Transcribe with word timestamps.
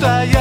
Привет, 0.00 0.39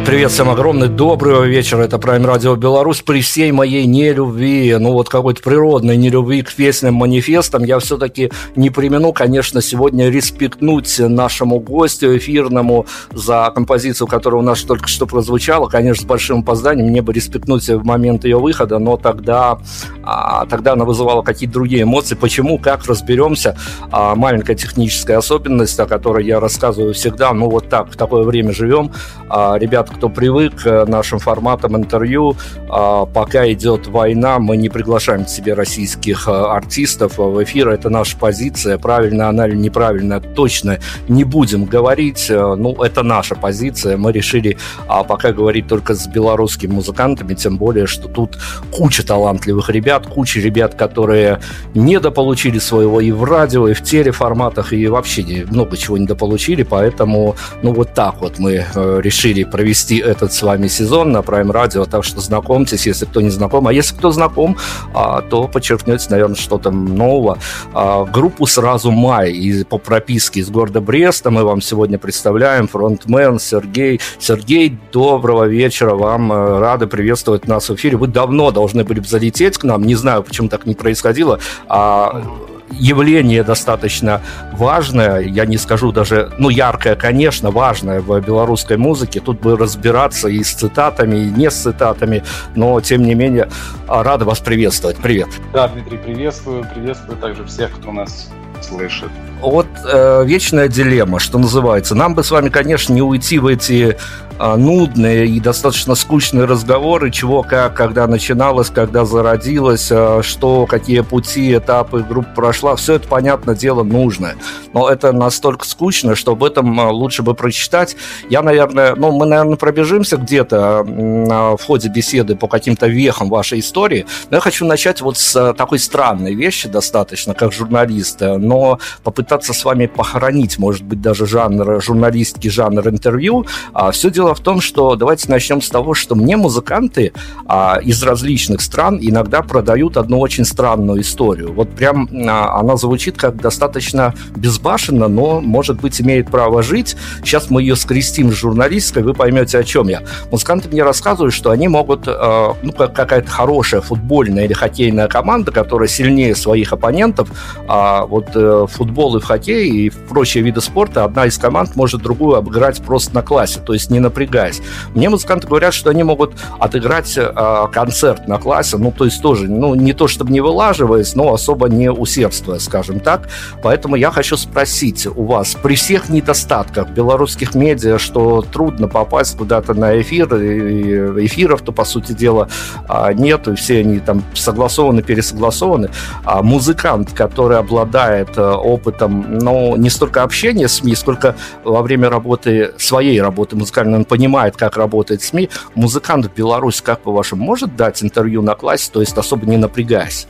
привет! 0.00 0.05
Привет 0.06 0.30
всем 0.30 0.48
огромный, 0.48 0.86
доброго 0.86 1.42
вечера. 1.42 1.82
Это 1.82 1.96
Prime 1.96 2.24
Radio 2.24 2.54
Беларусь. 2.54 3.02
При 3.02 3.22
всей 3.22 3.50
моей 3.50 3.86
нелюбви, 3.86 4.76
ну 4.78 4.92
вот 4.92 5.08
какой-то 5.08 5.42
природной 5.42 5.96
нелюбви 5.96 6.42
к 6.42 6.54
песням, 6.54 6.94
манифестам, 6.94 7.64
я 7.64 7.80
все-таки 7.80 8.30
не 8.54 8.70
примену, 8.70 9.12
конечно, 9.12 9.60
сегодня 9.60 10.08
респектнуть 10.08 11.00
нашему 11.00 11.58
гостю 11.58 12.16
эфирному 12.16 12.86
за 13.10 13.50
композицию, 13.52 14.06
которая 14.06 14.42
у 14.42 14.44
нас 14.44 14.62
только 14.62 14.86
что 14.86 15.06
прозвучала. 15.06 15.66
Конечно, 15.66 16.04
с 16.04 16.06
большим 16.06 16.40
опозданием. 16.40 16.86
Мне 16.86 17.02
бы 17.02 17.12
респектнуть 17.12 17.68
в 17.68 17.84
момент 17.84 18.24
ее 18.24 18.38
выхода, 18.38 18.78
но 18.78 18.96
тогда, 18.96 19.58
а, 20.04 20.46
тогда 20.46 20.74
она 20.74 20.84
вызывала 20.84 21.22
какие-то 21.22 21.54
другие 21.54 21.82
эмоции. 21.82 22.14
Почему, 22.14 22.58
как, 22.58 22.86
разберемся. 22.86 23.58
А, 23.90 24.14
маленькая 24.14 24.54
техническая 24.54 25.18
особенность, 25.18 25.80
о 25.80 25.86
которой 25.86 26.24
я 26.24 26.38
рассказываю 26.38 26.94
всегда. 26.94 27.32
Ну 27.32 27.50
вот 27.50 27.68
так, 27.68 27.90
в 27.90 27.96
такое 27.96 28.22
время 28.22 28.52
живем. 28.52 28.92
А, 29.28 29.56
ребят, 29.58 29.95
кто 29.96 30.08
привык 30.08 30.62
к 30.62 30.84
нашим 30.86 31.18
форматам 31.18 31.76
интервью, 31.76 32.36
а, 32.68 33.06
пока 33.06 33.50
идет 33.50 33.86
война, 33.86 34.38
мы 34.38 34.56
не 34.56 34.68
приглашаем 34.68 35.24
к 35.24 35.28
себе 35.28 35.54
российских 35.54 36.28
артистов 36.28 37.18
в 37.18 37.42
эфир. 37.42 37.68
Это 37.68 37.90
наша 37.90 38.16
позиция. 38.16 38.78
Правильно 38.78 39.28
она 39.28 39.46
или 39.46 39.56
неправильно, 39.56 40.20
точно 40.20 40.78
не 41.08 41.24
будем 41.24 41.64
говорить. 41.64 42.26
Ну, 42.28 42.82
это 42.82 43.02
наша 43.02 43.34
позиция. 43.34 43.96
Мы 43.96 44.12
решили 44.12 44.58
пока 44.86 45.32
говорить 45.32 45.68
только 45.68 45.94
с 45.94 46.06
белорусскими 46.06 46.72
музыкантами, 46.72 47.34
тем 47.34 47.56
более, 47.56 47.86
что 47.86 48.08
тут 48.08 48.38
куча 48.70 49.04
талантливых 49.06 49.70
ребят, 49.70 50.06
куча 50.06 50.40
ребят, 50.40 50.74
которые 50.74 51.40
недополучили 51.74 52.58
своего 52.58 53.00
и 53.00 53.12
в 53.12 53.24
радио, 53.24 53.68
и 53.68 53.74
в 53.74 53.82
телеформатах, 53.82 54.72
и 54.72 54.86
вообще 54.88 55.46
много 55.50 55.76
чего 55.76 55.98
недополучили, 55.98 56.62
поэтому, 56.62 57.36
ну, 57.62 57.72
вот 57.72 57.94
так 57.94 58.20
вот 58.20 58.38
мы 58.38 58.64
э, 58.74 59.00
решили 59.02 59.44
провести 59.44 59.85
этот 59.94 60.32
с 60.32 60.42
вами 60.42 60.68
сезон 60.68 61.12
на 61.12 61.18
Prime 61.18 61.50
Radio, 61.50 61.88
так 61.88 62.04
что 62.04 62.20
знакомьтесь, 62.20 62.86
если 62.86 63.04
кто 63.04 63.20
не 63.20 63.30
знаком, 63.30 63.68
а 63.68 63.72
если 63.72 63.94
кто 63.94 64.10
знаком, 64.10 64.56
а, 64.94 65.22
то 65.22 65.48
подчеркнете, 65.48 66.06
наверное, 66.10 66.36
что-то 66.36 66.70
нового. 66.70 67.38
А, 67.72 68.04
группу 68.04 68.46
«Сразу 68.46 68.90
май» 68.90 69.32
и 69.32 69.64
по 69.64 69.78
прописке 69.78 70.40
из 70.40 70.50
города 70.50 70.80
Бреста 70.80 71.30
мы 71.30 71.44
вам 71.44 71.60
сегодня 71.60 71.98
представляем, 71.98 72.68
фронтмен 72.68 73.38
Сергей. 73.38 74.00
Сергей, 74.18 74.78
доброго 74.92 75.44
вечера 75.44 75.94
вам, 75.94 76.32
э, 76.32 76.58
рады 76.58 76.86
приветствовать 76.86 77.46
нас 77.46 77.68
в 77.68 77.74
эфире. 77.74 77.96
Вы 77.96 78.08
давно 78.08 78.50
должны 78.50 78.84
были 78.84 79.00
бы 79.00 79.06
залететь 79.06 79.58
к 79.58 79.64
нам, 79.64 79.84
не 79.84 79.94
знаю, 79.94 80.22
почему 80.22 80.48
так 80.48 80.66
не 80.66 80.74
происходило, 80.74 81.38
а 81.68 82.22
явление 82.70 83.42
достаточно 83.42 84.20
важное, 84.52 85.20
я 85.20 85.46
не 85.46 85.56
скажу 85.56 85.92
даже, 85.92 86.32
ну, 86.38 86.48
яркое, 86.48 86.96
конечно, 86.96 87.50
важное 87.50 88.00
в 88.00 88.20
белорусской 88.20 88.76
музыке. 88.76 89.20
Тут 89.20 89.40
бы 89.40 89.56
разбираться 89.56 90.28
и 90.28 90.42
с 90.42 90.52
цитатами, 90.52 91.16
и 91.16 91.30
не 91.30 91.50
с 91.50 91.54
цитатами, 91.54 92.22
но, 92.54 92.80
тем 92.80 93.02
не 93.02 93.14
менее, 93.14 93.48
рада 93.88 94.24
вас 94.24 94.40
приветствовать. 94.40 94.96
Привет. 94.96 95.28
Да, 95.52 95.68
Дмитрий, 95.68 95.98
приветствую. 95.98 96.66
Приветствую 96.74 97.18
также 97.18 97.44
всех, 97.44 97.72
кто 97.72 97.92
нас 97.92 98.30
слышит. 98.62 99.10
Вот 99.40 99.66
э, 99.84 100.24
вечная 100.24 100.68
дилемма, 100.68 101.18
что 101.18 101.38
называется. 101.38 101.94
Нам 101.94 102.14
бы 102.14 102.24
с 102.24 102.30
вами, 102.30 102.48
конечно, 102.48 102.92
не 102.92 103.02
уйти 103.02 103.38
в 103.38 103.46
эти 103.46 103.96
а, 104.38 104.56
нудные 104.56 105.26
и 105.26 105.40
достаточно 105.40 105.94
скучные 105.94 106.44
разговоры, 106.44 107.10
чего 107.10 107.42
как, 107.42 107.74
когда 107.74 108.06
начиналось, 108.06 108.68
когда 108.68 109.06
зародилось, 109.06 109.88
а, 109.90 110.20
что, 110.22 110.66
какие 110.66 111.00
пути, 111.00 111.54
этапы 111.54 112.02
группа 112.02 112.28
прошла, 112.34 112.76
все 112.76 112.94
это, 112.94 113.08
понятное 113.08 113.54
дело, 113.54 113.82
нужно. 113.82 114.34
Но 114.74 114.90
это 114.90 115.12
настолько 115.12 115.64
скучно, 115.66 116.14
что 116.14 116.32
об 116.32 116.44
этом 116.44 116.78
а, 116.78 116.90
лучше 116.90 117.22
бы 117.22 117.34
прочитать. 117.34 117.96
Я, 118.28 118.42
наверное, 118.42 118.94
ну, 118.94 119.10
мы, 119.10 119.24
наверное, 119.24 119.56
пробежимся 119.56 120.18
где-то 120.18 120.84
в 120.86 121.62
ходе 121.64 121.88
беседы 121.88 122.36
по 122.36 122.46
каким-то 122.46 122.88
вехам 122.88 123.30
вашей 123.30 123.60
истории, 123.60 124.04
но 124.30 124.36
я 124.36 124.40
хочу 124.40 124.66
начать 124.66 125.00
вот 125.00 125.16
с 125.16 125.54
такой 125.54 125.78
странной 125.78 126.34
вещи 126.34 126.68
достаточно, 126.68 127.32
как 127.32 127.52
журналист, 127.52 128.20
но 128.46 128.78
попытаться 129.02 129.52
с 129.52 129.64
вами 129.64 129.86
похоронить, 129.86 130.58
может 130.58 130.82
быть, 130.82 131.00
даже 131.00 131.26
жанр 131.26 131.82
журналистики, 131.82 132.48
жанр 132.48 132.88
интервью. 132.88 133.46
Все 133.92 134.10
дело 134.10 134.34
в 134.34 134.40
том, 134.40 134.60
что 134.60 134.96
давайте 134.96 135.30
начнем 135.30 135.60
с 135.60 135.68
того, 135.68 135.94
что 135.94 136.14
мне 136.14 136.36
музыканты 136.36 137.12
а, 137.46 137.78
из 137.82 138.02
различных 138.02 138.60
стран 138.60 138.98
иногда 139.00 139.42
продают 139.42 139.96
одну 139.96 140.18
очень 140.20 140.44
странную 140.44 141.00
историю. 141.00 141.52
Вот 141.52 141.70
прям 141.70 142.08
а, 142.28 142.58
она 142.60 142.76
звучит 142.76 143.16
как 143.16 143.40
достаточно 143.40 144.14
безбашенно, 144.36 145.08
но, 145.08 145.40
может 145.40 145.80
быть, 145.80 146.00
имеет 146.00 146.30
право 146.30 146.62
жить. 146.62 146.96
Сейчас 147.22 147.50
мы 147.50 147.62
ее 147.62 147.76
скрестим 147.76 148.30
с 148.30 148.34
журналисткой, 148.34 149.02
вы 149.02 149.14
поймете, 149.14 149.58
о 149.58 149.64
чем 149.64 149.88
я. 149.88 150.02
Музыканты 150.30 150.68
мне 150.68 150.82
рассказывают, 150.82 151.34
что 151.34 151.50
они 151.50 151.68
могут, 151.68 152.04
а, 152.06 152.54
ну, 152.62 152.72
как 152.72 152.94
какая-то 152.94 153.30
хорошая 153.30 153.80
футбольная 153.80 154.44
или 154.44 154.52
хоккейная 154.52 155.08
команда, 155.08 155.52
которая 155.52 155.88
сильнее 155.88 156.34
своих 156.34 156.72
оппонентов, 156.72 157.28
а, 157.68 158.06
вот 158.06 158.35
э, 158.36 158.66
футбол 158.68 159.16
и 159.16 159.20
в 159.20 159.24
хоккей 159.24 159.68
и 159.68 159.90
прочие 159.90 160.42
виды 160.42 160.60
спорта, 160.60 161.04
одна 161.04 161.26
из 161.26 161.38
команд 161.38 161.76
может 161.76 162.02
другую 162.02 162.36
обыграть 162.36 162.82
просто 162.82 163.14
на 163.14 163.22
классе, 163.22 163.60
то 163.64 163.72
есть 163.72 163.90
не 163.90 164.00
на 164.00 164.10
напрягаясь. 164.16 164.62
Мне 164.94 165.10
музыканты 165.10 165.46
говорят, 165.46 165.74
что 165.74 165.90
они 165.90 166.02
могут 166.02 166.34
отыграть 166.58 167.12
э, 167.18 167.66
концерт 167.72 168.28
на 168.28 168.38
классе, 168.38 168.78
ну, 168.78 168.92
то 168.92 169.04
есть 169.04 169.20
тоже, 169.20 169.48
ну, 169.48 169.74
не 169.74 169.92
то 169.92 170.08
чтобы 170.08 170.32
не 170.32 170.40
вылаживаясь, 170.40 171.14
но 171.14 171.34
особо 171.34 171.68
не 171.68 171.90
усердствуя, 171.90 172.58
скажем 172.58 173.00
так. 173.00 173.28
Поэтому 173.62 173.96
я 173.96 174.10
хочу 174.10 174.36
спросить 174.36 175.06
у 175.06 175.24
вас, 175.24 175.56
при 175.62 175.74
всех 175.74 176.08
недостатках 176.08 176.88
белорусских 176.90 177.54
медиа, 177.54 177.98
что 177.98 178.42
трудно 178.42 178.88
попасть 178.88 179.36
куда-то 179.36 179.74
на 179.74 180.00
эфир, 180.00 180.34
и 180.36 181.26
эфиров-то, 181.26 181.72
по 181.72 181.84
сути 181.84 182.12
дела, 182.12 182.48
а, 182.88 183.12
нету, 183.12 183.54
все 183.56 183.80
они 183.80 183.98
там 183.98 184.22
согласованы, 184.34 185.02
пересогласованы, 185.02 185.90
а 186.24 186.42
музыкант, 186.42 187.12
который 187.12 187.58
обладает 187.58 188.25
э, 188.36 188.40
опытом, 188.40 189.38
ну, 189.38 189.76
не 189.76 189.90
столько 189.90 190.22
общения 190.22 190.68
с 190.68 190.76
СМИ, 190.76 190.94
сколько 190.94 191.36
во 191.64 191.82
время 191.82 192.10
работы, 192.10 192.72
своей 192.78 193.20
работы 193.20 193.56
музыкального 193.56 194.04
понимает, 194.04 194.56
как 194.56 194.76
работает 194.76 195.22
СМИ, 195.22 195.50
музыкант 195.74 196.26
в 196.26 196.34
Беларуси, 196.34 196.82
как 196.82 197.00
по-вашему, 197.00 197.44
может 197.44 197.76
дать 197.76 198.02
интервью 198.02 198.42
на 198.42 198.54
классе, 198.54 198.90
то 198.92 199.00
есть 199.00 199.16
особо 199.16 199.46
не 199.46 199.56
напрягаясь? 199.56 200.26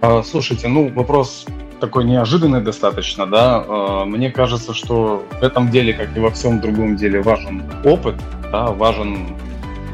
А, 0.00 0.22
слушайте, 0.22 0.68
ну, 0.68 0.88
вопрос 0.88 1.46
такой 1.80 2.04
неожиданный 2.04 2.60
достаточно, 2.60 3.26
да. 3.26 3.64
А, 3.66 4.04
мне 4.04 4.30
кажется, 4.30 4.74
что 4.74 5.24
в 5.40 5.42
этом 5.42 5.70
деле, 5.70 5.92
как 5.92 6.16
и 6.16 6.20
во 6.20 6.30
всем 6.30 6.60
другом 6.60 6.96
деле, 6.96 7.20
важен 7.20 7.64
опыт, 7.84 8.16
да, 8.52 8.66
важен, 8.66 9.36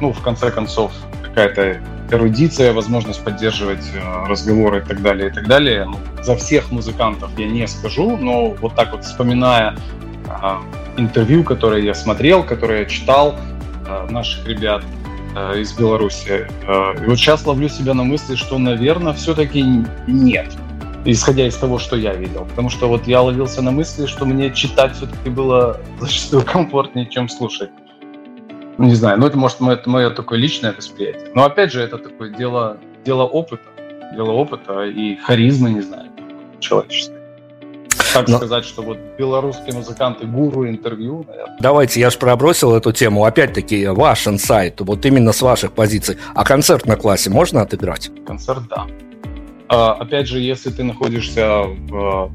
ну, 0.01 0.13
в 0.13 0.21
конце 0.21 0.51
концов, 0.51 0.93
какая-то 1.37 1.81
эрудиция, 2.11 2.73
возможность 2.73 3.23
поддерживать 3.23 3.85
э, 3.95 4.27
разговоры 4.27 4.79
и 4.79 4.81
так 4.81 5.03
далее, 5.03 5.29
и 5.29 5.33
так 5.33 5.47
далее. 5.47 5.85
Ну, 5.85 5.99
за 6.23 6.35
всех 6.35 6.71
музыкантов 6.71 7.31
я 7.37 7.47
не 7.47 7.69
скажу, 7.69 8.17
но 8.17 8.51
вот 8.53 8.75
так 8.75 8.93
вот 8.93 9.05
вспоминая 9.05 9.77
а, 10.29 10.63
интервью, 10.97 11.45
которые 11.45 11.85
я 11.85 11.95
смотрел, 11.95 12.43
которые 12.43 12.81
я 12.81 12.87
читал 12.87 13.37
э, 13.87 14.07
наших 14.11 14.49
ребят 14.49 14.83
э, 15.37 15.61
из 15.61 15.75
Беларуси. 15.75 16.49
И 17.03 17.07
вот 17.07 17.19
сейчас 17.19 17.45
ловлю 17.45 17.69
себя 17.69 17.93
на 17.93 18.05
мысли, 18.05 18.35
что, 18.35 18.57
наверное, 18.57 19.13
все-таки 19.13 19.63
нет, 20.07 20.57
исходя 21.05 21.47
из 21.47 21.57
того, 21.57 21.79
что 21.79 21.97
я 21.97 22.15
видел. 22.15 22.47
Потому 22.47 22.71
что 22.71 22.89
вот 22.89 23.07
я 23.07 23.21
ловился 23.21 23.61
на 23.61 23.73
мысли, 23.73 24.07
что 24.07 24.25
мне 24.25 24.53
читать 24.53 24.97
все-таки 24.97 25.29
было 25.29 25.81
зачастую 26.01 26.45
комфортнее, 26.45 27.07
чем 27.07 27.29
слушать. 27.29 27.71
Не 28.79 28.95
знаю, 28.95 29.19
ну 29.19 29.27
это 29.27 29.39
может 29.39 29.61
мое, 29.61 29.77
это 29.77 29.89
мое 29.89 30.11
такое 30.11 30.39
личное 30.39 30.73
восприятие. 30.73 31.31
Но 31.35 31.45
опять 31.45 31.73
же, 31.73 31.81
это 31.81 31.99
такое 31.99 32.31
дело, 32.31 32.77
дело 33.05 33.23
опыта, 33.23 33.65
дело 34.15 34.33
опыта 34.33 34.85
и 34.85 35.17
харизмы, 35.17 35.71
не 35.71 35.81
знаю, 35.81 36.11
человеческой 36.61 37.17
так 38.17 38.29
Но... 38.29 38.37
сказать, 38.39 38.65
что 38.65 38.83
вот 38.83 38.99
белорусские 39.19 39.75
музыканты 39.75 40.27
гуру 40.27 40.67
интервью, 40.69 41.25
наверное. 41.29 41.57
Давайте, 41.61 42.01
я 42.01 42.11
же 42.11 42.19
пробросил 42.19 42.75
эту 42.75 42.93
тему. 42.93 43.25
Опять-таки, 43.25 43.87
ваш 43.89 44.27
инсайт, 44.27 44.81
вот 44.81 45.05
именно 45.05 45.33
с 45.33 45.43
ваших 45.43 45.73
позиций. 45.73 46.17
А 46.35 46.45
концерт 46.45 46.87
на 46.87 46.97
классе 46.97 47.29
можно 47.29 47.61
отыграть? 47.63 48.11
Концерт, 48.27 48.63
да. 48.71 48.87
А, 49.69 49.93
опять 49.93 50.29
же, 50.29 50.41
если 50.41 50.71
ты 50.71 50.83
находишься 50.83 51.65
в 51.65 52.33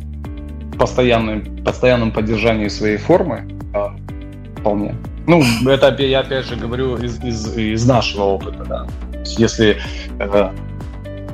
постоянном, 0.78 1.64
постоянном 1.64 2.12
поддержании 2.12 2.68
своей 2.68 2.98
формы, 2.98 3.48
а, 3.74 3.96
вполне. 4.62 4.96
Ну, 5.28 5.44
это 5.68 6.02
я 6.04 6.22
опять 6.22 6.46
же 6.46 6.56
говорю 6.56 6.98
из, 6.98 7.22
из, 7.24 7.58
из 7.58 7.86
нашего 7.86 8.24
опыта, 8.24 8.64
да. 8.64 8.88
Если 9.38 9.78
э, 10.20 10.52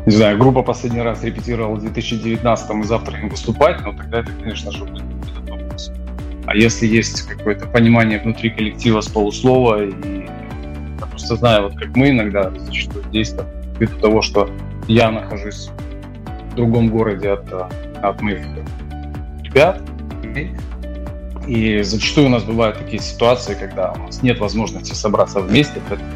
не 0.07 0.15
знаю, 0.15 0.37
группа 0.37 0.63
последний 0.63 1.01
раз 1.01 1.21
репетировала 1.21 1.75
в 1.75 1.81
2019 1.81 2.69
и 2.71 2.83
завтра 2.83 3.19
им 3.19 3.27
выступать, 3.27 3.81
но 3.83 3.91
тогда 3.91 4.19
это, 4.19 4.31
конечно 4.41 4.71
же, 4.71 4.85
будет 4.85 5.03
вопрос. 5.49 5.91
А 6.45 6.55
если 6.55 6.87
есть 6.87 7.23
какое-то 7.23 7.67
понимание 7.67 8.17
внутри 8.17 8.49
коллектива 8.49 9.01
с 9.01 9.09
полуслова, 9.09 9.83
и 9.83 9.91
я 10.99 11.05
просто 11.07 11.35
знаю, 11.35 11.63
вот 11.63 11.75
как 11.75 11.93
мы 11.97 12.11
иногда 12.11 12.51
зачастую 12.57 13.03
действуем, 13.11 13.49
ввиду 13.79 13.99
того, 13.99 14.21
что 14.21 14.49
я 14.87 15.11
нахожусь 15.11 15.69
в 16.51 16.55
другом 16.55 16.89
городе 16.89 17.31
от, 17.31 17.51
от 18.01 18.21
моих 18.21 18.39
ребят, 19.43 19.81
и 21.47 21.81
зачастую 21.81 22.27
у 22.27 22.29
нас 22.29 22.43
бывают 22.43 22.77
такие 22.77 23.01
ситуации, 23.01 23.55
когда 23.55 23.93
у 23.93 24.03
нас 24.03 24.21
нет 24.21 24.39
возможности 24.39 24.93
собраться 24.93 25.39
вместе, 25.39 25.81
поэтому 25.87 26.09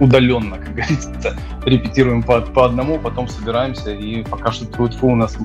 удаленно, 0.00 0.58
как 0.58 0.74
говорится, 0.74 1.36
репетируем 1.64 2.22
по, 2.22 2.40
по 2.40 2.66
одному, 2.66 2.98
потом 2.98 3.28
собираемся, 3.28 3.92
и 3.92 4.22
пока 4.22 4.52
что 4.52 4.66
фу 4.66 5.08
у 5.08 5.16
нас 5.16 5.36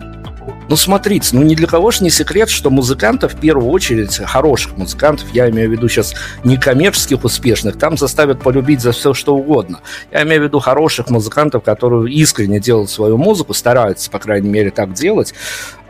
ну, 0.69 0.75
смотрите, 0.75 1.35
ну 1.35 1.43
ни 1.43 1.55
для 1.55 1.67
кого 1.67 1.91
же 1.91 2.03
не 2.03 2.09
секрет, 2.09 2.49
что 2.49 2.69
музыкантов, 2.69 3.33
в 3.33 3.39
первую 3.39 3.69
очередь, 3.69 4.17
хороших 4.17 4.77
музыкантов, 4.77 5.29
я 5.33 5.49
имею 5.49 5.69
в 5.69 5.71
виду 5.71 5.87
сейчас 5.87 6.13
не 6.43 6.57
коммерческих 6.57 7.23
успешных, 7.23 7.77
там 7.77 7.97
заставят 7.97 8.41
полюбить 8.41 8.81
за 8.81 8.91
все, 8.91 9.13
что 9.13 9.35
угодно. 9.35 9.81
Я 10.11 10.23
имею 10.23 10.41
в 10.41 10.43
виду 10.45 10.59
хороших 10.59 11.09
музыкантов, 11.09 11.63
которые 11.63 12.13
искренне 12.13 12.59
делают 12.59 12.89
свою 12.89 13.17
музыку, 13.17 13.53
стараются, 13.53 14.09
по 14.09 14.19
крайней 14.19 14.49
мере, 14.49 14.71
так 14.71 14.93
делать. 14.93 15.33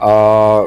А, 0.05 0.65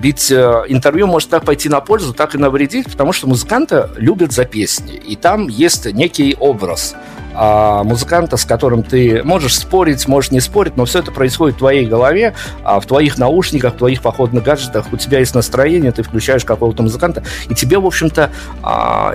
ведь 0.00 0.30
э, 0.30 0.64
интервью 0.68 1.08
может 1.08 1.28
как 1.28 1.44
пойти 1.44 1.68
на 1.68 1.80
пользу, 1.80 2.14
так 2.14 2.36
и 2.36 2.38
навредить, 2.38 2.86
потому 2.86 3.12
что 3.12 3.26
музыканты 3.26 3.88
любят 3.96 4.30
за 4.30 4.44
песни, 4.44 4.94
и 4.94 5.16
там 5.16 5.48
есть 5.48 5.92
некий 5.92 6.36
образ– 6.38 6.94
а, 7.38 7.84
музыканта, 7.84 8.36
с 8.38 8.44
которым 8.44 8.82
ты 8.82 9.22
можешь 9.22 9.56
спорить, 9.56 10.08
можешь 10.08 10.30
не 10.30 10.40
спорить, 10.40 10.76
но 10.76 10.86
все 10.86 11.00
это 11.00 11.12
происходит 11.12 11.56
в 11.56 11.58
твоей 11.58 11.84
голове, 11.84 12.34
а 12.64 12.80
в 12.80 12.86
твоих 12.86 13.18
наушниках, 13.18 13.74
в 13.74 13.76
твоих 13.76 14.00
походных 14.00 14.42
гаджетах. 14.42 14.86
У 14.92 14.96
тебя 14.96 15.18
есть 15.18 15.34
настроение, 15.34 15.92
ты 15.92 16.02
включаешь 16.02 16.44
какого-то 16.44 16.82
музыканта, 16.82 17.22
и 17.48 17.54
тебе, 17.54 17.78
в 17.78 17.86
общем-то, 17.86 18.30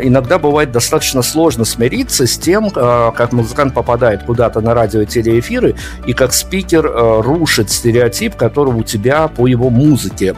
иногда 0.02 0.38
бывает 0.38 0.72
достаточно 0.72 1.24
сложно 1.24 1.66
смириться 1.66 2.28
с 2.28 2.38
тем, 2.38 2.70
как 2.70 3.32
музыкант 3.32 3.74
попадает 3.74 4.24
куда-то 4.24 4.62
на 4.62 4.74
радио 4.74 5.02
и 5.02 5.06
телеэфиры, 5.06 5.76
и 6.06 6.14
как 6.14 6.34
спикер 6.34 6.86
а, 6.86 7.22
рушит 7.22 7.72
стереотип, 7.72 8.36
который 8.36 8.74
у 8.74 8.84
тебя 8.84 9.28
по 9.28 9.48
его 9.48 9.61
музыке, 9.70 10.36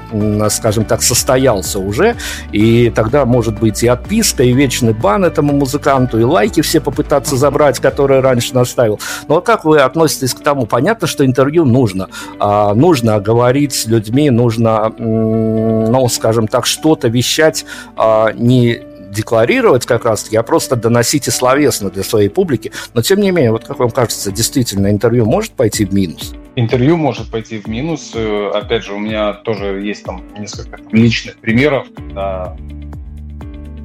скажем 0.50 0.86
так, 0.86 1.02
состоялся 1.02 1.80
уже, 1.80 2.16
и 2.52 2.92
тогда 2.94 3.26
может 3.26 3.60
быть 3.60 3.84
и 3.84 3.88
отписка, 3.88 4.44
и 4.44 4.54
вечный 4.54 4.94
бан 4.94 5.26
этому 5.26 5.54
музыканту, 5.54 6.20
и 6.20 6.24
лайки 6.24 6.62
все 6.62 6.82
попытаться 6.82 7.36
забрать, 7.36 7.80
который 7.80 8.20
раньше 8.20 8.54
наставил. 8.54 9.00
Но 9.28 9.42
как 9.42 9.66
вы 9.66 9.80
относитесь 9.80 10.34
к 10.34 10.42
тому? 10.42 10.66
Понятно, 10.66 11.08
что 11.08 11.26
интервью 11.26 11.66
нужно. 11.66 12.10
А, 12.40 12.74
нужно 12.74 13.20
говорить 13.20 13.74
с 13.74 13.86
людьми, 13.86 14.30
нужно, 14.30 14.94
ну, 14.98 16.08
скажем 16.10 16.48
так, 16.48 16.66
что-то 16.66 17.08
вещать 17.08 17.66
а, 17.96 18.32
не 18.34 18.93
декларировать 19.14 19.86
как 19.86 20.06
раз-таки, 20.06 20.36
а 20.38 20.44
просто 20.44 20.76
доносите 20.76 21.32
словесно 21.32 21.90
для 21.90 22.04
своей 22.04 22.30
публики. 22.30 22.72
Но, 22.94 23.02
тем 23.02 23.20
не 23.20 23.32
менее, 23.32 23.52
вот 23.52 23.66
как 23.66 23.80
вам 23.80 23.92
кажется, 23.92 24.32
действительно, 24.32 24.90
интервью 24.90 25.26
может 25.26 25.52
пойти 25.52 25.86
в 25.86 25.94
минус? 25.94 26.34
Интервью 26.56 26.98
может 26.98 27.32
пойти 27.32 27.60
в 27.60 27.68
минус. 27.68 28.12
Э, 28.14 28.52
опять 28.54 28.84
же, 28.84 28.94
у 28.94 29.00
меня 29.00 29.34
тоже 29.34 29.82
есть 29.82 30.04
там 30.04 30.24
несколько 30.38 30.80
личных 30.92 31.38
примеров, 31.38 31.88
когда, 31.96 32.56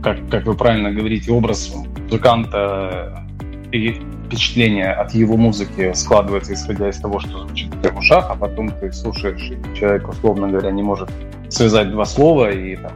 как, 0.02 0.28
как 0.28 0.44
вы 0.44 0.54
правильно 0.54 0.92
говорите, 0.92 1.32
образ 1.32 1.72
музыканта 1.96 3.24
и 3.72 4.00
впечатление 4.26 4.92
от 4.92 5.14
его 5.14 5.36
музыки 5.36 5.92
складывается 5.94 6.52
исходя 6.52 6.90
из 6.90 6.98
того, 6.98 7.20
что 7.20 7.46
звучит 7.46 7.70
в 7.74 7.98
ушах, 7.98 8.26
а 8.30 8.34
потом 8.34 8.70
ты 8.70 8.92
слушаешь, 8.92 9.50
и 9.50 9.78
человек, 9.78 10.08
условно 10.08 10.48
говоря, 10.48 10.70
не 10.70 10.82
может 10.82 11.10
связать 11.48 11.90
два 11.90 12.04
слова 12.04 12.50
и 12.50 12.76
там, 12.76 12.92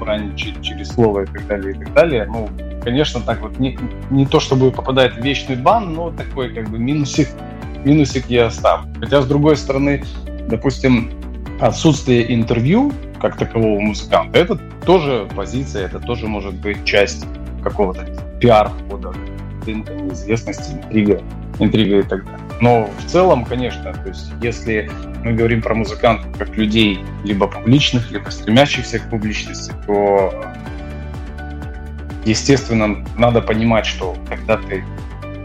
ранить 0.00 0.62
через 0.62 0.88
слово 0.88 1.22
и 1.22 1.26
так 1.26 1.46
далее, 1.46 1.74
и 1.74 1.78
так 1.78 1.92
далее. 1.92 2.26
Ну, 2.26 2.48
конечно, 2.82 3.20
так 3.20 3.40
вот 3.40 3.58
не, 3.58 3.78
не 4.10 4.26
то, 4.26 4.40
чтобы 4.40 4.70
попадает 4.70 5.14
в 5.14 5.22
вечный 5.22 5.56
бан, 5.56 5.94
но 5.94 6.10
такой 6.10 6.54
как 6.54 6.68
бы 6.68 6.78
минусик, 6.78 7.28
минусик 7.84 8.28
я 8.28 8.46
оставлю. 8.46 8.92
Хотя, 9.00 9.22
с 9.22 9.26
другой 9.26 9.56
стороны, 9.56 10.04
допустим, 10.48 11.10
отсутствие 11.60 12.34
интервью 12.34 12.92
как 13.20 13.36
такового 13.36 13.80
музыканта, 13.80 14.38
это 14.38 14.56
тоже 14.84 15.28
позиция, 15.34 15.86
это 15.86 15.98
тоже 15.98 16.26
может 16.26 16.54
быть 16.54 16.84
часть 16.84 17.26
какого-то 17.62 18.06
пиар-хода 18.40 19.14
неизвестности, 19.66 20.72
интрига, 20.72 21.22
интрига 21.58 21.98
и 22.00 22.02
так 22.02 22.24
далее. 22.24 22.43
Но 22.60 22.90
в 22.98 23.04
целом, 23.06 23.44
конечно, 23.44 23.92
то 23.92 24.08
есть 24.08 24.32
если 24.40 24.90
мы 25.24 25.32
говорим 25.32 25.60
про 25.62 25.74
музыкантов 25.74 26.36
как 26.38 26.56
людей 26.56 27.04
либо 27.24 27.46
публичных, 27.46 28.10
либо 28.10 28.30
стремящихся 28.30 28.98
к 28.98 29.10
публичности, 29.10 29.72
то 29.86 30.32
естественно, 32.24 33.04
надо 33.16 33.42
понимать, 33.42 33.86
что 33.86 34.16
когда 34.28 34.56
ты 34.56 34.84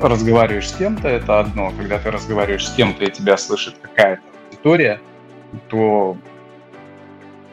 разговариваешь 0.01 0.69
с 0.69 0.73
кем-то, 0.73 1.07
это 1.07 1.39
одно. 1.39 1.71
Когда 1.77 1.97
ты 1.97 2.11
разговариваешь 2.11 2.67
с 2.67 2.73
кем-то, 2.73 3.03
и 3.03 3.11
тебя 3.11 3.37
слышит 3.37 3.75
какая-то 3.81 4.21
аудитория, 4.47 5.01
то 5.67 6.15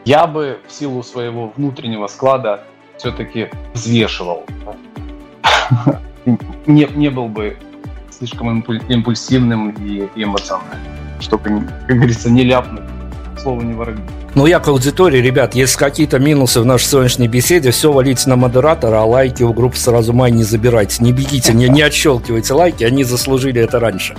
я 0.05 0.27
бы 0.27 0.61
в 0.69 0.73
силу 0.73 1.03
своего 1.03 1.53
внутреннего 1.57 2.07
склада 2.07 2.63
все-таки 2.99 3.51
взвешивал 3.75 4.47
не, 6.67 6.87
не 6.95 7.11
был 7.11 7.29
бы 7.29 7.57
слишком 8.19 8.61
импульсивным 8.61 9.71
и 9.71 10.09
эмоциональным, 10.17 11.21
чтобы, 11.21 11.63
как 11.87 11.97
говорится, 11.97 12.31
не 12.31 12.45
ляпнуть 12.45 12.85
слово 13.43 13.63
не 13.63 13.75
воробей. 13.75 14.05
Ну, 14.37 14.45
я 14.45 14.61
к 14.61 14.69
аудитории, 14.69 15.17
ребят, 15.17 15.55
есть 15.55 15.77
какие-то 15.77 16.19
минусы 16.19 16.61
в 16.61 16.67
нашей 16.67 16.85
сегодняшней 16.85 17.27
беседе, 17.27 17.71
все 17.71 17.91
валите 17.91 18.29
на 18.29 18.37
модератора, 18.37 18.97
а 18.97 19.05
лайки 19.07 19.43
у 19.43 19.55
группы 19.55 19.79
сразу 19.79 20.13
май 20.13 20.31
не 20.31 20.45
забирайте. 20.45 21.03
Не 21.03 21.15
бегите, 21.15 21.55
не, 21.55 21.71
не 21.71 21.81
отщелкивайте 21.81 22.53
лайки, 22.53 22.85
они 22.85 23.03
заслужили 23.03 23.63
это 23.63 23.81
раньше. 23.81 24.15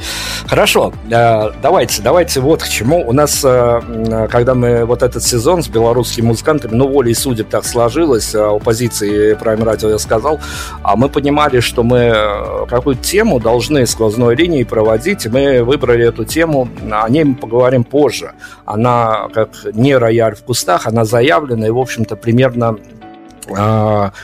Хорошо, 0.48 0.92
э, 1.12 1.52
давайте, 1.62 2.02
давайте 2.02 2.40
вот 2.40 2.64
к 2.64 2.68
чему. 2.68 3.08
У 3.08 3.14
нас, 3.14 3.42
э, 3.46 4.28
когда 4.32 4.56
мы 4.56 4.86
вот 4.86 5.04
этот 5.04 5.22
сезон 5.22 5.62
с 5.62 5.68
белорусскими 5.68 6.26
музыкантами, 6.26 6.74
ну, 6.74 6.88
волей 6.88 7.14
судеб 7.14 7.50
так 7.50 7.64
сложилось, 7.64 8.34
э, 8.34 8.44
у 8.44 8.58
позиции 8.58 9.38
Prime 9.40 9.64
Radio 9.64 9.92
я 9.92 10.00
сказал, 10.00 10.40
а 10.82 10.96
мы 10.96 11.10
понимали, 11.10 11.60
что 11.60 11.84
мы 11.84 12.66
какую-то 12.68 13.04
тему 13.04 13.40
должны 13.40 13.86
сквозной 13.86 14.36
линией 14.36 14.64
проводить, 14.64 15.28
и 15.28 15.30
мы 15.30 15.64
выбрали 15.64 16.08
эту 16.08 16.26
тему, 16.26 16.68
о 16.90 17.08
ней 17.08 17.24
мы 17.24 17.36
поговорим 17.36 17.84
позже. 17.84 18.32
Она 18.66 19.28
как 19.32 19.52
не 19.74 19.96
рояль 20.08 20.36
в 20.36 20.44
кустах, 20.44 20.88
она 20.88 21.04
заявлена, 21.06 21.68
и, 21.68 21.70
в 21.70 21.78
общем-то, 21.78 22.16
примерно 22.16 22.78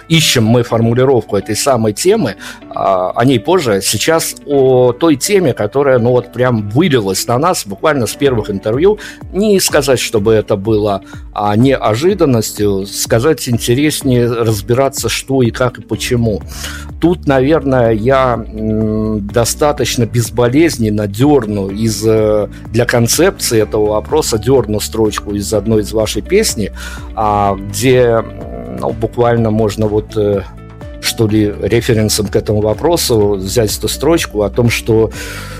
ищем 0.09 0.45
мы 0.45 0.63
формулировку 0.63 1.37
этой 1.37 1.55
самой 1.55 1.93
темы, 1.93 2.31
э, 2.31 2.73
о 2.73 3.25
ней 3.25 3.39
позже. 3.39 3.81
Сейчас 3.81 4.35
о 4.45 4.91
той 4.93 5.15
теме, 5.15 5.53
которая, 5.53 5.99
ну 5.99 6.11
вот, 6.11 6.31
прям 6.33 6.69
вылилась 6.69 7.27
на 7.27 7.37
нас 7.37 7.65
буквально 7.65 8.07
с 8.07 8.15
первых 8.15 8.49
интервью. 8.49 8.99
Не 9.31 9.59
сказать, 9.59 9.99
чтобы 9.99 10.33
это 10.33 10.55
было 10.55 11.03
а, 11.33 11.55
неожиданностью, 11.55 12.85
сказать 12.85 13.47
интереснее 13.49 14.31
разбираться, 14.31 15.09
что 15.09 15.41
и 15.41 15.51
как 15.51 15.79
и 15.79 15.81
почему. 15.81 16.41
Тут, 17.01 17.27
наверное, 17.27 17.91
я 17.91 18.45
достаточно 18.53 20.05
безболезненно 20.05 21.07
дерну 21.07 21.69
из, 21.69 22.03
э, 22.05 22.47
для 22.71 22.85
концепции 22.85 23.61
этого 23.61 23.91
вопроса, 23.91 24.37
дерну 24.37 24.79
строчку 24.79 25.33
из 25.33 25.53
одной 25.53 25.81
из 25.81 25.91
вашей 25.91 26.21
песни, 26.21 26.71
а, 27.15 27.55
где 27.55 28.23
ну, 28.83 28.93
буквально 28.93 29.49
можно 29.49 29.87
вот 29.87 30.15
э, 30.17 30.41
что 31.03 31.27
ли, 31.27 31.53
референсом 31.61 32.27
к 32.27 32.35
этому 32.35 32.61
вопросу 32.61 33.33
взять 33.33 33.77
эту 33.77 33.87
строчку 33.87 34.43
о 34.43 34.49
том, 34.49 34.69
что 34.69 35.11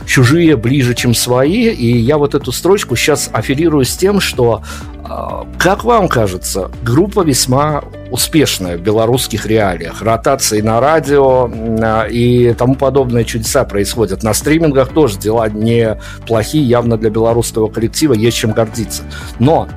чужие 0.06 0.56
ближе, 0.56 0.94
чем 0.94 1.14
свои. 1.14 1.70
И 1.70 1.98
я 1.98 2.18
вот 2.18 2.34
эту 2.34 2.52
строчку 2.52 2.96
сейчас 2.96 3.30
аффилирую 3.32 3.84
с 3.84 3.96
тем, 3.96 4.22
что, 4.22 4.64
а, 5.04 5.46
как 5.58 5.84
вам 5.84 6.08
кажется, 6.08 6.72
группа 6.82 7.22
весьма 7.22 7.84
успешная 8.10 8.78
в 8.78 8.82
белорусских 8.82 9.46
реалиях. 9.46 10.02
Ротации 10.02 10.62
на 10.62 10.80
радио 10.80 11.50
а, 11.82 12.08
и 12.08 12.54
тому 12.54 12.76
подобные 12.76 13.26
чудеса 13.26 13.66
происходят. 13.66 14.24
На 14.24 14.34
стримингах 14.34 14.94
тоже 14.94 15.20
дела 15.20 15.50
неплохие, 15.50 16.64
явно 16.64 16.98
для 16.98 17.10
белорусского 17.10 17.68
коллектива 17.68 18.14
есть 18.14 18.38
чем 18.38 18.52
гордиться. 18.52 19.04
Но 19.40 19.68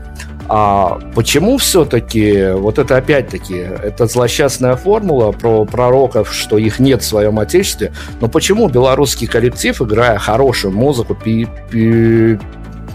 а 0.49 1.01
почему 1.15 1.59
все-таки, 1.59 2.51
вот 2.53 2.79
это 2.79 2.97
опять-таки, 2.97 3.55
это 3.55 4.07
злосчастная 4.07 4.77
формула 4.77 5.33
про 5.33 5.65
пророков, 5.65 6.33
что 6.33 6.59
их 6.59 6.79
нет 6.79 7.03
в 7.03 7.07
своем 7.07 7.39
отечестве, 7.39 7.93
но 8.21 8.29
почему 8.29 8.69
белорусский 8.69 9.27
коллектив, 9.27 9.81
играя 9.83 10.19
хорошую 10.19 10.73
музыку, 10.75 11.15
пи 11.15 11.49
пи 11.71 12.39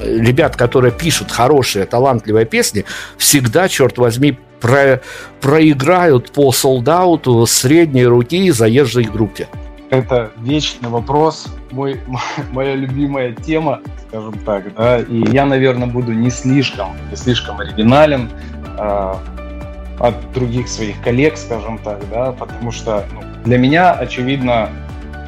ребят, 0.04 0.56
которые 0.56 0.92
пишут 0.92 1.32
хорошие, 1.32 1.86
талантливые 1.86 2.46
песни, 2.46 2.86
всегда, 3.18 3.68
черт 3.68 3.98
возьми, 3.98 4.38
про 4.60 5.02
проиграют 5.42 6.32
по 6.32 6.52
солдауту 6.52 7.46
средней 7.46 8.06
руки 8.06 8.52
заезжей 8.52 9.06
группе? 9.06 9.48
Это 9.92 10.32
вечный 10.38 10.88
вопрос, 10.88 11.54
мой, 11.72 12.00
моя 12.54 12.76
любимая 12.76 13.34
тема, 13.34 13.82
скажем 14.08 14.40
так, 14.46 14.74
да, 14.74 15.00
и 15.00 15.22
я, 15.34 15.46
наверное, 15.46 15.88
буду 15.88 16.14
не 16.14 16.30
слишком, 16.30 16.96
не 17.10 17.18
слишком 17.18 17.60
оригинален 17.60 18.30
э, 18.78 19.14
от 20.00 20.32
других 20.34 20.70
своих 20.70 21.02
коллег, 21.02 21.36
скажем 21.36 21.78
так, 21.80 22.00
да, 22.10 22.32
потому 22.32 22.72
что 22.72 23.06
ну, 23.14 23.22
для 23.44 23.58
меня, 23.58 23.92
очевидно, 23.92 24.70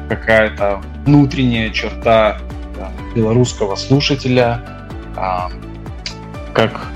какая-то 0.08 0.80
внутренняя 1.04 1.68
черта 1.68 2.38
да, 2.74 2.90
белорусского 3.14 3.76
слушателя, 3.76 4.62
э, 5.14 5.50
как 6.54 6.88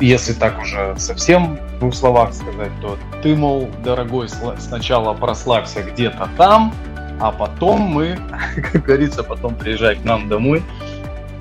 если 0.00 0.34
так 0.34 0.62
уже 0.62 0.94
совсем 0.98 1.58
в 1.78 1.80
двух 1.80 1.94
словах 1.94 2.34
сказать, 2.34 2.72
то 2.82 2.98
ты, 3.22 3.36
мол, 3.36 3.70
дорогой, 3.84 4.28
сначала 4.58 5.14
прославься 5.14 5.84
где-то 5.84 6.28
там, 6.36 6.74
а 7.20 7.30
потом 7.30 7.82
мы, 7.82 8.18
как 8.72 8.82
говорится, 8.82 9.22
потом 9.22 9.54
приезжай 9.54 9.94
к 9.94 10.04
нам 10.04 10.28
домой, 10.28 10.62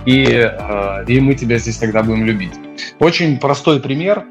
и, 0.05 0.25
э, 0.25 1.05
и 1.07 1.19
мы 1.19 1.33
тебя 1.33 1.57
здесь 1.57 1.77
тогда 1.77 2.03
будем 2.03 2.23
любить. 2.23 2.53
Очень 2.99 3.39
простой 3.39 3.79
пример. 3.79 4.25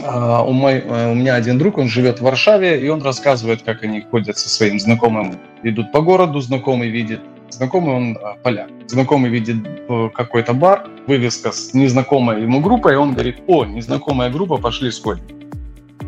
Э, 0.00 0.42
у, 0.46 0.52
мой, 0.52 0.74
э, 0.74 1.10
у 1.10 1.14
меня 1.16 1.34
один 1.34 1.58
друг, 1.58 1.76
он 1.78 1.88
живет 1.88 2.20
в 2.20 2.22
Варшаве, 2.22 2.80
и 2.80 2.88
он 2.88 3.02
рассказывает, 3.02 3.62
как 3.62 3.82
они 3.82 4.02
ходят 4.02 4.38
со 4.38 4.48
своим 4.48 4.78
знакомым, 4.78 5.40
идут 5.64 5.90
по 5.90 6.02
городу, 6.02 6.40
знакомый 6.40 6.88
видит 6.88 7.20
знакомый 7.56 7.94
он 7.94 8.18
а, 8.22 8.34
поляк. 8.42 8.68
Знакомый 8.86 9.30
видит 9.30 9.56
э, 9.66 10.10
какой-то 10.14 10.52
бар, 10.52 10.88
вывеска 11.06 11.52
с 11.52 11.74
незнакомой 11.74 12.42
ему 12.42 12.60
группой, 12.60 12.92
и 12.92 12.96
он 12.96 13.14
говорит, 13.14 13.38
о, 13.46 13.64
незнакомая 13.64 14.30
группа, 14.30 14.58
пошли 14.58 14.90
сходим. 14.90 15.24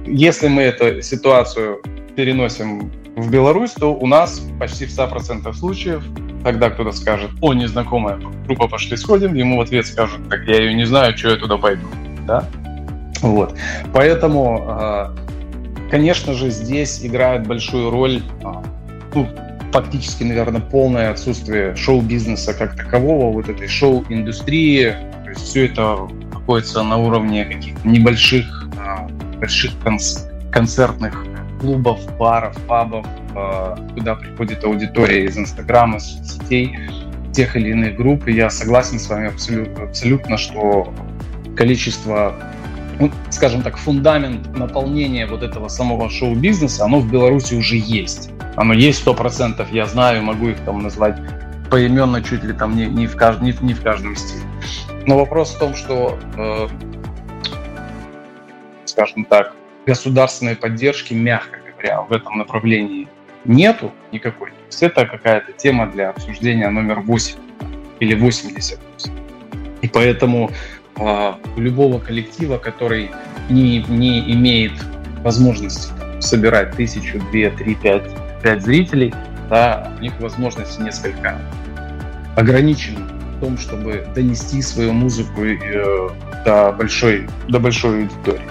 Если 0.06 0.48
мы 0.48 0.62
эту 0.62 1.02
ситуацию 1.02 1.82
переносим 2.16 2.92
в 3.16 3.30
Беларусь, 3.30 3.72
то 3.72 3.94
у 3.94 4.06
нас 4.06 4.42
почти 4.60 4.86
в 4.86 4.90
100% 4.90 5.52
случаев, 5.54 6.04
когда 6.44 6.70
кто-то 6.70 6.92
скажет, 6.92 7.30
о, 7.40 7.54
незнакомая 7.54 8.18
группа, 8.46 8.68
пошли 8.68 8.96
сходим, 8.96 9.34
ему 9.34 9.58
в 9.58 9.60
ответ 9.62 9.86
скажут, 9.86 10.28
так 10.28 10.46
я 10.46 10.58
ее 10.58 10.74
не 10.74 10.84
знаю, 10.84 11.16
что 11.16 11.30
я 11.30 11.36
туда 11.36 11.56
пойду. 11.56 11.86
Да? 12.26 12.48
Вот. 13.22 13.56
Поэтому, 13.92 14.64
а, 14.68 15.14
конечно 15.90 16.34
же, 16.34 16.50
здесь 16.50 17.04
играет 17.04 17.46
большую 17.46 17.90
роль 17.90 18.22
а, 18.44 18.62
ну, 19.14 19.26
фактически, 19.72 20.24
наверное, 20.24 20.60
полное 20.60 21.10
отсутствие 21.10 21.74
шоу-бизнеса 21.76 22.54
как 22.54 22.76
такового, 22.76 23.32
вот 23.32 23.48
этой 23.48 23.68
шоу-индустрии. 23.68 24.94
То 25.24 25.30
есть 25.30 25.42
все 25.42 25.66
это 25.66 26.08
находится 26.32 26.82
на 26.82 26.96
уровне 26.96 27.44
каких-то 27.44 27.86
небольших 27.86 28.68
а, 28.78 29.08
больших 29.38 29.72
концертных 30.50 31.24
клубов, 31.60 32.00
баров, 32.18 32.56
пабов, 32.66 33.06
куда 33.94 34.14
приходит 34.14 34.64
аудитория 34.64 35.24
из 35.24 35.36
Инстаграма, 35.36 35.98
соцсетей, 35.98 36.76
тех 37.32 37.56
или 37.56 37.70
иных 37.70 37.96
групп. 37.96 38.26
И 38.28 38.32
я 38.32 38.50
согласен 38.50 38.98
с 38.98 39.08
вами 39.08 39.28
абсолютно, 39.28 39.84
абсолютно 39.84 40.36
что 40.38 40.92
количество 41.56 42.34
ну, 43.00 43.10
скажем 43.30 43.62
так, 43.62 43.76
фундамент 43.76 44.56
наполнения 44.56 45.26
вот 45.26 45.42
этого 45.42 45.68
самого 45.68 46.10
шоу-бизнеса, 46.10 46.84
оно 46.84 47.00
в 47.00 47.10
Беларуси 47.10 47.54
уже 47.54 47.76
есть. 47.76 48.30
Оно 48.56 48.74
есть 48.74 48.98
сто 49.00 49.14
процентов, 49.14 49.70
я 49.72 49.86
знаю, 49.86 50.22
могу 50.22 50.48
их 50.48 50.58
там 50.60 50.82
назвать 50.82 51.16
поименно 51.70 52.22
чуть 52.22 52.42
ли 52.44 52.52
там 52.52 52.76
не, 52.76 52.86
не, 52.86 53.06
в, 53.06 53.16
кажд, 53.16 53.40
не, 53.40 53.54
не 53.60 53.74
в 53.74 53.82
каждом 53.82 54.16
стиле. 54.16 54.42
Но 55.06 55.18
вопрос 55.18 55.54
в 55.54 55.58
том, 55.58 55.74
что, 55.74 56.18
э, 56.36 56.68
скажем 58.84 59.24
так, 59.24 59.54
государственной 59.86 60.56
поддержки, 60.56 61.14
мягко 61.14 61.58
говоря, 61.70 62.02
в 62.02 62.12
этом 62.12 62.38
направлении 62.38 63.08
нету 63.44 63.92
никакой. 64.12 64.50
То 64.50 64.66
есть 64.66 64.82
это 64.82 65.06
какая-то 65.06 65.52
тема 65.52 65.86
для 65.86 66.10
обсуждения 66.10 66.68
номер 66.68 67.00
8 67.00 67.36
или 68.00 68.14
88. 68.14 69.12
И 69.80 69.88
поэтому 69.88 70.50
у 70.98 71.60
любого 71.60 71.98
коллектива, 71.98 72.58
который 72.58 73.10
не, 73.48 73.84
не 73.88 74.32
имеет 74.32 74.72
возможности 75.22 75.92
собирать 76.20 76.72
тысячу, 76.76 77.20
две, 77.30 77.50
три, 77.50 77.74
пять, 77.74 78.10
пять 78.42 78.62
зрителей, 78.62 79.14
да, 79.48 79.92
у 79.98 80.02
них 80.02 80.12
возможности 80.20 80.80
несколько 80.82 81.38
ограничены 82.36 83.00
в 83.36 83.40
том, 83.40 83.58
чтобы 83.58 84.06
донести 84.14 84.60
свою 84.62 84.92
музыку 84.92 85.44
э, 85.44 86.08
до 86.44 86.72
большой, 86.72 87.28
до 87.48 87.60
большой 87.60 88.02
аудитории. 88.02 88.48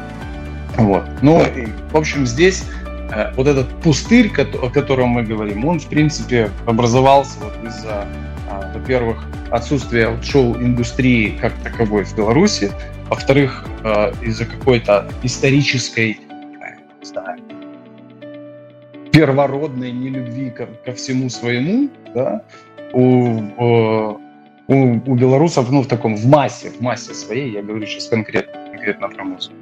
Вот. 0.77 1.03
Ну, 1.21 1.43
в 1.91 1.97
общем, 1.97 2.25
здесь 2.25 2.63
э, 3.11 3.33
вот 3.35 3.47
этот 3.47 3.67
пустырь, 3.81 4.31
о 4.37 4.69
котором 4.69 5.09
мы 5.09 5.23
говорим, 5.23 5.65
он, 5.65 5.79
в 5.79 5.87
принципе, 5.87 6.49
образовался 6.65 7.39
вот 7.41 7.53
из-за, 7.67 8.05
во-первых, 8.73 9.23
отсутствие 9.51 10.17
шоу-индустрии 10.21 11.37
как 11.41 11.53
таковой 11.63 12.03
в 12.03 12.15
Беларуси, 12.15 12.71
во-вторых, 13.09 13.65
э, 13.83 14.11
из-за 14.21 14.45
какой-то 14.45 15.09
исторической, 15.23 16.19
не 16.99 17.05
знаю, 17.05 17.39
первородной 19.11 19.91
нелюбви 19.91 20.51
ко, 20.51 20.67
ко 20.85 20.93
всему 20.93 21.29
своему, 21.29 21.89
да, 22.13 22.43
у, 22.93 24.19
у, 24.67 24.75
у 25.05 25.15
белорусов, 25.15 25.71
ну, 25.71 25.81
в 25.81 25.87
таком, 25.87 26.15
в 26.15 26.25
массе, 26.27 26.69
в 26.69 26.81
массе 26.81 27.13
своей, 27.13 27.51
я 27.51 27.61
говорю 27.61 27.85
сейчас 27.85 28.07
конкретно, 28.07 28.53
конкретно 28.71 29.09
про 29.09 29.23
музыку. 29.23 29.55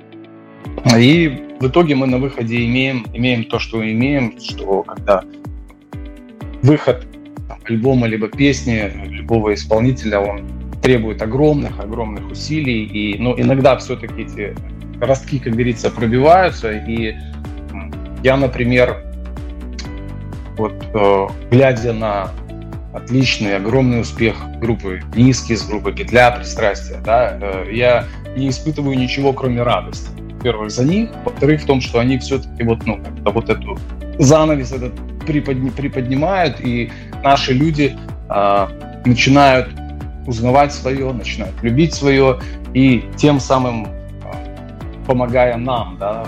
И 0.98 1.56
в 1.60 1.68
итоге 1.68 1.96
мы 1.96 2.08
на 2.08 2.18
выходе 2.18 2.66
имеем, 2.66 3.06
имеем 3.14 3.46
то, 3.46 3.60
что 3.60 3.84
имеем, 3.84 4.40
что 4.40 4.84
когда 4.84 5.24
выход 6.62 7.08
альбома 7.68 8.08
либо 8.08 8.28
песни 8.28 8.92
любого 9.08 9.54
исполнителя, 9.54 10.20
он 10.20 10.46
требует 10.82 11.22
огромных, 11.22 11.80
огромных 11.80 12.30
усилий, 12.30 12.84
и, 12.84 13.18
ну, 13.20 13.34
иногда 13.38 13.76
все-таки 13.78 14.22
эти 14.22 14.56
ростки, 15.02 15.40
как 15.40 15.54
говорится, 15.54 15.90
пробиваются, 15.90 16.72
и 16.72 17.16
я, 18.24 18.38
например, 18.38 19.04
вот 20.58 20.74
э, 20.94 21.28
глядя 21.52 21.94
на 21.94 22.32
отличный, 22.94 23.58
огромный 23.58 24.02
успех 24.02 24.36
группы 24.60 25.02
Низкий, 25.16 25.56
с 25.56 25.68
группы 25.68 25.92
Петля, 25.92 26.32
Пристрастия, 26.32 27.00
да, 27.04 27.38
э, 27.42 27.70
я 27.72 28.06
не 28.38 28.50
испытываю 28.50 28.98
ничего, 28.98 29.34
кроме 29.34 29.64
радости. 29.64 30.10
Во-первых, 30.38 30.72
за 30.72 30.86
них, 30.86 31.10
во-вторых, 31.24 31.62
в 31.62 31.66
том, 31.66 31.82
что 31.82 32.00
они 32.00 32.18
все-таки 32.20 32.64
вот, 32.64 32.86
ну, 32.86 33.00
вот 33.24 33.50
эту 33.50 33.78
занавес 34.20 34.72
этот 34.72 34.94
приподни, 35.26 35.70
приподнимают, 35.70 36.60
и 36.60 36.92
наши 37.24 37.54
люди 37.54 37.98
э, 38.30 38.68
начинают 39.06 39.70
узнавать 40.26 40.74
свое, 40.74 41.12
начинают 41.12 41.56
любить 41.62 41.94
свое, 41.94 42.40
и 42.74 43.10
тем 43.16 43.40
самым 43.40 43.86
э, 43.86 43.90
помогая 45.06 45.58
нам, 45.58 45.98
да, 46.00 46.26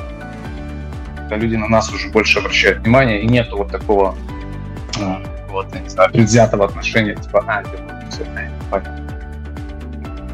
когда 1.15 1.35
люди 1.37 1.55
на 1.55 1.67
нас 1.67 1.91
уже 1.91 2.09
больше 2.09 2.39
обращают 2.39 2.79
внимание, 2.79 3.21
и 3.21 3.27
нету 3.27 3.57
вот 3.57 3.71
такого 3.71 4.15
э, 4.99 5.15
вот, 5.49 5.73
не 5.73 5.89
знаю, 5.89 6.11
предвзятого 6.11 6.65
отношения, 6.65 7.15
типа, 7.15 7.43
а, 7.47 7.63
ты 7.63 7.77
все. 8.09 8.25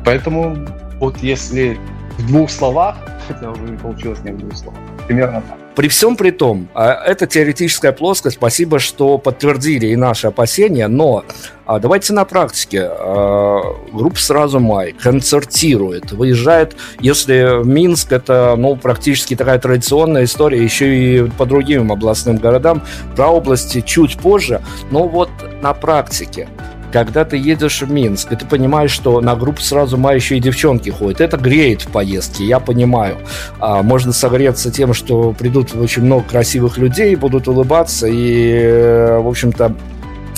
Поэтому 0.04 0.58
вот 1.00 1.18
если 1.20 1.78
в 2.18 2.28
двух 2.28 2.50
словах, 2.50 2.98
хотя 3.28 3.52
уже 3.52 3.64
не 3.64 3.78
получилось 3.78 4.20
не 4.24 4.32
в 4.32 4.38
двух 4.38 4.56
словах, 4.56 4.80
примерно 5.08 5.42
так. 5.42 5.58
При 5.76 5.88
всем 5.88 6.16
при 6.16 6.30
том, 6.30 6.68
а, 6.76 6.94
это 7.04 7.26
теоретическая 7.26 7.92
плоскость, 7.94 8.38
спасибо, 8.38 8.78
что 8.78 9.18
подтвердили 9.18 9.88
и 9.88 9.96
наши 9.96 10.28
опасения, 10.28 10.88
но 10.88 11.26
а, 11.66 11.80
давайте 11.80 12.14
на 12.14 12.26
практике. 12.26 12.84
А, 12.92 13.62
группа 13.92 14.18
«Сразу 14.18 14.60
май» 14.60 14.94
концертирует, 14.94 16.12
выезжает, 16.12 16.76
если 17.00 17.62
в 17.62 17.68
Минск, 17.68 18.12
это 18.12 18.54
ну, 18.56 18.76
практически 18.76 19.36
такая 19.36 19.58
традиционная 19.58 20.26
история, 20.26 20.64
еще 20.64 20.96
и 20.96 21.30
по 21.32 21.46
другим 21.48 21.92
областным 21.92 22.38
городам, 22.38 22.84
про 23.16 23.30
области 23.30 23.82
чуть 23.82 24.20
позже, 24.20 24.62
но 24.92 25.08
вот 25.08 25.30
на 25.64 25.74
практике 25.74 26.50
когда 26.94 27.26
ты 27.26 27.38
едешь 27.38 27.82
в 27.82 27.92
Минск, 27.92 28.32
и 28.32 28.36
ты 28.36 28.46
понимаешь, 28.46 28.92
что 28.92 29.20
на 29.20 29.36
группу 29.36 29.62
сразу 29.62 29.98
ма 29.98 30.14
еще 30.14 30.38
и 30.38 30.40
девчонки 30.40 30.92
ходят, 30.92 31.22
это 31.22 31.38
греет 31.38 31.82
в 31.82 31.88
поездке, 31.88 32.46
я 32.46 32.60
понимаю. 32.60 33.18
А, 33.60 33.82
можно 33.82 34.14
согреться 34.14 34.72
тем, 34.72 34.94
что 34.94 35.32
придут 35.32 35.76
очень 35.76 36.04
много 36.04 36.24
красивых 36.30 36.78
людей, 36.78 37.16
будут 37.16 37.48
улыбаться 37.48 38.06
и, 38.06 38.52
э, 38.54 39.18
в 39.18 39.28
общем-то, 39.28 39.76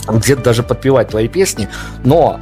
где-то 0.08 0.44
даже 0.44 0.64
подпевать 0.64 1.10
твои 1.10 1.28
песни, 1.28 1.68
но 2.06 2.40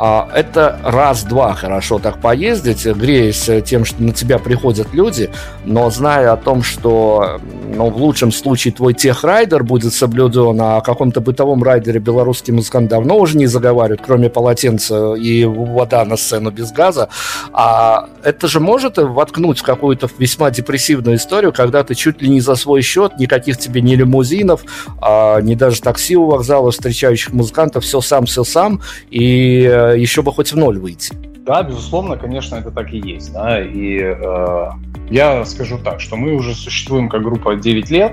это 0.00 0.80
раз-два 0.82 1.54
хорошо 1.54 1.98
так 1.98 2.20
поездить, 2.20 2.86
греясь 2.86 3.50
тем, 3.64 3.84
что 3.84 4.02
на 4.02 4.12
тебя 4.12 4.38
приходят 4.38 4.94
люди, 4.94 5.30
но 5.64 5.90
зная 5.90 6.32
о 6.32 6.36
том, 6.36 6.62
что 6.62 7.38
ну, 7.74 7.90
в 7.90 7.96
лучшем 7.96 8.32
случае 8.32 8.72
твой 8.72 8.94
техрайдер 8.94 9.62
будет 9.62 9.92
соблюден, 9.92 10.60
а 10.60 10.78
о 10.78 10.80
каком-то 10.80 11.20
бытовом 11.20 11.62
райдере 11.62 12.00
белорусский 12.00 12.52
музыкант 12.52 12.88
давно 12.88 13.18
уже 13.18 13.36
не 13.36 13.46
заговаривают, 13.46 14.00
кроме 14.04 14.30
полотенца 14.30 15.14
и 15.14 15.44
вода 15.44 16.04
на 16.04 16.16
сцену 16.16 16.50
без 16.50 16.72
газа. 16.72 17.08
А 17.52 18.08
это 18.24 18.48
же 18.48 18.60
может 18.60 18.96
воткнуть 18.96 19.58
в 19.58 19.62
какую-то 19.62 20.08
весьма 20.18 20.50
депрессивную 20.50 21.16
историю, 21.16 21.52
когда 21.52 21.84
ты 21.84 21.94
чуть 21.94 22.22
ли 22.22 22.28
не 22.28 22.40
за 22.40 22.54
свой 22.54 22.82
счет, 22.82 23.18
никаких 23.18 23.58
тебе 23.58 23.80
ни 23.80 23.94
лимузинов, 23.94 24.62
а, 25.00 25.40
ни 25.40 25.54
даже 25.54 25.80
такси 25.80 26.16
у 26.16 26.26
вокзала, 26.26 26.70
встречающих 26.70 27.32
музыкантов, 27.32 27.84
все 27.84 28.00
сам, 28.00 28.26
все 28.26 28.44
сам, 28.44 28.80
и 29.10 29.68
э, 29.70 29.89
еще 29.96 30.22
бы 30.22 30.32
хоть 30.32 30.52
в 30.52 30.56
ноль 30.56 30.78
выйти. 30.78 31.14
Да, 31.44 31.62
безусловно, 31.62 32.16
конечно, 32.16 32.56
это 32.56 32.70
так 32.70 32.92
и 32.92 32.98
есть. 32.98 33.32
Да? 33.32 33.60
И 33.60 33.98
э, 33.98 34.70
я 35.10 35.44
скажу 35.44 35.78
так, 35.78 36.00
что 36.00 36.16
мы 36.16 36.34
уже 36.34 36.54
существуем 36.54 37.08
как 37.08 37.22
группа 37.22 37.56
9 37.56 37.90
лет, 37.90 38.12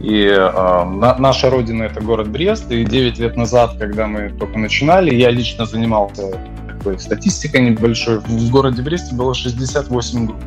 и 0.00 0.26
э, 0.26 0.84
на, 0.84 1.16
наша 1.18 1.50
родина 1.50 1.82
это 1.84 2.00
город 2.00 2.28
Брест, 2.28 2.70
и 2.70 2.84
9 2.84 3.18
лет 3.18 3.36
назад, 3.36 3.76
когда 3.78 4.06
мы 4.06 4.30
только 4.30 4.58
начинали, 4.58 5.14
я 5.14 5.30
лично 5.30 5.66
занимался 5.66 6.38
такой 6.66 6.98
статистикой 6.98 7.62
небольшой. 7.62 8.20
В 8.20 8.50
городе 8.50 8.82
Бресте 8.82 9.14
было 9.14 9.34
68 9.34 10.26
групп 10.26 10.40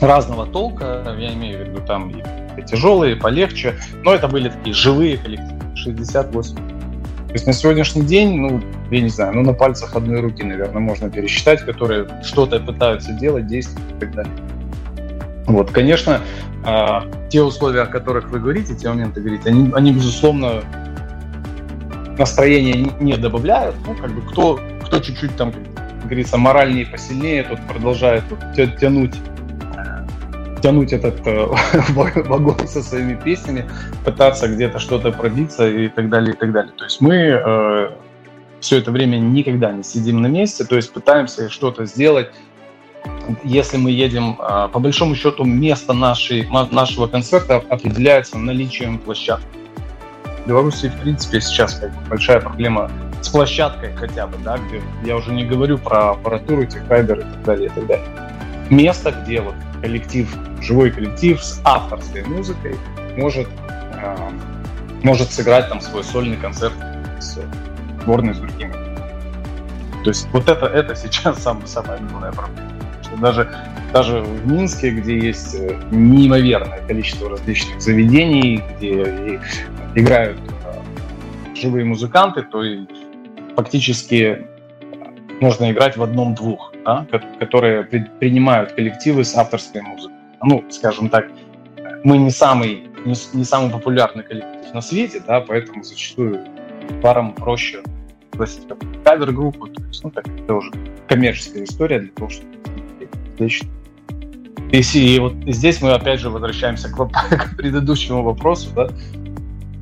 разного 0.00 0.46
толка, 0.46 1.02
я 1.18 1.32
имею 1.34 1.64
в 1.64 1.68
виду 1.68 1.80
там 1.86 2.10
и 2.10 2.62
тяжелые, 2.62 3.16
и 3.16 3.18
полегче, 3.18 3.74
но 4.02 4.14
это 4.14 4.28
были 4.28 4.48
такие 4.48 4.74
живые 4.74 5.16
коллективы, 5.16 5.60
68 5.76 6.81
то 7.32 7.36
есть 7.36 7.46
на 7.46 7.54
сегодняшний 7.54 8.02
день, 8.02 8.36
ну, 8.36 8.60
я 8.90 9.00
не 9.00 9.08
знаю, 9.08 9.34
ну, 9.34 9.40
на 9.40 9.54
пальцах 9.54 9.96
одной 9.96 10.20
руки, 10.20 10.42
наверное, 10.42 10.80
можно 10.80 11.08
пересчитать, 11.08 11.64
которые 11.64 12.06
что-то 12.22 12.60
пытаются 12.60 13.14
делать, 13.14 13.46
действовать 13.46 13.90
и 13.90 14.00
так 14.00 14.14
далее. 14.14 14.32
Вот, 15.46 15.70
конечно, 15.70 16.20
э, 16.66 17.00
те 17.30 17.40
условия, 17.40 17.82
о 17.82 17.86
которых 17.86 18.28
вы 18.28 18.38
говорите, 18.38 18.74
те 18.74 18.90
моменты 18.90 19.22
говорите, 19.22 19.48
они, 19.48 19.72
они 19.72 19.92
безусловно, 19.92 20.62
настроение 22.18 22.92
не 23.00 23.16
добавляют. 23.16 23.76
Ну, 23.86 23.94
как 23.94 24.12
бы 24.12 24.20
кто, 24.30 24.60
кто 24.84 25.00
чуть-чуть 25.00 25.34
там, 25.34 25.52
как 25.52 26.04
говорится, 26.04 26.36
моральнее 26.36 26.84
посильнее, 26.84 27.44
тот 27.44 27.60
продолжает 27.66 28.24
вот, 28.28 28.40
тянуть 28.78 29.14
тянуть 30.62 30.92
этот 30.92 31.26
э, 31.26 31.46
вагон 31.90 32.66
со 32.66 32.82
своими 32.82 33.14
песнями, 33.14 33.68
пытаться 34.04 34.48
где-то 34.48 34.78
что-то 34.78 35.10
пробиться 35.10 35.68
и 35.68 35.88
так 35.88 36.08
далее, 36.08 36.34
и 36.34 36.36
так 36.36 36.52
далее. 36.52 36.72
То 36.76 36.84
есть 36.84 37.00
мы 37.00 37.14
э, 37.14 37.90
все 38.60 38.78
это 38.78 38.90
время 38.92 39.16
никогда 39.18 39.72
не 39.72 39.82
сидим 39.82 40.22
на 40.22 40.28
месте, 40.28 40.64
то 40.64 40.76
есть 40.76 40.92
пытаемся 40.92 41.50
что-то 41.50 41.84
сделать. 41.84 42.30
Если 43.42 43.76
мы 43.76 43.90
едем, 43.90 44.38
э, 44.38 44.68
по 44.72 44.78
большому 44.78 45.16
счету, 45.16 45.44
место 45.44 45.92
нашей, 45.92 46.48
нашего 46.70 47.08
концерта 47.08 47.56
определяется 47.68 48.38
наличием 48.38 48.98
площадки. 48.98 49.46
В 50.44 50.48
Беларуси, 50.48 50.88
в 50.88 51.00
принципе, 51.00 51.40
сейчас 51.40 51.74
как 51.74 51.90
большая 52.08 52.40
проблема 52.40 52.90
с 53.20 53.28
площадкой 53.28 53.92
хотя 53.96 54.26
бы, 54.26 54.36
да, 54.44 54.58
где 54.58 54.82
я 55.04 55.16
уже 55.16 55.32
не 55.32 55.44
говорю 55.44 55.78
про 55.78 56.12
аппаратуру, 56.12 56.64
техайдер 56.66 57.20
и 57.20 57.22
так 57.22 57.42
далее, 57.44 57.66
и 57.66 57.70
так 57.70 57.86
далее. 57.86 58.31
Место, 58.70 59.12
где 59.22 59.40
вот 59.40 59.54
коллектив, 59.80 60.34
живой 60.60 60.90
коллектив 60.90 61.42
с 61.42 61.60
авторской 61.64 62.24
музыкой 62.24 62.76
может, 63.16 63.48
э, 63.94 64.16
может 65.02 65.30
сыграть 65.30 65.68
там 65.68 65.80
свой 65.80 66.04
сольный 66.04 66.36
концерт 66.36 66.74
с 67.20 67.38
сборной 68.02 68.34
с 68.34 68.38
другими. 68.38 68.72
То 70.04 70.10
есть 70.10 70.28
вот 70.32 70.48
это, 70.48 70.66
это 70.66 70.94
сейчас 70.94 71.38
сам, 71.42 71.66
самая 71.66 71.98
главная 71.98 72.32
проблема. 72.32 72.70
Что 73.02 73.16
даже, 73.16 73.56
даже 73.92 74.20
в 74.20 74.46
Минске, 74.46 74.90
где 74.90 75.18
есть 75.18 75.54
э, 75.54 75.78
неимоверное 75.90 76.80
количество 76.86 77.30
различных 77.30 77.80
заведений, 77.80 78.62
где 78.76 79.40
играют 79.94 80.38
э, 80.64 81.54
живые 81.54 81.84
музыканты, 81.84 82.42
то 82.42 82.62
и 82.62 82.86
фактически 83.56 84.46
можно 85.40 85.70
играть 85.70 85.96
в 85.96 86.02
одном-двух, 86.02 86.71
да, 86.84 87.06
которые 87.38 87.84
принимают 87.84 88.72
коллективы 88.72 89.24
с 89.24 89.34
авторской 89.36 89.82
музыкой. 89.82 90.16
Ну, 90.42 90.64
скажем 90.70 91.08
так, 91.08 91.28
мы 92.04 92.18
не 92.18 92.30
самый, 92.30 92.88
не, 93.04 93.44
самый 93.44 93.70
популярный 93.70 94.24
коллектив 94.24 94.74
на 94.74 94.80
свете, 94.80 95.22
да, 95.26 95.40
поэтому 95.40 95.82
зачастую 95.82 96.40
парам 97.02 97.34
проще 97.34 97.82
пригласить 98.30 98.66
кавер-группу, 99.04 99.68
то 99.68 99.82
есть, 99.84 100.02
ну, 100.02 100.10
так, 100.10 100.26
это 100.26 100.54
уже 100.54 100.72
коммерческая 101.06 101.64
история 101.64 102.00
для 102.00 102.10
того, 102.10 102.28
чтобы 102.28 102.48
отлично. 103.34 103.68
И, 104.72 104.80
и 104.80 105.18
вот 105.18 105.34
здесь 105.46 105.82
мы 105.82 105.92
опять 105.92 106.20
же 106.20 106.30
возвращаемся 106.30 106.88
к, 106.88 106.96
к 107.10 107.56
предыдущему 107.56 108.22
вопросу, 108.22 108.70
да, 108.74 108.88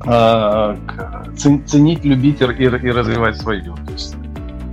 а, 0.05 0.75
к, 0.75 1.33
ценить, 1.35 2.03
любить 2.03 2.41
и, 2.41 2.43
и 2.43 2.67
развивать 2.67 3.37
свое. 3.37 3.63
То 3.63 3.93
есть 3.93 4.15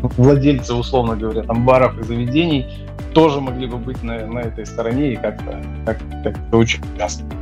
владельцы, 0.03 0.75
условно 0.75 1.17
говоря, 1.17 1.43
там 1.43 1.65
баров 1.65 1.99
и 1.99 2.03
заведений 2.03 2.67
тоже 3.15 3.41
могли 3.41 3.67
бы 3.67 3.79
быть 3.79 4.03
на, 4.03 4.27
на 4.27 4.41
этой 4.41 4.67
стороне 4.67 5.13
и 5.13 5.17
как-то 5.17 5.63
как, 5.85 5.99
как 6.23 6.37
участвовать. 6.53 7.35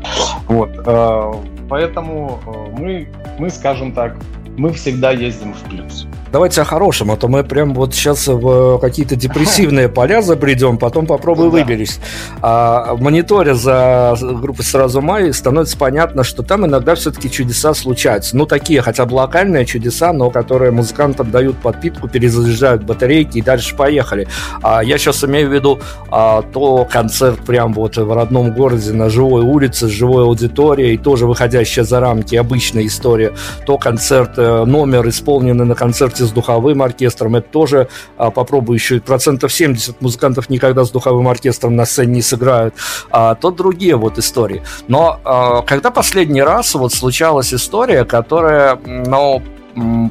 Вот. 0.48 0.70
Э, 0.86 1.32
поэтому 1.68 2.40
э, 2.46 2.80
мы, 2.80 3.08
мы, 3.38 3.50
скажем 3.50 3.92
так, 3.92 4.16
мы 4.56 4.72
всегда 4.72 5.10
ездим 5.10 5.52
в 5.52 5.62
плюс. 5.64 6.06
Давайте 6.32 6.62
о 6.62 6.64
хорошем, 6.64 7.10
а 7.12 7.16
то 7.16 7.28
мы 7.28 7.44
прям 7.44 7.72
вот 7.72 7.94
сейчас 7.94 8.26
в 8.26 8.78
какие-то 8.78 9.14
депрессивные 9.14 9.88
поля 9.88 10.22
забредем, 10.22 10.76
потом 10.76 11.06
попробуй 11.06 11.50
выберись. 11.50 12.00
А, 12.42 12.96
мониторя 12.96 13.54
за 13.54 14.16
группой 14.20 14.64
«Сразу 14.64 15.00
май» 15.00 15.32
становится 15.32 15.78
понятно, 15.78 16.24
что 16.24 16.42
там 16.42 16.66
иногда 16.66 16.96
все-таки 16.96 17.30
чудеса 17.30 17.74
случаются. 17.74 18.36
Ну, 18.36 18.44
такие 18.44 18.82
хотя 18.82 19.06
бы 19.06 19.14
локальные 19.14 19.66
чудеса, 19.66 20.12
но 20.12 20.30
которые 20.30 20.72
музыкантам 20.72 21.30
дают 21.30 21.58
подпитку, 21.58 22.08
перезаряжают 22.08 22.82
батарейки 22.82 23.38
и 23.38 23.42
дальше 23.42 23.76
поехали. 23.76 24.26
А, 24.62 24.82
я 24.82 24.98
сейчас 24.98 25.22
имею 25.24 25.48
в 25.48 25.52
виду 25.52 25.78
а, 26.10 26.42
то 26.42 26.86
концерт 26.90 27.38
прям 27.40 27.72
вот 27.72 27.96
в 27.96 28.12
родном 28.12 28.52
городе 28.52 28.92
на 28.92 29.10
живой 29.10 29.42
улице 29.42 29.86
с 29.86 29.90
живой 29.90 30.24
аудиторией, 30.24 30.98
тоже 30.98 31.26
выходящая 31.26 31.84
за 31.84 32.00
рамки 32.00 32.34
обычная 32.34 32.86
история, 32.86 33.32
то 33.64 33.78
концерт, 33.78 34.32
э, 34.36 34.64
номер 34.64 35.08
исполненный 35.08 35.64
на 35.64 35.74
концерте 35.74 36.15
концерте 36.16 36.24
с 36.24 36.30
духовым 36.30 36.82
оркестром. 36.82 37.36
Это 37.36 37.48
тоже 37.48 37.88
а, 38.16 38.30
попробую 38.30 38.76
еще 38.76 39.00
процентов 39.00 39.52
70 39.52 40.00
музыкантов 40.00 40.50
никогда 40.50 40.84
с 40.84 40.90
духовым 40.90 41.28
оркестром 41.28 41.76
на 41.76 41.84
сцене 41.84 42.14
не 42.14 42.22
сыграют. 42.22 42.74
А 43.10 43.34
то 43.34 43.50
другие 43.50 43.96
вот 43.96 44.18
истории. 44.18 44.62
Но 44.88 45.20
а, 45.24 45.62
когда 45.62 45.90
последний 45.90 46.42
раз 46.42 46.74
вот 46.74 46.92
случалась 46.92 47.52
история, 47.52 48.04
которая, 48.04 48.78
ну, 48.86 49.42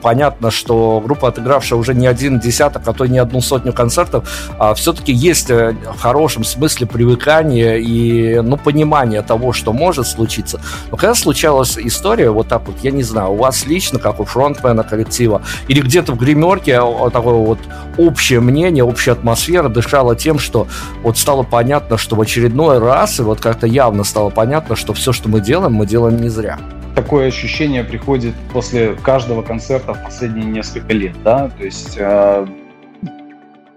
понятно, 0.02 0.52
что 0.52 1.02
группа, 1.04 1.30
отыгравшая 1.30 1.80
уже 1.80 1.94
не 1.94 2.08
один 2.08 2.40
десяток, 2.40 2.88
а 2.88 2.94
то 2.94 3.06
не 3.06 3.18
одну 3.18 3.42
сотню 3.42 3.74
концертов, 3.74 4.30
а, 4.60 4.74
все-таки 4.74 5.12
есть 5.12 5.50
э, 5.50 5.76
в 5.96 6.00
хорошем 6.00 6.44
смысле 6.44 6.88
привыкание 6.88 7.82
и 7.82 8.40
ну, 8.42 8.58
понимание 8.58 9.22
того, 9.22 9.54
что 9.54 9.74
может 9.74 10.08
случиться. 10.08 10.62
Но 10.92 10.98
когда 10.98 11.16
случалась 11.16 11.78
история, 11.78 12.30
вот 12.30 12.48
так 12.48 12.68
вот, 12.68 12.78
я 12.82 12.92
не 12.92 13.04
знаю, 13.04 13.32
у 13.32 13.36
вас 13.36 13.66
лично, 13.66 14.00
как 14.00 14.20
у 14.20 14.26
фронтмена 14.26 14.84
коллектива, 14.84 15.42
или 15.68 15.82
где-то 15.82 16.14
в 16.14 16.18
гримерке 16.18 16.80
а, 16.80 17.10
такое 17.10 17.34
вот 17.34 17.60
общее 17.98 18.40
мнение, 18.40 18.84
общая 18.84 19.14
атмосфера 19.14 19.70
дышала 19.70 20.16
тем, 20.16 20.40
что 20.40 20.68
вот 21.02 21.18
стало 21.18 21.44
понятно, 21.44 21.98
что 21.98 22.16
в 22.16 22.22
очередной 22.22 22.80
раз, 22.80 23.20
и 23.20 23.24
вот 23.24 23.40
как-то 23.40 23.68
явно 23.68 24.04
стало 24.04 24.30
понятно, 24.30 24.76
что 24.76 24.94
все, 24.94 25.12
что 25.12 25.30
мы 25.30 25.42
делаем, 25.42 25.74
мы 25.74 25.86
делаем 25.86 26.22
не 26.22 26.30
зря 26.30 26.60
такое 26.96 27.28
ощущение 27.28 27.84
приходит 27.84 28.34
после 28.52 28.96
каждого 28.96 29.42
концерта 29.42 29.94
в 29.94 30.04
последние 30.04 30.46
несколько 30.46 30.94
лет, 30.94 31.16
да, 31.24 31.50
то 31.50 31.64
есть, 31.64 31.98
э, 31.98 32.48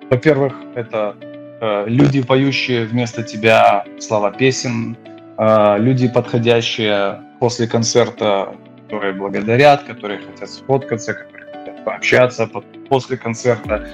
во-первых, 0.08 0.54
это 0.74 1.16
э, 1.60 1.84
люди, 1.88 2.22
поющие 2.22 2.84
вместо 2.84 3.22
тебя 3.22 3.84
слова 3.98 4.30
песен, 4.30 4.96
э, 5.36 5.76
люди, 5.78 6.08
подходящие 6.08 7.20
после 7.40 7.66
концерта, 7.66 8.54
которые 8.84 9.12
благодарят, 9.14 9.82
которые 9.82 10.20
хотят 10.20 10.48
сфоткаться, 10.48 11.14
которые 11.14 11.52
хотят 11.52 11.84
пообщаться 11.84 12.48
после 12.88 13.16
концерта. 13.16 13.88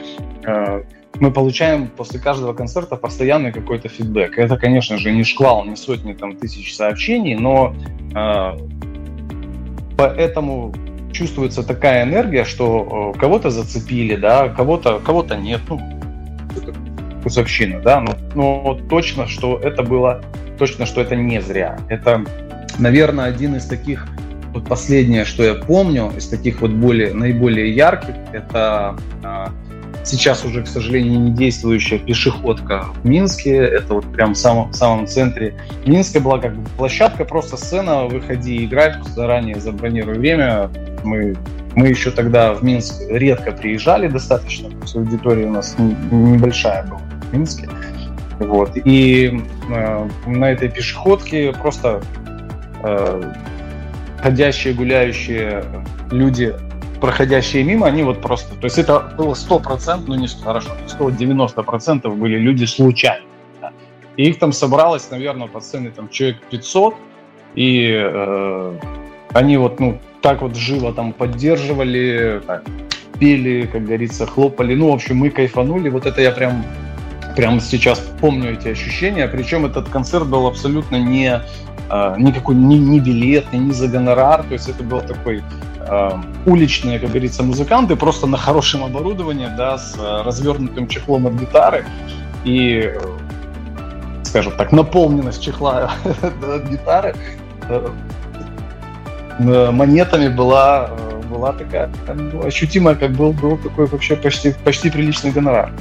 Э, 0.46 0.82
мы 1.20 1.32
получаем 1.32 1.88
после 1.88 2.20
каждого 2.20 2.52
концерта 2.52 2.96
постоянный 2.96 3.52
какой-то 3.52 3.88
фидбэк. 3.88 4.36
Это, 4.36 4.56
конечно 4.56 4.98
же, 4.98 5.12
не 5.12 5.24
шквал, 5.24 5.64
не 5.64 5.76
сотни 5.76 6.12
там, 6.12 6.36
тысяч 6.36 6.74
сообщений, 6.74 7.36
но 7.36 7.74
э, 8.14 8.93
Поэтому 9.96 10.74
чувствуется 11.12 11.62
такая 11.62 12.04
энергия, 12.04 12.44
что 12.44 13.12
э, 13.14 13.18
кого-то 13.18 13.50
зацепили, 13.50 14.16
да, 14.16 14.48
кого-то 14.48 15.00
кого-то 15.00 15.36
нет, 15.36 15.60
ну, 15.68 15.80
вкусовщина, 17.20 17.80
да, 17.80 18.00
но, 18.00 18.12
но 18.34 18.78
точно, 18.90 19.26
что 19.26 19.58
это 19.58 19.82
было, 19.82 20.20
точно, 20.58 20.84
что 20.84 21.00
это 21.00 21.16
не 21.16 21.40
зря. 21.40 21.78
Это, 21.88 22.22
наверное, 22.78 23.24
один 23.26 23.56
из 23.56 23.64
таких, 23.64 24.06
вот 24.52 24.66
последнее, 24.66 25.24
что 25.24 25.42
я 25.42 25.54
помню, 25.54 26.12
из 26.16 26.28
таких 26.28 26.60
вот 26.60 26.72
более, 26.72 27.14
наиболее 27.14 27.74
ярких, 27.74 28.14
это 28.32 28.96
а, 29.22 29.50
Сейчас 30.04 30.44
уже, 30.44 30.62
к 30.62 30.68
сожалению, 30.68 31.18
не 31.18 31.30
действующая 31.30 31.98
пешеходка 31.98 32.88
в 33.02 33.06
Минске. 33.06 33.56
Это 33.56 33.94
вот 33.94 34.12
прям 34.12 34.34
в 34.34 34.36
самом, 34.36 34.70
в 34.70 34.74
самом 34.74 35.06
центре 35.06 35.54
Минска 35.86 36.20
была 36.20 36.38
как 36.38 36.54
бы 36.54 36.68
площадка, 36.76 37.24
просто 37.24 37.56
сцена, 37.56 38.04
выходи 38.04 38.64
играть, 38.66 39.02
заранее 39.14 39.58
забронируй 39.58 40.18
время. 40.18 40.70
Мы, 41.04 41.34
мы 41.74 41.88
еще 41.88 42.10
тогда 42.10 42.52
в 42.52 42.62
Минск 42.62 43.00
редко 43.08 43.52
приезжали 43.52 44.08
достаточно, 44.08 44.68
то 44.68 44.76
есть 44.82 44.94
аудитория 44.94 45.46
у 45.46 45.52
нас 45.52 45.74
небольшая 45.78 46.84
была 46.84 47.00
в 47.30 47.32
Минске. 47.32 47.68
Вот. 48.40 48.72
И 48.84 49.40
э, 49.70 50.08
на 50.26 50.50
этой 50.50 50.68
пешеходке 50.68 51.52
просто 51.52 52.02
э, 52.82 53.32
ходящие, 54.20 54.74
гуляющие 54.74 55.64
люди 56.10 56.54
проходящие 57.04 57.64
мимо, 57.64 57.86
они 57.86 58.02
вот 58.02 58.22
просто... 58.22 58.54
То 58.54 58.64
есть 58.64 58.78
это 58.78 58.98
было 59.18 59.34
100%, 59.34 60.04
ну 60.06 60.14
не 60.14 60.26
хорошо, 60.26 60.70
190% 60.98 62.08
были 62.14 62.38
люди 62.38 62.64
случайно. 62.64 63.26
Да. 63.60 63.72
И 64.16 64.30
их 64.30 64.38
там 64.38 64.52
собралось, 64.52 65.10
наверное, 65.10 65.46
по 65.46 65.60
сцене 65.60 65.90
там 65.90 66.08
человек 66.08 66.38
500, 66.50 66.94
и 67.56 67.90
э, 67.92 68.78
они 69.34 69.58
вот, 69.58 69.80
ну, 69.80 70.00
так 70.22 70.40
вот 70.40 70.56
живо 70.56 70.94
там 70.94 71.12
поддерживали, 71.12 72.40
так, 72.46 72.64
пели, 73.20 73.68
как 73.70 73.84
говорится, 73.84 74.26
хлопали. 74.26 74.74
Ну, 74.74 74.90
в 74.90 74.94
общем, 74.94 75.18
мы 75.18 75.28
кайфанули. 75.28 75.90
Вот 75.90 76.06
это 76.06 76.22
я 76.22 76.30
прям 76.30 76.64
прямо 77.36 77.60
сейчас 77.60 77.98
помню 78.18 78.54
эти 78.54 78.68
ощущения. 78.68 79.28
Причем 79.28 79.66
этот 79.66 79.90
концерт 79.90 80.26
был 80.26 80.46
абсолютно 80.46 80.96
не 80.96 81.42
никакой 81.90 82.54
ни, 82.54 82.76
ни 82.76 82.98
билет, 82.98 83.52
ни, 83.52 83.58
ни 83.58 83.72
за 83.72 83.88
гонорар. 83.88 84.42
То 84.44 84.54
есть 84.54 84.68
это 84.68 84.82
был 84.82 85.00
такой 85.00 85.42
э, 85.88 86.10
уличные, 86.46 86.98
как 86.98 87.10
говорится, 87.10 87.42
музыканты 87.42 87.96
просто 87.96 88.26
на 88.26 88.36
хорошем 88.36 88.84
оборудовании, 88.84 89.48
да, 89.56 89.78
с 89.78 89.96
э, 89.98 90.22
развернутым 90.22 90.88
чехлом 90.88 91.26
от 91.26 91.34
гитары 91.34 91.84
и, 92.44 92.92
э, 92.94 93.00
скажем 94.24 94.52
так, 94.56 94.72
наполненность 94.72 95.42
чехла 95.42 95.92
от 96.04 96.68
гитары 96.68 97.14
э, 97.68 97.90
монетами 99.70 100.28
была 100.28 100.90
была 101.30 101.52
такая 101.52 101.90
ну, 102.14 102.46
ощутимая, 102.46 102.94
как 102.94 103.12
был, 103.12 103.32
был 103.32 103.56
такой 103.56 103.86
вообще 103.86 104.14
почти, 104.14 104.54
почти 104.64 104.90
приличный 104.90 105.32
гонорар. 105.32 105.72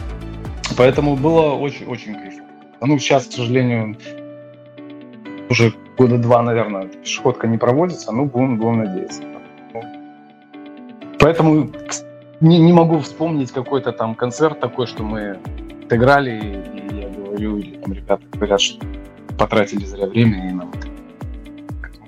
Поэтому 0.78 1.16
было 1.16 1.52
очень-очень 1.52 2.16
кайфово. 2.16 2.48
Ну, 2.82 2.98
сейчас, 2.98 3.28
к 3.28 3.34
сожалению, 3.34 3.96
уже 5.50 5.74
года 5.98 6.18
два, 6.18 6.42
наверное, 6.42 6.88
пешеходка 6.88 7.48
не 7.48 7.58
проводится, 7.58 8.12
ну, 8.12 8.26
будем, 8.26 8.58
будем 8.58 8.80
надеяться. 8.80 9.24
Поэтому 11.20 11.70
не, 12.42 12.60
не 12.60 12.74
могу 12.74 13.00
вспомнить 13.00 13.52
какой-то 13.52 13.92
там 13.92 14.16
концерт 14.16 14.60
такой, 14.60 14.88
что 14.88 15.04
мы 15.04 15.40
играли, 15.90 16.32
и, 16.32 16.96
и 16.96 17.02
я 17.02 17.10
говорю, 17.10 17.58
или 17.58 17.78
там 17.78 17.94
ребята 17.94 18.24
говорят, 18.34 18.62
что 18.62 18.86
потратили 19.38 19.86
зря 19.86 20.08
времени 20.08 20.52
на 20.52 20.66
вот 20.66 20.88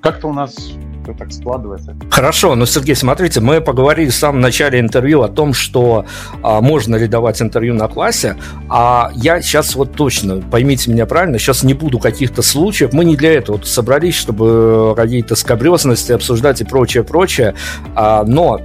как-то 0.01 0.27
у 0.27 0.33
нас 0.33 0.73
все 1.05 1.13
так 1.13 1.31
складывается. 1.31 1.95
Хорошо, 2.09 2.55
но, 2.55 2.65
Сергей, 2.65 2.95
смотрите, 2.95 3.39
мы 3.39 3.61
поговорили 3.61 4.09
в 4.09 4.15
самом 4.15 4.41
начале 4.41 4.79
интервью 4.79 5.21
о 5.21 5.27
том, 5.27 5.53
что 5.53 6.05
а, 6.41 6.61
можно 6.61 6.95
ли 6.95 7.07
давать 7.07 7.41
интервью 7.41 7.73
на 7.73 7.87
классе, 7.87 8.35
а 8.69 9.11
я 9.15 9.41
сейчас 9.41 9.75
вот 9.75 9.93
точно, 9.93 10.41
поймите 10.41 10.91
меня 10.91 11.05
правильно, 11.05 11.37
сейчас 11.37 11.63
не 11.63 11.73
буду 11.73 11.99
каких-то 11.99 12.41
случаев, 12.41 12.93
мы 12.93 13.05
не 13.05 13.15
для 13.15 13.33
этого 13.33 13.59
собрались, 13.63 14.15
чтобы 14.15 14.93
какие-то 14.95 15.35
скобрезности 15.35 16.11
обсуждать 16.11 16.61
и 16.61 16.63
прочее, 16.63 17.03
прочее, 17.03 17.53
а, 17.95 18.23
но 18.23 18.61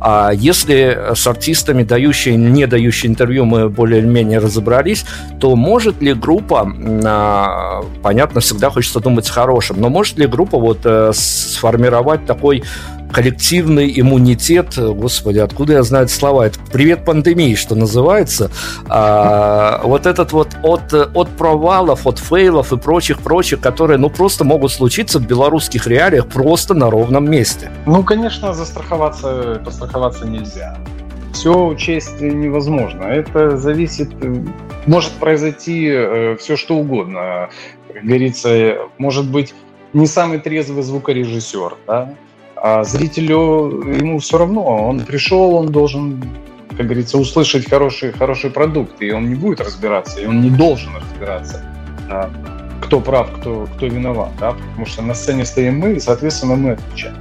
а 0.00 0.30
если 0.32 1.14
с 1.14 1.26
артистами, 1.26 1.82
дающие 1.82 2.36
не 2.36 2.66
дающие 2.66 3.10
интервью, 3.10 3.44
мы 3.44 3.68
более-менее 3.68 4.38
разобрались, 4.38 5.04
то 5.38 5.54
может 5.56 6.00
ли 6.00 6.14
группа, 6.14 6.66
а, 7.04 7.82
понятно, 8.02 8.40
всегда 8.40 8.70
хочется 8.70 9.00
думать 9.00 9.28
хорошим, 9.28 9.80
но 9.80 9.90
может 9.90 10.18
ли 10.18 10.26
группа 10.26 10.58
вот 10.58 10.80
э, 10.84 11.12
сформировать 11.14 12.24
такой 12.26 12.64
коллективный 13.12 13.92
иммунитет, 14.00 14.78
господи, 14.78 15.38
откуда 15.38 15.74
я 15.74 15.82
знаю 15.82 16.06
эти 16.06 16.12
слова, 16.12 16.46
это 16.46 16.58
привет 16.72 17.04
пандемии, 17.04 17.54
что 17.54 17.74
называется, 17.74 18.50
а, 18.88 19.80
вот 19.84 20.06
этот 20.06 20.32
вот 20.32 20.48
от, 20.62 20.92
от 20.92 21.28
провалов, 21.30 22.06
от 22.06 22.18
фейлов 22.18 22.72
и 22.72 22.76
прочих-прочих, 22.76 23.60
которые, 23.60 23.98
ну, 23.98 24.10
просто 24.10 24.44
могут 24.44 24.72
случиться 24.72 25.18
в 25.18 25.26
белорусских 25.26 25.86
реалиях 25.86 26.26
просто 26.26 26.74
на 26.74 26.90
ровном 26.90 27.30
месте. 27.30 27.70
Ну, 27.86 28.02
конечно, 28.02 28.54
застраховаться, 28.54 29.60
постраховаться 29.64 30.26
нельзя. 30.26 30.76
Все 31.32 31.66
учесть 31.66 32.20
невозможно. 32.20 33.04
Это 33.04 33.56
зависит, 33.56 34.10
может 34.86 35.12
произойти 35.12 35.88
э, 35.88 36.36
все 36.36 36.56
что 36.56 36.76
угодно. 36.76 37.50
Как 37.92 38.02
говорится, 38.04 38.78
может 38.98 39.30
быть 39.30 39.54
не 39.92 40.06
самый 40.06 40.38
трезвый 40.38 40.82
звукорежиссер, 40.82 41.76
да, 41.86 42.14
а 42.60 42.84
зрителю 42.84 43.82
ему 43.86 44.18
все 44.18 44.38
равно. 44.38 44.62
Он 44.62 45.00
пришел, 45.00 45.54
он 45.54 45.68
должен, 45.68 46.22
как 46.76 46.86
говорится, 46.86 47.18
услышать 47.18 47.68
хороший, 47.68 48.12
хороший 48.12 48.50
продукт, 48.50 49.00
и 49.00 49.10
он 49.12 49.28
не 49.28 49.34
будет 49.34 49.60
разбираться, 49.60 50.20
и 50.20 50.26
он 50.26 50.42
не 50.42 50.50
должен 50.50 50.94
разбираться, 50.94 51.64
а, 52.10 52.30
кто 52.82 53.00
прав, 53.00 53.30
кто, 53.40 53.66
кто 53.76 53.86
виноват, 53.86 54.30
да, 54.38 54.52
потому 54.52 54.86
что 54.86 55.02
на 55.02 55.14
сцене 55.14 55.44
стоим 55.44 55.78
мы, 55.78 55.94
и, 55.94 56.00
соответственно, 56.00 56.56
мы 56.56 56.72
отвечаем. 56.72 57.16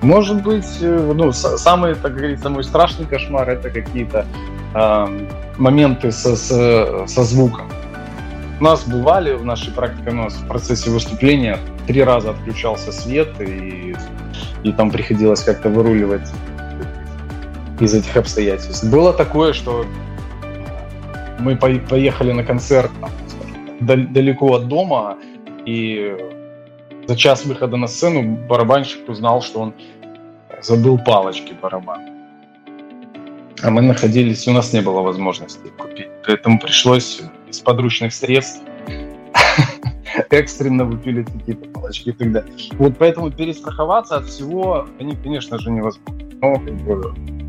Может 0.00 0.42
быть, 0.42 0.78
э, 0.80 1.12
ну, 1.14 1.32
самый, 1.32 1.94
так 1.94 2.14
говорится, 2.14 2.48
мой 2.48 2.62
страшный 2.62 3.04
кошмар 3.04 3.50
это 3.50 3.68
какие-то 3.68 4.26
э, 4.74 5.26
моменты 5.58 6.12
со, 6.12 6.36
со, 6.36 7.04
со 7.06 7.24
звуком. 7.24 7.68
У 8.60 8.64
нас 8.64 8.84
бывали 8.86 9.34
в 9.34 9.44
нашей 9.44 9.72
практике, 9.72 10.10
у 10.10 10.14
нас 10.14 10.34
в 10.34 10.46
процессе 10.48 10.90
выступления 10.90 11.58
три 11.86 12.02
раза 12.02 12.30
отключался 12.30 12.92
свет, 12.92 13.28
и 13.40 13.94
и 14.62 14.72
там 14.72 14.90
приходилось 14.90 15.42
как-то 15.42 15.68
выруливать 15.68 16.28
из 17.80 17.94
этих 17.94 18.16
обстоятельств. 18.16 18.84
Было 18.90 19.12
такое, 19.12 19.52
что 19.52 19.86
мы 21.38 21.56
поехали 21.56 22.32
на 22.32 22.44
концерт 22.44 22.90
там, 23.00 24.12
далеко 24.12 24.54
от 24.54 24.68
дома, 24.68 25.16
и 25.64 26.16
за 27.06 27.16
час 27.16 27.44
выхода 27.44 27.76
на 27.76 27.86
сцену 27.86 28.36
барабанщик 28.48 29.08
узнал, 29.08 29.42
что 29.42 29.60
он 29.60 29.74
забыл 30.60 30.98
палочки 30.98 31.54
барабан. 31.62 32.00
А 33.62 33.70
мы 33.70 33.82
находились, 33.82 34.46
у 34.48 34.52
нас 34.52 34.72
не 34.72 34.80
было 34.80 35.00
возможности 35.00 35.68
купить. 35.78 36.08
Поэтому 36.26 36.58
пришлось 36.58 37.22
из 37.50 37.60
подручных 37.60 38.12
средств 38.12 38.62
экстренно 40.30 40.84
выпилить 40.84 41.30
какие-то 41.30 41.68
палочки 41.70 42.10
и 42.10 42.12
так 42.12 42.32
далее. 42.32 42.52
Вот 42.72 42.96
поэтому 42.98 43.30
перестраховаться 43.30 44.16
от 44.16 44.26
всего, 44.26 44.86
они, 44.98 45.16
конечно 45.16 45.58
же, 45.58 45.70
невозможно. 45.70 46.14
Но 46.40 46.62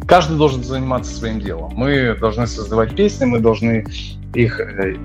каждый 0.07 0.37
должен 0.37 0.63
заниматься 0.63 1.13
своим 1.15 1.39
делом. 1.39 1.73
Мы 1.75 2.15
должны 2.15 2.47
создавать 2.47 2.95
песни, 2.95 3.25
мы 3.25 3.39
должны 3.39 3.85
их 4.33 4.59
э, 4.59 4.95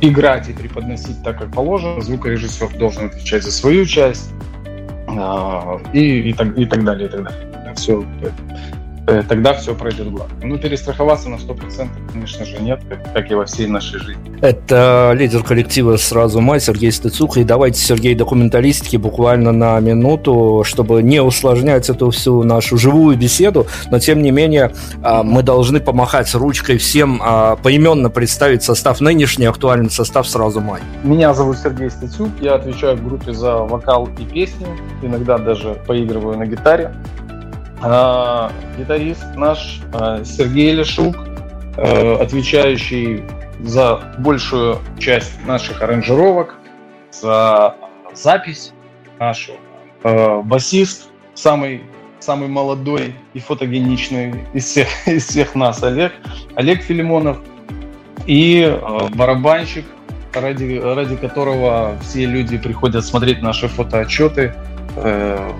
играть 0.00 0.48
и 0.48 0.52
преподносить 0.52 1.22
так, 1.22 1.38
как 1.38 1.52
положено. 1.52 2.00
Звукорежиссер 2.00 2.78
должен 2.78 3.06
отвечать 3.06 3.42
за 3.42 3.52
свою 3.52 3.84
часть 3.84 4.30
э, 4.64 5.78
и, 5.92 6.30
и, 6.30 6.32
так, 6.32 6.56
и 6.56 6.64
так 6.64 6.84
далее, 6.84 7.08
и 7.08 7.10
так 7.10 7.24
далее. 7.24 7.74
Все 7.76 8.04
тогда 9.28 9.54
все 9.54 9.74
пройдет 9.74 10.10
гладко. 10.10 10.34
Ну, 10.42 10.58
перестраховаться 10.58 11.28
на 11.28 11.36
100%, 11.36 11.88
конечно 12.12 12.44
же, 12.44 12.58
нет, 12.60 12.80
как, 12.88 13.12
как 13.12 13.30
и 13.30 13.34
во 13.34 13.44
всей 13.44 13.66
нашей 13.66 14.00
жизни. 14.00 14.38
Это 14.40 15.12
лидер 15.14 15.42
коллектива 15.42 15.96
«Сразу 15.96 16.40
май» 16.40 16.60
Сергей 16.60 16.92
Стыцух. 16.92 17.36
И 17.36 17.44
давайте, 17.44 17.80
Сергей, 17.80 18.14
документалистики 18.14 18.96
буквально 18.96 19.52
на 19.52 19.78
минуту, 19.80 20.62
чтобы 20.64 21.02
не 21.02 21.22
усложнять 21.22 21.88
эту 21.88 22.10
всю 22.10 22.42
нашу 22.42 22.76
живую 22.76 23.16
беседу, 23.16 23.66
но, 23.90 23.98
тем 23.98 24.22
не 24.22 24.30
менее, 24.30 24.72
а, 25.02 25.22
мы 25.22 25.42
должны 25.42 25.80
помахать 25.80 26.34
ручкой 26.34 26.78
всем, 26.78 27.20
а, 27.22 27.56
поименно 27.56 28.10
представить 28.10 28.62
состав 28.62 29.00
нынешний, 29.00 29.46
актуальный 29.46 29.90
состав 29.90 30.28
«Сразу 30.28 30.60
май». 30.60 30.80
Меня 31.02 31.34
зовут 31.34 31.58
Сергей 31.58 31.90
Стыцук, 31.90 32.30
я 32.40 32.54
отвечаю 32.54 32.96
в 32.96 33.04
группе 33.04 33.32
за 33.32 33.56
вокал 33.56 34.08
и 34.18 34.24
песни, 34.24 34.66
иногда 35.02 35.38
даже 35.38 35.80
поигрываю 35.86 36.38
на 36.38 36.46
гитаре. 36.46 36.92
А, 37.86 38.50
гитарист 38.78 39.36
наш 39.36 39.80
а, 39.92 40.24
Сергей 40.24 40.72
Лешук, 40.72 41.16
а, 41.76 42.16
отвечающий 42.18 43.24
за 43.60 44.14
большую 44.18 44.78
часть 44.98 45.44
наших 45.44 45.82
аранжировок, 45.82 46.54
за 47.12 47.76
запись 48.14 48.72
нашу. 49.18 49.52
Басист, 50.02 51.08
самый, 51.34 51.82
самый 52.20 52.48
молодой 52.48 53.14
и 53.34 53.38
фотогеничный 53.38 54.44
из 54.54 54.64
всех, 54.64 54.88
из 55.06 55.26
всех 55.26 55.54
нас 55.54 55.82
Олег, 55.82 56.12
Олег 56.54 56.80
Филимонов. 56.82 57.38
И 58.26 58.78
барабанщик, 59.14 59.84
ради, 60.32 60.80
ради 60.82 61.16
которого 61.16 61.98
все 62.02 62.24
люди 62.24 62.56
приходят 62.56 63.04
смотреть 63.04 63.42
наши 63.42 63.68
фотоотчеты, 63.68 64.54
э, 64.96 65.52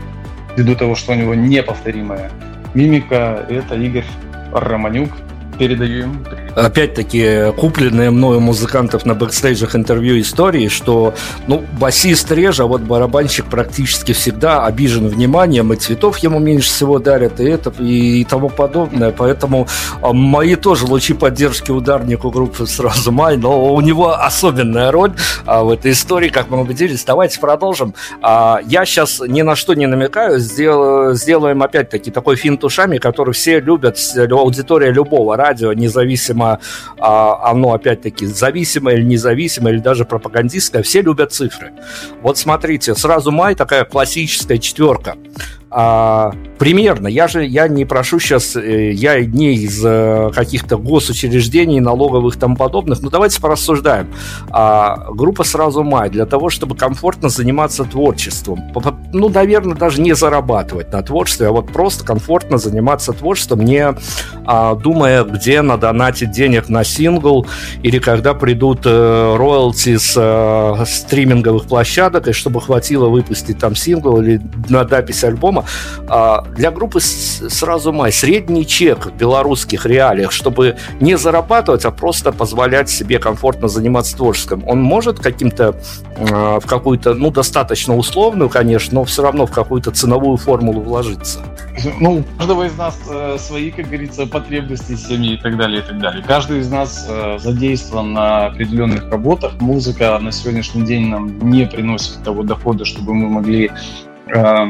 ввиду 0.56 0.74
того, 0.74 0.94
что 0.94 1.12
у 1.12 1.14
него 1.14 1.34
неповторимая 1.34 2.30
мимика, 2.74 3.46
это 3.48 3.76
Игорь 3.76 4.04
Романюк. 4.52 5.10
Передаю 5.58 6.02
ему 6.02 6.14
опять-таки, 6.56 7.52
купленные 7.56 8.10
мною 8.10 8.40
музыкантов 8.40 9.04
на 9.04 9.14
бэкстейджах 9.14 9.76
интервью 9.76 10.20
истории, 10.20 10.68
что, 10.68 11.14
ну, 11.46 11.64
басист 11.78 12.30
реже, 12.30 12.62
а 12.62 12.66
вот 12.66 12.82
барабанщик 12.82 13.46
практически 13.46 14.12
всегда 14.12 14.64
обижен 14.64 15.08
вниманием, 15.08 15.72
и 15.72 15.76
цветов 15.76 16.18
ему 16.18 16.38
меньше 16.38 16.68
всего 16.68 16.98
дарят, 16.98 17.40
и 17.40 17.44
это, 17.44 17.70
и 17.82 18.24
тому 18.24 18.48
подобное. 18.48 19.10
Поэтому 19.10 19.66
а, 20.00 20.12
мои 20.12 20.54
тоже 20.56 20.86
лучи 20.86 21.14
поддержки 21.14 21.70
ударнику 21.70 22.30
группы 22.30 22.66
сразу 22.66 23.12
май, 23.12 23.36
но 23.36 23.74
у 23.74 23.80
него 23.80 24.14
особенная 24.14 24.90
роль 24.90 25.12
а, 25.46 25.62
в 25.62 25.70
этой 25.70 25.92
истории, 25.92 26.28
как 26.28 26.50
мы 26.50 26.60
убедились. 26.60 27.04
Давайте 27.04 27.40
продолжим. 27.40 27.94
А, 28.22 28.60
я 28.66 28.84
сейчас 28.84 29.20
ни 29.20 29.42
на 29.42 29.56
что 29.56 29.74
не 29.74 29.86
намекаю, 29.86 30.38
сделаю, 30.38 31.14
сделаем 31.14 31.62
опять-таки 31.62 32.10
такой 32.10 32.36
финт 32.36 32.62
ушами, 32.64 32.98
который 32.98 33.34
все 33.34 33.60
любят, 33.60 33.98
аудитория 34.30 34.90
любого 34.90 35.36
радио, 35.44 35.72
независимо 35.72 36.58
а, 36.98 37.50
оно, 37.50 37.72
опять-таки, 37.74 38.26
зависимое 38.26 38.94
или 38.96 39.04
независимое, 39.04 39.74
или 39.74 39.80
даже 39.80 40.04
пропагандистское, 40.04 40.82
все 40.82 41.02
любят 41.02 41.32
цифры. 41.32 41.72
Вот 42.22 42.38
смотрите, 42.38 42.94
сразу 42.94 43.30
май 43.30 43.54
такая 43.54 43.84
классическая 43.84 44.58
четверка. 44.58 45.16
А, 45.76 46.32
примерно, 46.56 47.08
я 47.08 47.26
же 47.26 47.44
я 47.44 47.66
не 47.66 47.84
прошу 47.84 48.20
сейчас, 48.20 48.54
э, 48.54 48.92
я 48.92 49.20
не 49.24 49.54
из 49.54 49.84
э, 49.84 50.30
каких-то 50.32 50.76
госучреждений, 50.76 51.80
налоговых 51.80 52.36
и 52.36 52.38
тому 52.38 52.54
подобных, 52.54 53.02
но 53.02 53.10
давайте 53.10 53.40
порассуждаем. 53.40 54.06
А, 54.50 55.08
группа 55.10 55.42
«Сразу 55.42 55.82
май» 55.82 56.10
для 56.10 56.26
того, 56.26 56.48
чтобы 56.48 56.76
комфортно 56.76 57.28
заниматься 57.28 57.82
творчеством, 57.82 58.62
ну, 59.12 59.28
наверное, 59.28 59.74
даже 59.74 60.00
не 60.00 60.14
зарабатывать 60.14 60.92
на 60.92 61.02
творчестве, 61.02 61.48
а 61.48 61.50
вот 61.50 61.72
просто 61.72 62.04
комфортно 62.04 62.58
заниматься 62.58 63.12
творчеством, 63.12 63.64
не 63.64 63.96
а, 64.46 64.76
думая, 64.76 65.24
где 65.24 65.60
надонатить 65.60 66.30
денег 66.30 66.68
на 66.68 66.84
сингл, 66.84 67.48
или 67.82 67.98
когда 67.98 68.32
придут 68.32 68.82
э, 68.84 69.72
с 69.74 70.14
э, 70.16 70.84
стриминговых 70.86 71.64
площадок, 71.64 72.28
и 72.28 72.32
чтобы 72.32 72.60
хватило 72.60 73.08
выпустить 73.08 73.58
там 73.58 73.74
сингл 73.74 74.20
или 74.20 74.40
на 74.68 74.86
запись 74.86 75.24
альбома, 75.24 75.63
а, 76.08 76.42
для 76.56 76.70
группы 76.70 77.00
сразу 77.00 77.92
май 77.92 78.12
средний 78.12 78.66
чек 78.66 79.06
в 79.06 79.12
белорусских 79.12 79.86
реалиях, 79.86 80.32
чтобы 80.32 80.76
не 81.00 81.16
зарабатывать, 81.16 81.84
а 81.84 81.90
просто 81.90 82.32
позволять 82.32 82.90
себе 82.90 83.18
комфортно 83.18 83.68
заниматься 83.68 84.16
творчеством, 84.16 84.64
он 84.66 84.82
может 84.82 85.18
каким-то 85.18 85.76
а, 86.16 86.60
в 86.60 86.66
какую-то, 86.66 87.14
ну, 87.14 87.30
достаточно 87.30 87.96
условную, 87.96 88.48
конечно, 88.48 88.94
но 88.94 89.04
все 89.04 89.22
равно 89.22 89.46
в 89.46 89.52
какую-то 89.52 89.90
ценовую 89.90 90.36
формулу 90.36 90.80
вложиться? 90.80 91.40
Ну, 92.00 92.18
у 92.18 92.38
каждого 92.38 92.64
из 92.64 92.76
нас 92.76 93.00
э, 93.10 93.36
свои, 93.38 93.70
как 93.70 93.86
говорится, 93.86 94.26
потребности 94.26 94.94
семьи 94.94 95.34
и 95.34 95.36
так 95.36 95.56
далее, 95.56 95.80
и 95.80 95.82
так 95.82 95.98
далее. 95.98 96.24
Каждый 96.26 96.60
из 96.60 96.70
нас 96.70 97.06
э, 97.08 97.38
задействован 97.38 98.12
на 98.12 98.46
определенных 98.46 99.10
работах. 99.10 99.60
Музыка 99.60 100.16
на 100.20 100.30
сегодняшний 100.30 100.82
день 100.82 101.08
нам 101.08 101.50
не 101.50 101.66
приносит 101.66 102.22
того 102.22 102.44
дохода, 102.44 102.84
чтобы 102.84 103.14
мы 103.14 103.28
могли 103.28 103.72
э, 104.28 104.66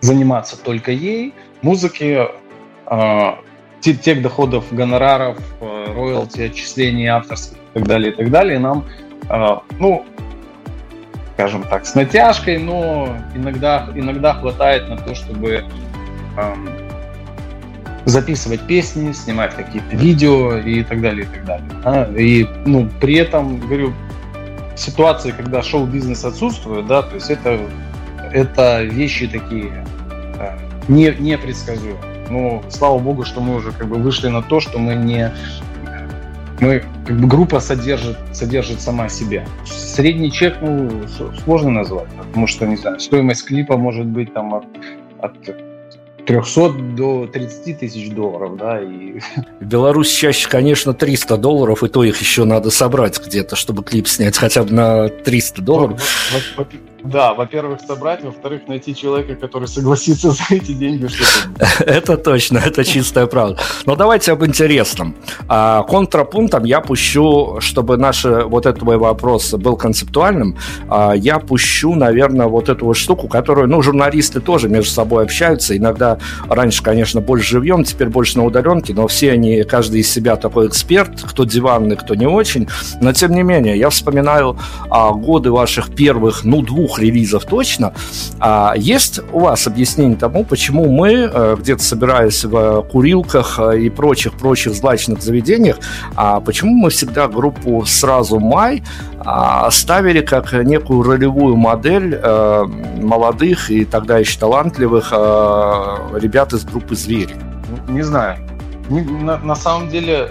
заниматься 0.00 0.56
только 0.62 0.92
ей. 0.92 1.34
Музыки, 1.62 2.26
э, 2.86 3.32
тех 3.80 4.22
доходов, 4.22 4.64
гонораров, 4.72 5.38
э, 5.60 5.92
роялти, 5.94 6.42
отчислений 6.42 7.06
авторских 7.06 7.56
и 7.56 7.78
так 7.78 7.86
далее, 7.86 8.12
и 8.12 8.16
так 8.16 8.30
далее, 8.30 8.58
нам, 8.58 8.84
э, 9.28 9.56
ну, 9.78 10.04
скажем 11.34 11.62
так, 11.64 11.86
с 11.86 11.94
натяжкой, 11.94 12.58
но 12.58 13.16
иногда, 13.34 13.88
иногда 13.94 14.34
хватает 14.34 14.88
на 14.88 14.96
то, 14.96 15.14
чтобы 15.14 15.64
эм, 16.38 16.68
записывать 18.06 18.66
песни, 18.66 19.12
снимать 19.12 19.54
какие-то 19.54 19.96
видео 19.96 20.56
и 20.56 20.82
так 20.82 21.00
далее, 21.02 21.24
и 21.24 21.28
так 21.28 21.44
далее. 21.44 21.70
Да? 21.84 22.08
И 22.16 22.46
ну, 22.64 22.88
при 23.00 23.16
этом, 23.16 23.60
говорю, 23.60 23.92
ситуации, 24.76 25.30
когда 25.30 25.62
шоу-бизнес 25.62 26.24
отсутствует, 26.24 26.86
да, 26.86 27.02
то 27.02 27.14
есть 27.14 27.30
это, 27.30 27.60
это 28.32 28.82
вещи 28.82 29.26
такие 29.26 29.84
э, 30.38 30.58
не, 30.88 31.14
непредсказуемые. 31.18 32.16
Но 32.28 32.62
слава 32.68 32.98
богу, 32.98 33.24
что 33.24 33.40
мы 33.40 33.56
уже 33.56 33.72
как 33.72 33.88
бы 33.88 33.96
вышли 33.96 34.28
на 34.28 34.42
то, 34.42 34.60
что 34.60 34.78
мы 34.78 34.94
не 34.94 35.32
мы 36.60 36.82
как 37.06 37.20
бы 37.20 37.28
группа 37.28 37.60
содержит, 37.60 38.16
содержит 38.32 38.80
сама 38.80 39.08
себя. 39.08 39.44
Средний 39.66 40.32
чек, 40.32 40.56
ну, 40.60 40.90
сложно 41.44 41.70
назвать, 41.70 42.08
потому 42.16 42.46
что, 42.46 42.66
не 42.66 42.76
знаю, 42.76 42.98
стоимость 42.98 43.44
клипа 43.44 43.76
может 43.76 44.06
быть 44.06 44.32
там 44.32 44.54
от, 44.54 44.64
от 45.20 45.34
300 46.26 46.70
до 46.96 47.26
30 47.26 47.78
тысяч 47.78 48.10
долларов, 48.10 48.56
да, 48.56 48.80
и... 48.80 49.20
В 49.60 49.64
Беларусь 49.64 50.10
чаще, 50.10 50.48
конечно, 50.48 50.92
300 50.92 51.36
долларов, 51.36 51.82
и 51.84 51.88
то 51.88 52.02
их 52.04 52.20
еще 52.20 52.44
надо 52.44 52.70
собрать 52.70 53.20
где-то, 53.24 53.54
чтобы 53.54 53.84
клип 53.84 54.08
снять 54.08 54.36
хотя 54.36 54.64
бы 54.64 54.72
на 54.72 55.08
300 55.08 55.62
долларов. 55.62 56.02
Да, 57.06 57.34
во-первых, 57.34 57.80
собрать, 57.80 58.24
во-вторых, 58.24 58.68
найти 58.68 58.94
человека, 58.94 59.36
который 59.36 59.68
согласится 59.68 60.30
за 60.32 60.42
эти 60.50 60.72
деньги. 60.72 61.08
Это 61.80 62.16
точно, 62.16 62.58
это 62.58 62.84
чистая 62.84 63.26
правда. 63.26 63.58
Но 63.86 63.94
давайте 63.96 64.32
об 64.32 64.44
интересном. 64.44 65.14
А, 65.48 65.82
контрапунктом 65.84 66.64
я 66.64 66.80
пущу, 66.80 67.58
чтобы 67.60 67.96
наш 67.96 68.24
вот 68.24 68.66
этот 68.66 68.82
мой 68.82 68.96
вопрос 68.96 69.52
был 69.54 69.76
концептуальным, 69.76 70.56
а, 70.88 71.12
я 71.12 71.38
пущу, 71.38 71.94
наверное, 71.94 72.46
вот 72.46 72.68
эту 72.68 72.86
вот 72.86 72.96
штуку, 72.96 73.28
которую, 73.28 73.68
ну, 73.68 73.82
журналисты 73.82 74.40
тоже 74.40 74.68
между 74.68 74.90
собой 74.90 75.24
общаются. 75.24 75.76
Иногда 75.76 76.18
раньше, 76.48 76.82
конечно, 76.82 77.20
больше 77.20 77.52
живьем, 77.52 77.84
теперь 77.84 78.08
больше 78.08 78.38
на 78.38 78.44
удаленке, 78.44 78.94
но 78.94 79.06
все 79.06 79.32
они, 79.32 79.62
каждый 79.62 80.00
из 80.00 80.10
себя 80.10 80.36
такой 80.36 80.66
эксперт, 80.66 81.22
кто 81.22 81.44
диванный, 81.44 81.96
кто 81.96 82.14
не 82.14 82.26
очень. 82.26 82.68
Но, 83.00 83.12
тем 83.12 83.32
не 83.32 83.42
менее, 83.42 83.78
я 83.78 83.90
вспоминаю 83.90 84.58
а, 84.90 85.12
годы 85.12 85.52
ваших 85.52 85.94
первых, 85.94 86.44
ну, 86.44 86.62
двух 86.62 86.95
двух 86.96 86.98
релизов 86.98 87.44
точно. 87.44 87.92
А 88.40 88.74
есть 88.76 89.20
у 89.32 89.40
вас 89.40 89.66
объяснение 89.66 90.16
тому, 90.16 90.44
почему 90.44 90.90
мы, 90.90 91.30
э, 91.32 91.56
где-то 91.58 91.82
собираясь 91.82 92.44
в 92.44 92.82
курилках 92.82 93.58
э, 93.58 93.80
и 93.80 93.90
прочих-прочих 93.90 94.74
злачных 94.74 95.22
заведениях, 95.22 95.76
а 96.14 96.40
почему 96.40 96.74
мы 96.74 96.90
всегда 96.90 97.28
группу 97.28 97.84
«Сразу 97.86 98.40
май» 98.40 98.82
а, 99.18 99.70
ставили 99.70 100.20
как 100.20 100.52
некую 100.52 101.02
ролевую 101.02 101.56
модель 101.56 102.14
э, 102.14 102.64
молодых 103.02 103.70
и 103.70 103.84
тогда 103.84 104.18
еще 104.18 104.38
талантливых 104.38 105.10
ребят 105.10 106.52
из 106.52 106.64
группы 106.64 106.94
«Звери»? 106.94 107.34
Не 107.88 108.02
знаю. 108.02 108.45
На, 108.88 109.38
на 109.38 109.56
самом 109.56 109.88
деле 109.88 110.30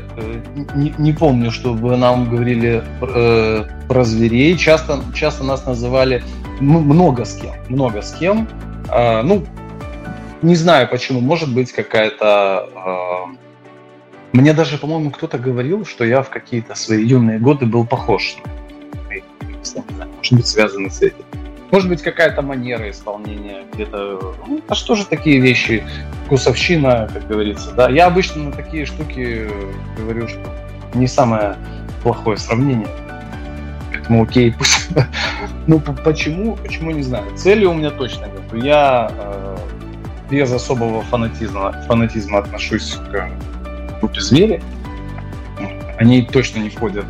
не, 0.76 0.94
не 0.98 1.12
помню, 1.12 1.52
чтобы 1.52 1.98
нам 1.98 2.30
говорили 2.30 2.84
э, 3.02 3.66
про 3.88 4.04
зверей. 4.04 4.58
Часто, 4.58 5.02
часто 5.14 5.44
нас 5.44 5.66
называли 5.66 6.24
много 6.60 7.26
с 7.26 7.36
кем, 7.36 7.54
много 7.68 8.02
с 8.02 8.14
кем. 8.14 8.48
А, 8.90 9.24
ну, 9.24 9.46
не 10.42 10.56
знаю 10.56 10.88
почему, 10.90 11.20
может 11.20 11.54
быть 11.54 11.72
какая-то... 11.72 12.70
А, 12.76 13.26
мне 14.32 14.54
даже, 14.54 14.78
по-моему, 14.78 15.12
кто-то 15.12 15.38
говорил, 15.38 15.86
что 15.86 16.06
я 16.06 16.22
в 16.22 16.30
какие-то 16.30 16.76
свои 16.76 17.06
юные 17.06 17.40
годы 17.40 17.66
был 17.66 17.86
похож. 17.86 18.38
Может 20.18 20.34
быть, 20.34 20.48
связано 20.48 20.90
с 20.90 21.02
этим. 21.02 21.26
Может 21.72 21.90
быть, 21.90 22.02
какая-то 22.02 22.42
манера 22.42 22.90
исполнения 22.90 23.64
где-то. 23.74 24.36
Ну, 24.48 24.62
а 24.68 24.76
что 24.76 24.96
же 24.96 25.06
такие 25.06 25.40
вещи? 25.40 25.84
Вкусовщина, 26.26 27.10
как 27.12 27.28
говорится. 27.28 27.72
Да, 27.72 27.90
я 27.90 28.08
обычно 28.08 28.44
на 28.44 28.52
такие 28.52 28.86
штуки 28.86 29.50
говорю, 29.98 30.28
что 30.28 30.40
не 30.94 31.08
самое 31.08 31.56
плохое 32.04 32.38
сравнение. 32.38 32.88
Поэтому 33.92 34.24
окей, 34.24 34.54
пусть. 34.54 34.90
ну, 35.68 35.80
почему? 35.80 36.56
Почему, 36.58 36.92
не 36.92 37.02
знаю. 37.02 37.36
Цели 37.36 37.66
у 37.66 37.74
меня 37.74 37.90
точно 37.90 38.26
нет. 38.26 38.64
Я 38.64 39.12
э, 39.12 39.58
без 40.30 40.52
особого 40.52 41.02
фанатизма, 41.04 41.72
фанатизма 41.88 42.40
отношусь 42.40 42.98
к 43.12 43.30
группе 44.00 44.22
звери. 44.22 44.62
Они 45.98 46.22
точно 46.24 46.60
не 46.60 46.70
входят 46.70 47.06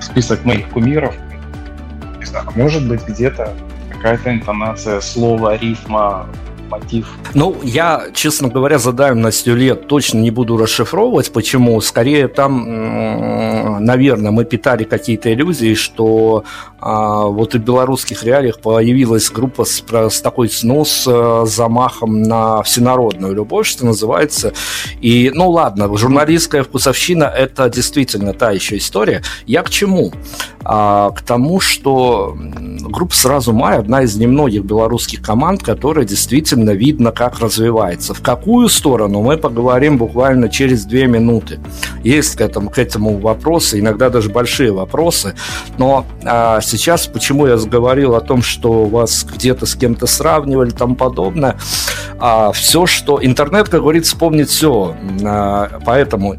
в 0.00 0.02
список 0.02 0.44
моих 0.44 0.68
кумиров. 0.70 1.14
Знаю, 2.26 2.46
может 2.54 2.86
быть, 2.88 3.06
где-то 3.06 3.54
какая-то 3.92 4.32
интонация 4.32 5.00
слова, 5.00 5.56
рифма, 5.56 6.26
мотив. 6.68 7.06
Ну, 7.34 7.56
я, 7.62 8.06
честно 8.14 8.48
говоря, 8.48 8.78
за 8.78 8.92
давностью 8.92 9.56
лет 9.56 9.86
точно 9.86 10.18
не 10.18 10.30
буду 10.30 10.56
расшифровывать, 10.56 11.32
почему. 11.32 11.80
Скорее 11.80 12.28
там, 12.28 13.84
наверное, 13.84 14.30
мы 14.30 14.44
питали 14.44 14.84
какие-то 14.84 15.32
иллюзии, 15.32 15.74
что 15.74 16.44
а, 16.78 17.24
вот 17.24 17.54
и 17.54 17.58
в 17.58 17.62
белорусских 17.62 18.22
реалиях 18.24 18.60
появилась 18.60 19.30
группа 19.30 19.64
с, 19.64 19.82
с 19.90 20.20
такой 20.20 20.50
ну, 20.62 20.84
с 20.84 21.04
э, 21.06 21.46
замахом 21.46 22.22
на 22.22 22.62
всенародную 22.62 23.34
любовь, 23.34 23.66
что 23.66 23.86
называется. 23.86 24.52
И, 25.00 25.30
ну 25.34 25.50
ладно, 25.50 25.94
журналистская 25.96 26.62
вкусовщина– 26.62 27.24
это 27.36 27.68
действительно 27.70 28.32
та 28.34 28.50
еще 28.50 28.76
история. 28.76 29.22
Я 29.46 29.62
к 29.62 29.70
чему? 29.70 30.12
А, 30.64 31.10
к 31.10 31.22
тому, 31.22 31.60
что 31.60 32.36
группа 32.36 33.14
«Сразу 33.14 33.52
май»– 33.52 33.78
одна 33.78 34.02
из 34.02 34.16
немногих 34.16 34.64
белорусских 34.64 35.22
команд, 35.22 35.62
которая 35.62 36.04
действительно 36.04 36.55
видно, 36.70 37.12
как 37.12 37.40
развивается. 37.40 38.14
В 38.14 38.22
какую 38.22 38.68
сторону 38.68 39.22
мы 39.22 39.36
поговорим 39.36 39.98
буквально 39.98 40.48
через 40.48 40.84
две 40.84 41.06
минуты. 41.06 41.60
Есть 42.02 42.36
к 42.36 42.40
этому, 42.40 42.70
к 42.70 42.78
этому 42.78 43.18
вопросы, 43.18 43.80
иногда 43.80 44.10
даже 44.10 44.30
большие 44.30 44.72
вопросы, 44.72 45.34
но 45.78 46.06
а, 46.24 46.60
сейчас, 46.60 47.06
почему 47.06 47.46
я 47.46 47.56
заговорил 47.56 48.14
о 48.14 48.20
том, 48.20 48.42
что 48.42 48.84
вас 48.84 49.24
где-то 49.24 49.66
с 49.66 49.74
кем-то 49.74 50.06
сравнивали 50.06 50.70
тому 50.70 50.94
подобное, 50.94 51.58
а, 52.18 52.52
все, 52.52 52.86
что... 52.86 53.18
Интернет, 53.22 53.68
как 53.68 53.80
говорится, 53.80 54.16
помнит 54.16 54.48
все, 54.48 54.94
а, 55.24 55.80
поэтому 55.84 56.36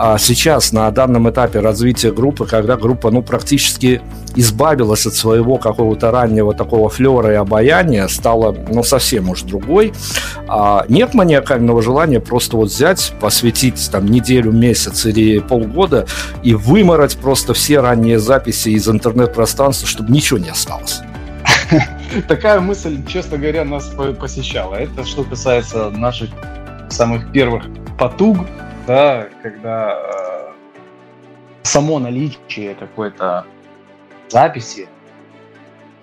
а 0.00 0.16
сейчас 0.16 0.72
на 0.72 0.88
данном 0.92 1.28
этапе 1.28 1.58
развития 1.58 2.12
группы, 2.12 2.46
когда 2.46 2.76
группа 2.76 3.10
ну, 3.10 3.20
практически 3.20 4.00
избавилась 4.38 5.04
от 5.04 5.14
своего 5.14 5.58
какого-то 5.58 6.12
раннего 6.12 6.54
такого 6.54 6.88
флера 6.88 7.32
и 7.32 7.34
обаяния, 7.34 8.06
стала 8.06 8.54
ну, 8.70 8.84
совсем 8.84 9.30
уж 9.30 9.42
другой, 9.42 9.92
а 10.46 10.84
нет 10.88 11.12
маниакального 11.12 11.82
желания 11.82 12.20
просто 12.20 12.56
вот 12.56 12.68
взять, 12.68 13.12
посвятить 13.20 13.90
там 13.90 14.06
неделю, 14.06 14.52
месяц 14.52 15.06
или 15.06 15.40
полгода 15.40 16.06
и 16.44 16.54
вымороть 16.54 17.16
просто 17.16 17.52
все 17.52 17.80
ранние 17.80 18.20
записи 18.20 18.68
из 18.68 18.88
интернет-пространства, 18.88 19.88
чтобы 19.88 20.12
ничего 20.12 20.38
не 20.38 20.50
осталось. 20.50 21.00
Такая 22.28 22.60
мысль, 22.60 23.04
честно 23.06 23.38
говоря, 23.38 23.64
нас 23.64 23.92
посещала. 24.20 24.76
Это 24.76 25.04
что 25.04 25.24
касается 25.24 25.90
наших 25.90 26.30
самых 26.90 27.32
первых 27.32 27.64
потуг, 27.98 28.38
да, 28.86 29.26
когда 29.42 29.94
э, 29.94 30.52
само 31.64 31.98
наличие 31.98 32.76
какой-то 32.76 33.44
записи, 34.28 34.88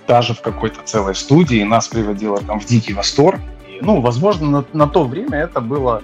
даже 0.08 0.34
в 0.34 0.42
какой-то 0.42 0.82
целой 0.84 1.16
студии, 1.16 1.64
нас 1.64 1.88
приводило 1.88 2.40
там 2.40 2.60
в 2.60 2.66
дикий 2.66 2.94
восторг. 2.94 3.40
И, 3.68 3.80
ну, 3.82 4.02
возможно, 4.02 4.50
на, 4.50 4.66
на 4.74 4.88
то 4.88 5.04
время 5.04 5.40
это 5.40 5.62
было, 5.62 6.02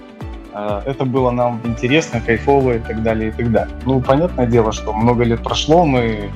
э, 0.52 0.82
это 0.86 1.04
было 1.04 1.30
нам 1.30 1.60
интересно, 1.64 2.20
кайфово 2.20 2.76
и 2.76 2.78
так 2.80 3.02
далее, 3.02 3.30
и 3.30 3.32
так 3.32 3.50
далее. 3.50 3.76
Ну, 3.84 4.00
понятное 4.00 4.46
дело, 4.46 4.72
что 4.72 4.92
много 4.92 5.24
лет 5.24 5.42
прошло, 5.42 5.84
мы 5.84 6.30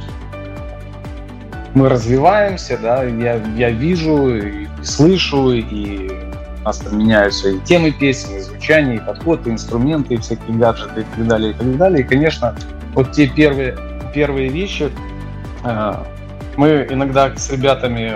мы 1.76 1.90
развиваемся, 1.90 2.78
да, 2.78 3.04
я, 3.04 3.34
я 3.54 3.68
вижу 3.68 4.34
и 4.34 4.66
слышу, 4.82 5.52
и 5.52 6.08
у 6.60 6.64
нас 6.64 6.78
там 6.78 6.98
меняются 6.98 7.50
и 7.50 7.58
темы 7.60 7.92
песен, 7.92 8.34
и 8.34 8.40
звучание, 8.40 8.96
и 8.96 8.98
подход, 8.98 9.46
и 9.46 9.50
инструменты, 9.50 10.14
и 10.14 10.16
всякие 10.16 10.56
гаджеты, 10.56 11.02
и 11.02 11.04
так 11.04 11.26
далее, 11.26 11.50
и 11.50 11.52
так 11.52 11.76
далее. 11.76 12.00
И, 12.00 12.02
конечно, 12.02 12.56
вот 12.94 13.12
те 13.12 13.26
первые, 13.26 13.76
первые 14.14 14.48
вещи, 14.48 14.90
мы 15.62 16.86
иногда 16.90 17.34
с 17.36 17.50
ребятами 17.50 18.14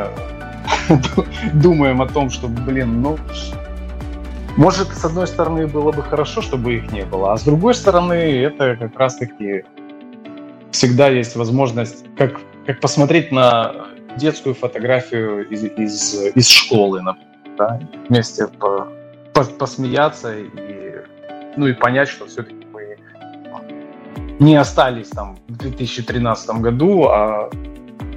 думаем 1.55 2.03
о 2.03 2.07
том, 2.07 2.31
что, 2.31 2.49
блин, 2.49 3.03
ну, 3.03 3.19
может, 4.57 4.89
с 4.89 5.05
одной 5.05 5.27
стороны, 5.27 5.67
было 5.67 5.93
бы 5.93 6.03
хорошо, 6.03 6.43
чтобы 6.43 6.75
их 6.75 6.93
не 6.93 7.05
было, 7.05 7.33
а 7.33 7.37
с 7.37 7.45
другой 7.45 7.75
стороны, 7.75 8.15
это 8.15 8.77
как 8.77 8.99
раз-таки 8.99 9.65
всегда 10.71 11.09
есть 11.09 11.37
возможность, 11.37 12.05
как, 12.17 12.41
как 12.67 12.81
посмотреть 12.81 13.33
на 13.33 13.89
детскую 14.17 14.55
фотографию 14.55 15.49
из, 15.49 15.65
из, 15.65 16.35
из 16.35 16.49
школы, 16.49 17.01
например, 17.01 17.29
да, 17.57 17.81
вместе 18.09 18.49
по, 18.49 18.89
по, 19.33 19.45
посмеяться 19.45 20.37
и, 20.37 20.49
ну, 21.57 21.67
и 21.67 21.73
понять, 21.73 22.09
что 22.09 22.27
все-таки 22.27 22.60
не 24.41 24.57
остались 24.57 25.09
там 25.11 25.39
в 25.49 25.57
2013 25.57 26.61
году, 26.61 27.05
а, 27.05 27.51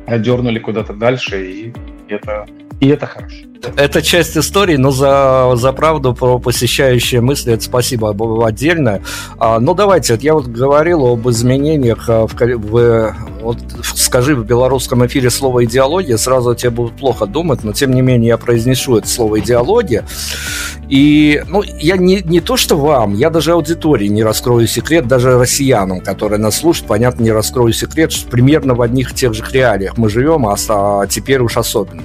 дернули 0.07 0.59
куда-то 0.59 0.93
дальше, 0.93 1.45
и 1.45 1.73
это, 2.07 2.47
и 2.79 2.87
это 2.87 3.05
хорошо 3.05 3.53
это 3.77 4.01
часть 4.01 4.37
истории, 4.37 4.75
но 4.75 4.91
за, 4.91 5.51
за 5.55 5.71
правду 5.73 6.13
про 6.13 6.39
посещающие 6.39 7.21
мысли 7.21 7.53
это 7.53 7.63
спасибо 7.63 8.13
отдельно. 8.45 9.01
А, 9.37 9.59
ну, 9.59 9.73
давайте, 9.73 10.13
вот 10.13 10.23
я 10.23 10.33
вот 10.33 10.47
говорил 10.47 11.05
об 11.05 11.27
изменениях 11.29 12.09
а, 12.09 12.27
в, 12.27 12.33
в 12.33 13.15
вот 13.41 13.57
скажи 13.83 14.35
в 14.35 14.45
белорусском 14.45 15.05
эфире 15.05 15.29
слово 15.29 15.65
идеология, 15.65 16.17
сразу 16.17 16.55
тебе 16.55 16.69
будет 16.69 16.93
плохо 16.93 17.25
думать, 17.25 17.63
но 17.63 17.73
тем 17.73 17.91
не 17.91 18.01
менее 18.01 18.29
я 18.29 18.37
произнесу 18.37 18.97
это 18.97 19.07
слово 19.07 19.39
идеология. 19.39 20.05
И, 20.93 21.41
ну, 21.47 21.63
я 21.63 21.97
не, 21.97 22.21
не 22.21 22.39
то, 22.39 22.55
что 22.55 22.77
вам, 22.77 23.15
я 23.15 23.31
даже 23.31 23.53
аудитории 23.53 24.05
не 24.05 24.23
раскрою 24.23 24.67
секрет, 24.67 25.07
даже 25.07 25.39
россиянам, 25.39 26.01
которые 26.01 26.37
нас 26.37 26.57
слушают, 26.57 26.87
понятно, 26.87 27.23
не 27.23 27.31
раскрою 27.31 27.73
секрет, 27.73 28.11
что 28.11 28.29
примерно 28.29 28.75
в 28.75 28.81
одних 28.83 29.11
и 29.11 29.15
тех 29.15 29.33
же 29.33 29.43
реалиях 29.51 29.97
мы 29.97 30.07
живем, 30.07 30.45
а, 30.45 30.55
а 30.69 31.07
теперь 31.07 31.41
уж 31.41 31.57
особенно. 31.57 32.03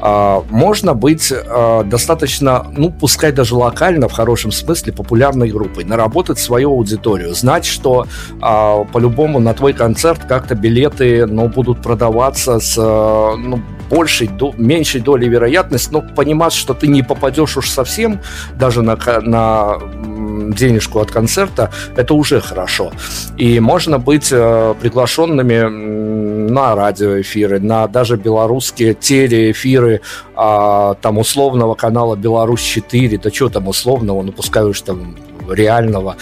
А, 0.00 0.42
можно 0.50 0.94
быть 0.94 1.32
а, 1.32 1.84
достаточно, 1.84 2.66
ну, 2.76 2.90
пускай 2.90 3.30
даже 3.30 3.54
локально, 3.54 4.08
в 4.08 4.12
хорошем 4.12 4.50
смысле, 4.50 4.92
популярной 4.92 5.50
группой, 5.50 5.84
наработать 5.84 6.40
свою 6.40 6.70
аудиторию, 6.70 7.34
знать, 7.34 7.64
что 7.64 8.08
а, 8.40 8.82
по-любому 8.82 9.38
на 9.38 9.54
твой 9.54 9.74
концерт 9.74 10.22
как-то 10.26 10.56
билеты, 10.56 11.26
ну, 11.26 11.46
будут 11.46 11.80
продаваться 11.82 12.58
с, 12.58 12.76
ну, 12.76 13.62
большей, 13.88 14.30
меньшей 14.56 15.00
долей 15.00 15.28
вероятности, 15.28 15.92
но 15.92 16.02
понимать, 16.02 16.52
что 16.52 16.74
ты 16.74 16.86
не 16.86 17.02
попадешь 17.02 17.56
уж 17.56 17.70
совсем 17.70 18.20
даже 18.58 18.82
на, 18.82 18.96
на 19.20 19.78
денежку 20.52 21.00
от 21.00 21.10
концерта, 21.10 21.70
это 21.96 22.14
уже 22.14 22.40
хорошо. 22.40 22.92
И 23.36 23.60
можно 23.60 23.98
быть 23.98 24.28
э, 24.32 24.74
приглашенными 24.80 26.50
на 26.50 26.74
радиоэфиры, 26.74 27.60
на 27.60 27.86
даже 27.86 28.16
белорусские 28.16 28.94
телеэфиры 28.94 30.00
э, 30.36 30.94
там 31.00 31.18
условного 31.18 31.74
канала 31.74 32.16
«Беларусь-4», 32.16 33.20
да 33.22 33.30
что 33.30 33.48
там 33.48 33.68
условного, 33.68 34.22
ну 34.22 34.32
пускай 34.32 34.64
уж 34.64 34.80
там 34.80 35.16
реального. 35.50 36.16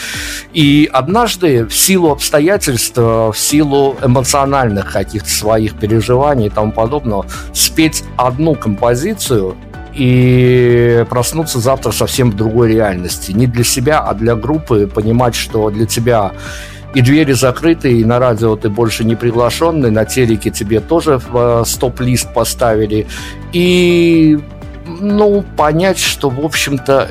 И 0.53 0.89
однажды 0.93 1.67
в 1.67 1.75
силу 1.75 2.11
обстоятельств, 2.11 2.97
в 2.97 3.35
силу 3.35 3.97
эмоциональных 4.03 4.93
каких-то 4.93 5.29
своих 5.29 5.79
переживаний 5.79 6.47
и 6.47 6.51
тому 6.51 6.73
подобного, 6.73 7.27
спеть 7.53 8.05
одну 8.17 8.55
композицию 8.55 9.57
и 9.95 11.05
проснуться 11.11 11.59
завтра 11.59 11.93
совсем 11.93 12.31
в 12.31 12.37
другой 12.37 12.73
реальности. 12.73 13.33
Не 13.33 13.47
для 13.47 13.65
себя, 13.65 14.01
а 14.01 14.15
для 14.15 14.35
группы, 14.35 14.87
понимать, 14.87 15.35
что 15.35 15.71
для 15.71 15.87
тебя 15.87 16.33
и 16.95 17.01
двери 17.01 17.33
закрыты, 17.33 18.01
и 18.01 18.05
на 18.05 18.19
радио 18.19 18.57
ты 18.57 18.69
больше 18.69 19.05
не 19.05 19.15
приглашенный, 19.15 19.91
на 19.91 20.05
телеке 20.05 20.51
тебе 20.51 20.81
тоже 20.81 21.21
э, 21.33 21.63
стоп-лист 21.67 22.33
поставили. 22.35 23.07
И 23.53 24.39
ну, 25.01 25.45
понять, 25.57 25.99
что, 25.99 26.29
в 26.29 26.45
общем-то, 26.45 27.09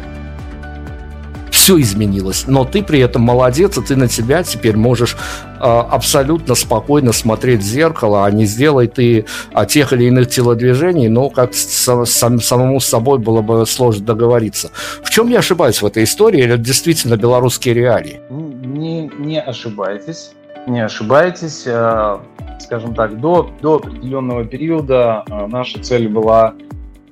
все 1.61 1.79
изменилось. 1.79 2.45
Но 2.47 2.65
ты 2.65 2.81
при 2.81 2.99
этом 2.99 3.21
молодец, 3.21 3.77
и 3.77 3.81
ты 3.81 3.95
на 3.95 4.09
себя 4.09 4.41
теперь 4.41 4.75
можешь 4.75 5.15
э, 5.15 5.59
абсолютно 5.59 6.55
спокойно 6.55 7.13
смотреть 7.13 7.59
в 7.59 7.65
зеркало, 7.65 8.25
а 8.25 8.31
не 8.31 8.45
сделай 8.45 8.87
ты 8.87 9.25
о 9.53 9.67
тех 9.67 9.93
или 9.93 10.05
иных 10.05 10.27
телодвижений, 10.27 11.07
но 11.07 11.29
как 11.29 11.53
самому 11.53 12.79
с 12.79 12.85
собой 12.87 13.19
было 13.19 13.43
бы 13.43 13.67
сложно 13.67 14.03
договориться. 14.03 14.71
В 15.03 15.11
чем 15.11 15.27
я 15.27 15.37
ошибаюсь 15.37 15.83
в 15.83 15.85
этой 15.85 16.05
истории? 16.05 16.39
Или 16.39 16.55
это 16.55 16.63
действительно 16.63 17.15
белорусские 17.15 17.75
реалии? 17.75 18.19
Не, 18.31 19.11
не 19.19 19.39
ошибаетесь. 19.39 20.31
Не 20.65 20.83
ошибаетесь. 20.83 21.67
Э, 21.67 22.17
скажем 22.59 22.95
так, 22.95 23.19
до, 23.19 23.51
до 23.61 23.75
определенного 23.75 24.45
периода 24.45 25.23
э, 25.29 25.45
наша 25.45 25.79
цель 25.83 26.07
была 26.07 26.55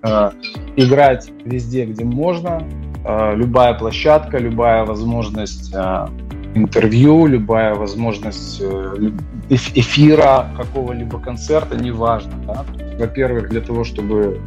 э, 0.02 0.32
играть 0.76 1.30
везде, 1.46 1.86
где 1.86 2.04
можно, 2.04 2.64
любая 3.06 3.74
площадка, 3.74 4.38
любая 4.38 4.86
возможность 4.86 5.74
э, 5.74 6.08
интервью, 6.56 7.28
любая 7.28 7.76
возможность 7.76 8.62
э, 8.62 9.12
эфира 9.50 10.48
какого-либо 10.58 11.20
концерта, 11.20 11.78
неважно. 11.78 12.34
Да? 12.46 12.66
Во-первых, 12.98 13.50
для 13.50 13.62
того, 13.62 13.84
чтобы 13.84 14.40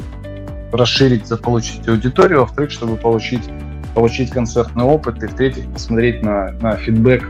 расширить, 0.73 1.27
заполучить 1.27 1.87
аудиторию, 1.89 2.41
во-вторых, 2.41 2.71
чтобы 2.71 2.97
получить, 2.97 3.49
получить 3.95 4.31
концертный 4.31 4.85
опыт, 4.85 5.23
и 5.23 5.27
в-третьих, 5.27 5.71
посмотреть 5.73 6.23
на, 6.23 6.53
на 6.61 6.77
фидбэк 6.77 7.29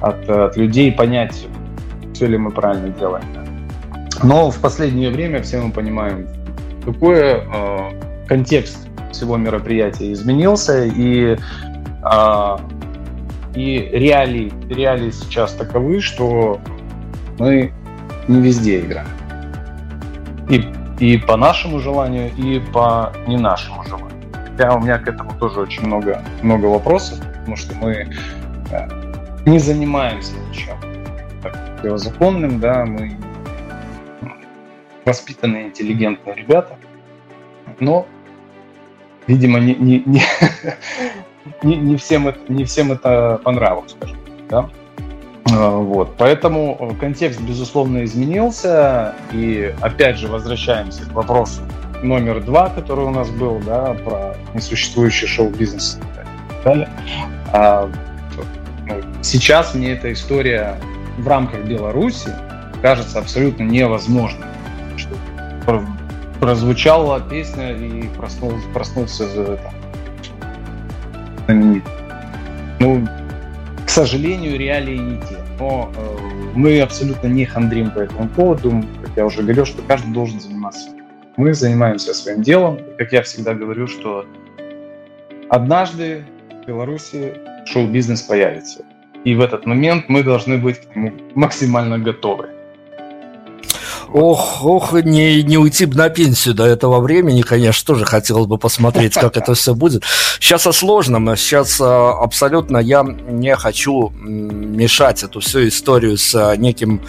от, 0.00 0.28
от 0.28 0.56
людей 0.56 0.92
понять, 0.92 1.46
все 2.14 2.26
ли 2.26 2.36
мы 2.36 2.50
правильно 2.50 2.88
делаем. 2.88 3.24
Но 4.22 4.50
в 4.50 4.58
последнее 4.58 5.10
время 5.10 5.42
все 5.42 5.60
мы 5.60 5.72
понимаем, 5.72 6.26
какой 6.84 7.18
э, 7.18 8.26
контекст 8.26 8.89
всего 9.12 9.36
мероприятия 9.36 10.12
изменился, 10.12 10.84
и, 10.84 11.36
а, 12.02 12.60
и 13.54 13.88
реалии, 13.92 14.52
реалии 14.68 15.10
сейчас 15.10 15.54
таковы, 15.54 16.00
что 16.00 16.60
мы 17.38 17.72
не 18.28 18.40
везде 18.40 18.80
играем. 18.80 19.08
И, 20.48 20.64
и 20.98 21.16
по 21.18 21.36
нашему 21.36 21.80
желанию, 21.80 22.30
и 22.36 22.60
по 22.72 23.12
не 23.26 23.36
нашему 23.36 23.84
желанию. 23.84 24.10
Хотя 24.50 24.74
у 24.74 24.80
меня 24.80 24.98
к 24.98 25.08
этому 25.08 25.32
тоже 25.38 25.60
очень 25.60 25.86
много, 25.86 26.22
много 26.42 26.66
вопросов, 26.66 27.18
потому 27.20 27.56
что 27.56 27.74
мы 27.76 28.08
да, 28.70 28.88
не 29.46 29.58
занимаемся 29.58 30.32
ничем 30.48 30.76
законным, 31.98 32.60
да, 32.60 32.84
мы 32.84 33.16
воспитанные, 35.04 35.68
интеллигентные 35.68 36.36
ребята, 36.36 36.76
но 37.78 38.06
видимо, 39.26 39.58
не, 39.58 39.74
не, 39.74 40.02
не, 40.06 40.22
не, 41.62 41.76
не, 41.76 41.96
всем, 41.96 42.28
это, 42.28 42.38
не 42.48 42.64
всем 42.64 42.92
это 42.92 43.40
понравилось, 43.42 43.92
скажем 43.92 44.20
да? 44.50 44.68
А, 45.52 45.76
вот, 45.76 46.16
поэтому 46.18 46.96
контекст, 47.00 47.40
безусловно, 47.40 48.04
изменился, 48.04 49.14
и 49.32 49.74
опять 49.80 50.18
же 50.18 50.28
возвращаемся 50.28 51.04
к 51.04 51.12
вопросу 51.12 51.62
номер 52.02 52.40
два, 52.40 52.68
который 52.68 53.04
у 53.04 53.10
нас 53.10 53.30
был, 53.30 53.60
да, 53.64 53.94
про 54.04 54.36
несуществующий 54.54 55.26
шоу-бизнес 55.26 55.98
и 55.98 56.16
так 56.16 56.26
далее. 56.64 56.88
А, 57.52 57.90
ну, 58.86 58.94
сейчас 59.22 59.74
мне 59.74 59.92
эта 59.92 60.12
история 60.12 60.76
в 61.18 61.26
рамках 61.26 61.64
Беларуси 61.64 62.30
кажется 62.82 63.18
абсолютно 63.18 63.64
невозможной. 63.64 64.46
Что 64.96 65.14
прозвучала 66.40 67.20
песня 67.20 67.72
и 67.72 68.08
проснулся, 68.16 68.66
проснулся 68.72 69.58
знаменит. 71.44 71.84
Ну, 72.80 73.06
к 73.84 73.90
сожалению, 73.90 74.58
реалии 74.58 74.96
не 74.96 75.18
те. 75.18 75.36
Но 75.58 75.92
э, 75.94 76.16
мы 76.54 76.80
абсолютно 76.80 77.26
не 77.26 77.44
хандрим 77.44 77.90
по 77.90 77.98
этому 77.98 78.28
поводу. 78.28 78.82
Как 79.02 79.16
я 79.16 79.26
уже 79.26 79.42
говорил, 79.42 79.66
что 79.66 79.82
каждый 79.82 80.12
должен 80.12 80.40
заниматься. 80.40 80.90
Мы 81.36 81.52
занимаемся 81.52 82.14
своим 82.14 82.42
делом. 82.42 82.76
И, 82.76 82.96
как 82.98 83.12
я 83.12 83.22
всегда 83.22 83.52
говорю, 83.52 83.86
что 83.86 84.24
однажды 85.50 86.24
в 86.62 86.66
Беларуси 86.66 87.34
шоу-бизнес 87.66 88.22
появится. 88.22 88.84
И 89.24 89.34
в 89.34 89.40
этот 89.40 89.66
момент 89.66 90.08
мы 90.08 90.22
должны 90.22 90.56
быть 90.56 90.80
к 90.80 90.96
нему 90.96 91.12
максимально 91.34 91.98
готовы. 91.98 92.48
Ох, 94.12 94.64
ох, 94.64 94.92
не, 94.92 95.42
не 95.44 95.56
уйти 95.56 95.86
бы 95.86 95.96
на 95.96 96.08
пенсию 96.08 96.54
до 96.54 96.64
этого 96.64 97.00
времени, 97.00 97.42
конечно, 97.42 97.86
тоже 97.86 98.04
хотелось 98.04 98.46
бы 98.46 98.58
посмотреть, 98.58 99.14
как 99.14 99.36
это 99.36 99.54
все 99.54 99.74
будет. 99.74 100.02
Сейчас 100.40 100.66
о 100.66 100.72
сложном, 100.72 101.36
сейчас 101.36 101.80
а, 101.80 102.12
абсолютно 102.20 102.78
я 102.78 103.04
не 103.04 103.54
хочу 103.54 104.10
мешать 104.10 105.22
эту 105.22 105.38
всю 105.40 105.68
историю 105.68 106.16
с 106.16 106.34
а, 106.34 106.56
неким 106.56 107.02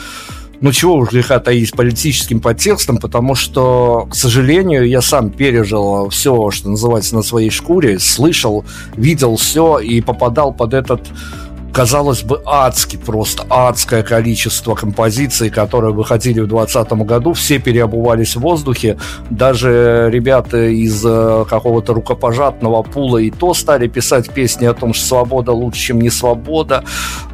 ну 0.61 0.71
чего 0.71 0.93
уж 0.93 1.09
греха 1.09 1.39
таить, 1.39 1.71
политическим 1.71 2.39
подтекстом, 2.39 2.97
потому 2.97 3.33
что, 3.33 4.07
к 4.11 4.15
сожалению, 4.15 4.87
я 4.87 5.01
сам 5.01 5.31
пережил 5.31 6.09
все, 6.09 6.51
что 6.51 6.69
называется, 6.69 7.15
на 7.15 7.23
своей 7.23 7.49
шкуре, 7.49 7.97
слышал, 7.97 8.63
видел 8.95 9.37
все 9.37 9.79
и 9.79 10.01
попадал 10.01 10.53
под 10.53 10.75
этот 10.75 11.01
казалось 11.71 12.23
бы, 12.23 12.41
адский, 12.45 12.99
просто 12.99 13.43
адское 13.49 14.03
количество 14.03 14.75
композиций, 14.75 15.49
которые 15.49 15.93
выходили 15.93 16.41
в 16.41 16.47
2020 16.47 16.91
году, 17.05 17.33
все 17.33 17.59
переобувались 17.59 18.35
в 18.35 18.41
воздухе, 18.41 18.97
даже 19.29 20.09
ребята 20.11 20.67
из 20.67 21.03
э, 21.05 21.45
какого-то 21.49 21.93
рукопожатного 21.93 22.83
пула 22.83 23.17
и 23.17 23.31
то 23.31 23.53
стали 23.53 23.87
писать 23.87 24.29
песни 24.29 24.65
о 24.65 24.73
том, 24.73 24.93
что 24.93 25.05
свобода 25.05 25.51
лучше, 25.51 25.79
чем 25.79 26.01
не 26.01 26.09
свобода, 26.09 26.83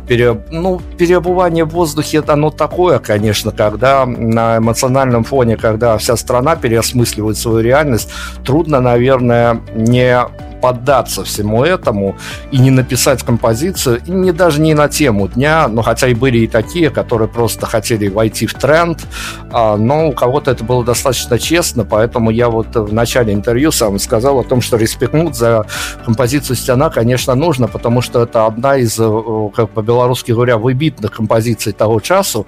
пере, 0.07 0.37
ну, 0.51 0.81
переобувание 0.97 1.65
в 1.65 1.69
воздухе, 1.69 2.17
это 2.17 2.33
оно 2.33 2.49
такое, 2.49 2.99
конечно, 2.99 3.51
когда 3.51 4.05
на 4.05 4.57
эмоциональном 4.57 5.23
фоне, 5.23 5.57
когда 5.57 5.97
вся 5.97 6.15
страна 6.15 6.55
переосмысливает 6.55 7.37
свою 7.37 7.59
реальность, 7.59 8.09
трудно, 8.45 8.79
наверное, 8.79 9.61
не 9.75 10.25
поддаться 10.61 11.23
всему 11.23 11.63
этому 11.63 12.17
и 12.51 12.57
не 12.57 12.71
написать 12.71 13.23
композицию, 13.23 14.01
и 14.05 14.11
не 14.11 14.31
даже 14.31 14.61
не 14.61 14.73
на 14.73 14.87
тему 14.89 15.27
дня, 15.27 15.67
но 15.67 15.81
хотя 15.81 16.07
и 16.07 16.13
были 16.13 16.39
и 16.39 16.47
такие, 16.47 16.89
которые 16.89 17.27
просто 17.27 17.65
хотели 17.65 18.07
войти 18.07 18.47
в 18.47 18.53
тренд, 18.53 19.05
а, 19.51 19.77
но 19.77 20.09
у 20.09 20.11
кого-то 20.13 20.51
это 20.51 20.63
было 20.63 20.83
достаточно 20.83 21.39
честно, 21.39 21.85
поэтому 21.85 22.31
я 22.31 22.49
вот 22.49 22.75
в 22.75 22.93
начале 22.93 23.33
интервью 23.33 23.71
сам 23.71 23.99
сказал 23.99 24.39
о 24.39 24.43
том, 24.43 24.61
что 24.61 24.77
респектнуть 24.77 25.35
за 25.35 25.65
композицию 26.05 26.55
«Стена», 26.55 26.89
конечно, 26.89 27.35
нужно, 27.35 27.67
потому 27.67 28.01
что 28.01 28.23
это 28.23 28.45
одна 28.45 28.77
из, 28.77 28.97
э, 28.99 29.49
как 29.55 29.69
по-белорусски 29.69 30.31
говоря, 30.31 30.57
выбитных 30.57 31.11
композиций 31.11 31.73
того 31.73 31.99
часу, 31.99 32.47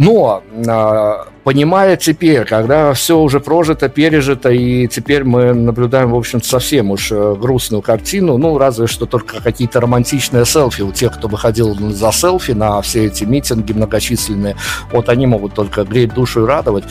но 0.00 0.42
а, 0.66 1.26
понимая 1.44 1.98
теперь, 1.98 2.46
когда 2.46 2.94
все 2.94 3.18
уже 3.18 3.38
прожито, 3.38 3.90
пережито, 3.90 4.48
и 4.48 4.88
теперь 4.88 5.24
мы 5.24 5.52
наблюдаем, 5.52 6.12
в 6.12 6.16
общем 6.16 6.42
совсем 6.42 6.90
уж 6.90 7.12
э, 7.12 7.34
грустную 7.38 7.82
картину, 7.82 8.38
ну, 8.38 8.56
разве 8.56 8.86
что 8.86 9.04
только 9.04 9.42
какие-то 9.42 9.78
романтичные 9.78 10.46
селфи 10.46 10.80
у 10.80 10.90
тех, 10.90 11.18
кто 11.18 11.28
выходил 11.28 11.74
за 11.90 12.12
селфи 12.12 12.52
на 12.52 12.80
все 12.80 13.04
эти 13.04 13.24
митинги 13.24 13.74
многочисленные, 13.74 14.56
вот 14.90 15.10
они 15.10 15.26
могут 15.26 15.52
только 15.52 15.84
греть 15.84 16.14
душу 16.14 16.44
и 16.44 16.46
радовать. 16.46 16.84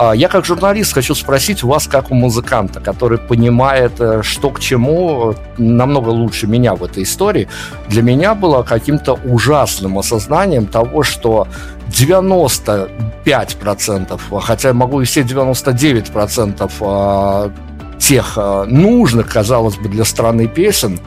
А, 0.00 0.16
я 0.16 0.28
как 0.28 0.46
журналист 0.46 0.94
хочу 0.94 1.14
спросить 1.14 1.62
вас, 1.62 1.86
как 1.86 2.10
у 2.10 2.14
музыканта, 2.14 2.80
который 2.80 3.18
понимает, 3.18 4.00
э, 4.00 4.22
что 4.22 4.48
к 4.48 4.58
чему, 4.58 5.34
намного 5.58 6.08
лучше 6.08 6.46
меня 6.46 6.74
в 6.74 6.82
этой 6.82 7.02
истории. 7.02 7.48
Для 7.86 8.00
меня 8.00 8.34
было 8.34 8.62
каким-то 8.62 9.18
ужасным 9.26 9.98
осознанием 9.98 10.64
того, 10.64 11.02
что 11.02 11.48
95%, 11.90 14.18
хотя 14.40 14.72
могу 14.72 15.02
и 15.02 15.04
все 15.04 15.20
99% 15.20 16.72
а, 16.80 17.50
тех 17.98 18.32
а, 18.36 18.64
нужных, 18.64 19.28
казалось 19.28 19.76
бы, 19.76 19.90
для 19.90 20.06
страны 20.06 20.46
песен, 20.46 20.98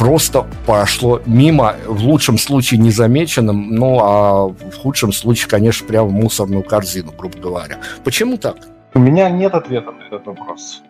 просто 0.00 0.46
прошло 0.64 1.20
мимо, 1.26 1.76
в 1.86 2.02
лучшем 2.04 2.38
случае 2.38 2.80
незамеченным, 2.80 3.74
ну 3.74 3.98
а 4.00 4.46
в 4.46 4.74
худшем 4.74 5.12
случае, 5.12 5.50
конечно, 5.50 5.86
прямо 5.86 6.08
в 6.08 6.12
мусорную 6.12 6.62
корзину, 6.62 7.12
грубо 7.12 7.36
говоря. 7.38 7.76
Почему 8.02 8.38
так? 8.38 8.56
У 8.94 8.98
меня 8.98 9.28
нет 9.28 9.54
ответа 9.54 9.90
на 9.92 10.02
этот 10.06 10.26
вопрос. 10.26 10.82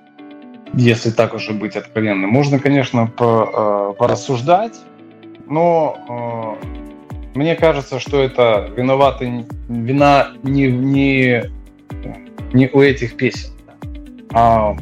Если 0.75 1.11
так 1.11 1.35
уже 1.35 1.53
быть 1.53 1.75
откровенным. 1.75 2.31
Можно, 2.31 2.61
конечно, 2.61 3.09
по, 3.09 3.91
э, 3.93 3.99
порассуждать, 3.99 4.79
но 5.49 6.57
э, 6.63 7.37
мне 7.37 7.57
кажется, 7.57 7.99
что 7.99 8.23
это 8.23 8.71
виноваты 8.77 9.45
вина 9.69 10.29
не, 10.45 10.71
не, 10.71 11.43
не 12.53 12.69
у 12.73 12.81
этих 12.81 13.17
песен, 13.17 13.51
а 14.33 14.77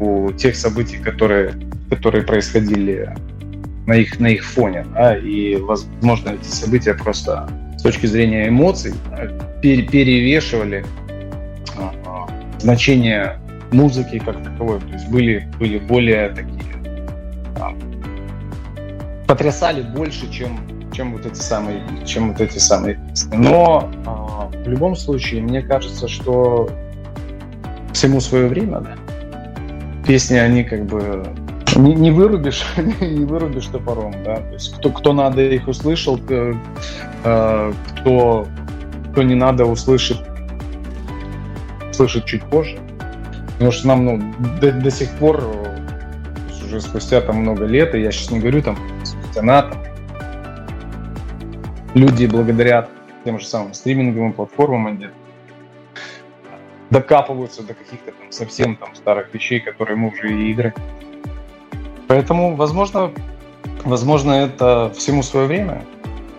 у 0.00 0.30
тех 0.32 0.54
событий, 0.54 0.98
которые, 0.98 1.54
которые 1.88 2.24
происходили 2.24 3.08
на 3.86 3.94
их, 3.94 4.18
на 4.20 4.28
их 4.28 4.44
фоне. 4.44 4.86
Да, 4.94 5.16
и, 5.16 5.56
возможно, 5.56 6.30
эти 6.30 6.46
события 6.46 6.94
просто 6.94 7.48
с 7.76 7.82
точки 7.82 8.06
зрения 8.06 8.48
эмоций 8.48 8.94
пере, 9.60 9.82
перевешивали 9.82 10.84
а, 11.76 12.26
значение 12.58 13.38
музыки 13.72 14.18
как 14.18 14.42
таковой. 14.42 14.80
То 14.80 14.92
есть 14.92 15.08
были, 15.08 15.48
были 15.58 15.78
более 15.78 16.30
такие... 16.30 16.62
А, 17.60 17.74
потрясали 19.26 19.82
больше, 19.82 20.30
чем, 20.30 20.58
чем 20.92 21.12
вот 21.12 21.26
эти 21.26 21.38
самые, 21.38 21.82
чем 22.06 22.32
вот 22.32 22.40
эти 22.40 22.58
самые. 22.58 22.98
Но 23.32 23.90
а, 24.06 24.50
в 24.64 24.68
любом 24.68 24.96
случае, 24.96 25.42
мне 25.42 25.60
кажется, 25.62 26.08
что 26.08 26.70
всему 27.92 28.20
свое 28.20 28.48
время, 28.48 28.80
да. 28.80 28.96
Песни, 30.06 30.36
они 30.36 30.64
как 30.64 30.84
бы 30.84 31.24
не, 31.76 31.94
не 31.94 32.10
вырубишь, 32.10 32.64
не 33.00 33.24
вырубишь 33.24 33.66
топором, 33.66 34.14
да. 34.24 34.36
То 34.36 34.52
есть 34.52 34.76
кто, 34.76 34.90
кто 34.90 35.12
надо 35.12 35.42
их 35.42 35.68
услышал, 35.68 36.20
э, 36.28 36.54
кто, 38.00 38.46
кто 39.12 39.22
не 39.22 39.34
надо 39.34 39.64
услышит, 39.64 40.18
слышит 41.92 42.24
чуть 42.24 42.42
позже. 42.44 42.78
Потому 43.54 43.70
что 43.70 43.88
нам 43.88 44.04
ну, 44.04 44.34
до, 44.60 44.72
до 44.72 44.90
сих 44.90 45.10
пор, 45.12 45.42
уже 46.64 46.80
спустя 46.80 47.20
там 47.20 47.36
много 47.36 47.66
лет, 47.66 47.94
и 47.94 48.00
я 48.00 48.10
сейчас 48.10 48.30
не 48.30 48.40
говорю 48.40 48.62
там 48.62 48.76
спустя 49.04 49.42
на 49.42 49.62
там, 49.62 49.78
люди 51.94 52.26
благодаря 52.26 52.88
тем 53.24 53.38
же 53.38 53.46
самым 53.46 53.74
стриминговым 53.74 54.32
платформам 54.32 54.88
они 54.88 55.06
докапываются 56.90 57.62
до 57.62 57.74
каких-то 57.74 58.12
там 58.12 58.30
совсем 58.30 58.76
там 58.76 58.94
старых 58.94 59.32
вещей, 59.32 59.60
которые 59.60 59.96
мы 59.96 60.10
уже 60.10 60.32
и 60.32 60.52
играть. 60.52 60.74
Поэтому, 62.14 62.54
возможно, 62.54 63.10
возможно, 63.84 64.30
это 64.30 64.92
всему 64.96 65.24
свое 65.24 65.48
время. 65.48 65.84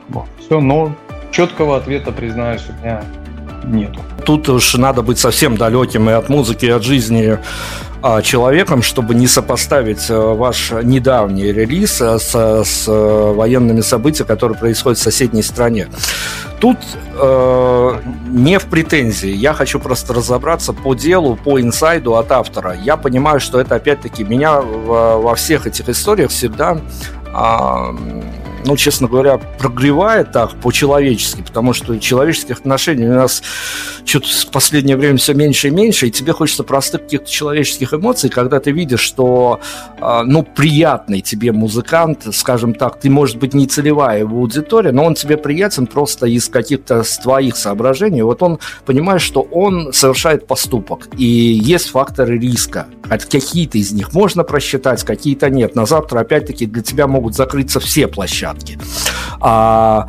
Вот. 0.07 0.23
Все, 0.39 0.61
но 0.61 0.95
четкого 1.32 1.76
ответа, 1.76 2.13
признаюсь, 2.13 2.61
у 2.69 2.82
меня 2.82 3.03
нету. 3.65 3.99
Тут 4.26 4.47
уж 4.47 4.76
надо 4.76 5.01
быть 5.01 5.19
совсем 5.19 5.57
далеким 5.57 6.09
и 6.09 6.13
от 6.13 6.30
музыки, 6.30 6.65
и 6.65 6.69
от 6.69 6.84
жизни 6.84 7.38
а, 8.01 8.21
человеком, 8.21 8.84
чтобы 8.84 9.15
не 9.15 9.28
сопоставить 9.28 10.09
э, 10.09 10.17
ваш 10.17 10.71
недавний 10.71 11.51
релиз 11.51 11.99
э, 11.99 12.19
с, 12.19 12.63
с 12.63 12.88
э, 12.88 13.34
военными 13.34 13.82
событиями, 13.82 14.28
которые 14.28 14.57
происходят 14.57 14.97
в 14.97 15.01
соседней 15.01 15.41
стране. 15.43 15.89
Тут 16.60 16.78
э, 17.14 18.01
не 18.28 18.60
в 18.60 18.66
претензии. 18.66 19.30
Я 19.30 19.53
хочу 19.53 19.80
просто 19.80 20.14
разобраться 20.14 20.74
по 20.74 20.93
делу, 20.93 21.36
по 21.36 21.60
инсайду 21.60 22.16
от 22.16 22.32
автора. 22.32 22.76
Я 22.82 22.97
понимаю, 22.97 23.39
что 23.39 23.60
это 23.60 23.76
опять-таки 23.76 24.24
меня 24.24 24.62
во, 24.62 25.18
во 25.18 25.36
всех 25.36 25.68
этих 25.68 25.89
историях 25.89 26.32
всегда 26.32 26.78
э, 27.28 27.95
ну, 28.66 28.76
честно 28.78 29.07
говоря, 29.07 29.38
прогревает 29.38 30.32
так 30.32 30.55
по-человечески, 30.61 31.41
потому 31.41 31.74
что 31.74 31.97
человеческих 31.99 32.59
отношений 32.59 33.07
у 33.07 33.13
нас 33.13 33.43
что-то 34.05 34.28
в 34.28 34.51
последнее 34.51 34.97
время 34.97 35.18
все 35.18 35.34
меньше 35.34 35.68
и 35.68 35.72
меньше, 35.72 36.07
и 36.07 36.11
тебе 36.11 36.34
хочется 36.34 36.63
простых 36.63 37.03
каких-то 37.03 37.30
человеческих 37.30 37.93
эмоций, 37.93 38.30
когда 38.30 38.59
ты 38.59 38.72
видишь, 38.72 39.01
что, 39.01 39.59
а, 39.99 40.24
ну, 40.24 40.43
приятный 40.43 41.22
тебе 41.22 41.51
музыкант, 41.51 42.28
скажем 42.34 42.74
так, 42.74 42.99
ты, 42.99 43.09
может 43.09 43.38
быть, 43.38 43.53
не 43.53 43.68
целевая 43.68 44.20
его 44.20 44.39
аудитория, 44.39 44.91
но 44.91 45.05
он 45.05 45.16
тебе 45.16 45.38
приятен 45.38 45.88
просто 45.88 46.26
из 46.28 46.49
каких-то 46.49 47.03
твоих 47.22 47.55
соображений. 47.55 48.22
Вот 48.22 48.41
он 48.41 48.59
понимает, 48.86 49.22
что 49.22 49.41
он 49.41 49.93
совершает 49.93 50.47
поступок, 50.47 51.07
и 51.18 51.26
есть 51.26 51.89
факторы 51.89 52.38
риска. 52.38 52.88
Какие-то 53.07 53.78
из 53.78 53.91
них 53.91 54.13
можно 54.13 54.43
просчитать, 54.43 55.03
какие-то 55.03 55.49
нет. 55.49 55.76
На 55.76 55.86
завтра, 55.86 56.22
опять-таки, 56.22 56.66
для 56.66 56.82
тебя 56.82 57.07
могут 57.07 57.36
закрыться 57.36 57.80
все 57.80 58.07
площадки. 58.07 58.55
А, 59.39 60.08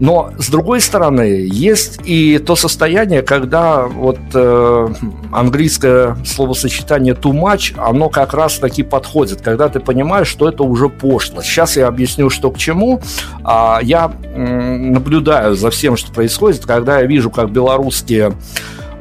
но, 0.00 0.30
с 0.38 0.48
другой 0.48 0.80
стороны, 0.80 1.46
есть 1.52 2.00
и 2.04 2.38
то 2.38 2.56
состояние, 2.56 3.20
когда 3.20 3.86
вот 3.86 4.18
э, 4.32 4.88
английское 5.30 6.16
словосочетание 6.24 7.12
too 7.12 7.32
much, 7.32 7.78
оно 7.78 8.08
как 8.08 8.32
раз 8.32 8.58
таки 8.58 8.82
подходит, 8.82 9.42
когда 9.42 9.68
ты 9.68 9.78
понимаешь, 9.78 10.26
что 10.26 10.48
это 10.48 10.62
уже 10.62 10.88
пошло. 10.88 11.42
Сейчас 11.42 11.76
я 11.76 11.86
объясню, 11.86 12.30
что 12.30 12.50
к 12.50 12.56
чему. 12.56 13.02
А, 13.44 13.80
я 13.82 14.10
э, 14.22 14.38
наблюдаю 14.38 15.54
за 15.54 15.70
всем, 15.70 15.98
что 15.98 16.10
происходит, 16.10 16.64
когда 16.64 17.00
я 17.00 17.06
вижу, 17.06 17.30
как 17.30 17.50
белорусские 17.50 18.32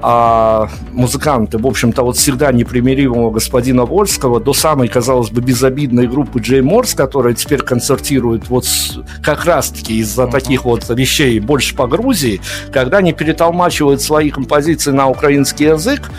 а 0.02 0.70
музыканты, 0.92 1.58
в 1.58 1.68
общем-то, 1.68 2.04
вот 2.04 2.18
всегда 2.18 2.52
непримиримого 2.52 3.32
господина 3.32 3.86
Вольского 3.86 4.40
до 4.40 4.54
самой, 4.54 4.88
казалось 4.88 5.30
бы, 5.30 5.42
безобидной 5.42 6.08
группы 6.08 6.40
Джей 6.40 6.62
Морс, 6.62 6.94
которая 6.94 7.34
теперь 7.34 7.62
концертирует 7.62 8.50
вот 8.50 8.66
с, 8.66 9.00
как 9.22 9.46
раз-таки 9.46 9.98
из-за 10.00 10.24
uh-huh. 10.24 10.32
таких 10.32 10.66
вот 10.66 10.88
вещей 10.90 11.40
больше 11.40 11.76
по 11.76 11.88
Грузии, 11.88 12.42
когда 12.72 12.98
они 12.98 13.14
перетолмачивают 13.14 14.02
свои 14.02 14.30
композиции 14.30 14.92
на 14.92 15.08
украинский 15.10 15.68
язык, 15.68 16.10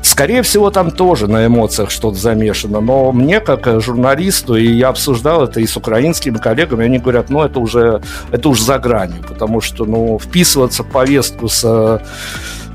Скорее 0.00 0.42
всего, 0.42 0.70
там 0.70 0.90
тоже 0.90 1.26
на 1.26 1.46
эмоциях 1.46 1.90
что-то 1.90 2.16
замешано, 2.16 2.80
но 2.80 3.12
мне, 3.12 3.40
как 3.40 3.80
журналисту, 3.80 4.54
и 4.56 4.66
я 4.66 4.88
обсуждал 4.88 5.44
это 5.44 5.60
и 5.60 5.66
с 5.66 5.76
украинскими 5.76 6.38
коллегами, 6.38 6.84
они 6.84 6.98
говорят, 6.98 7.30
ну, 7.30 7.42
это 7.42 7.58
уже, 7.58 8.00
это 8.30 8.48
уже 8.48 8.62
за 8.62 8.78
гранью, 8.78 9.22
потому 9.28 9.60
что, 9.60 9.84
ну, 9.84 10.18
вписываться 10.18 10.82
в 10.82 10.86
повестку 10.86 11.48
с 11.48 12.00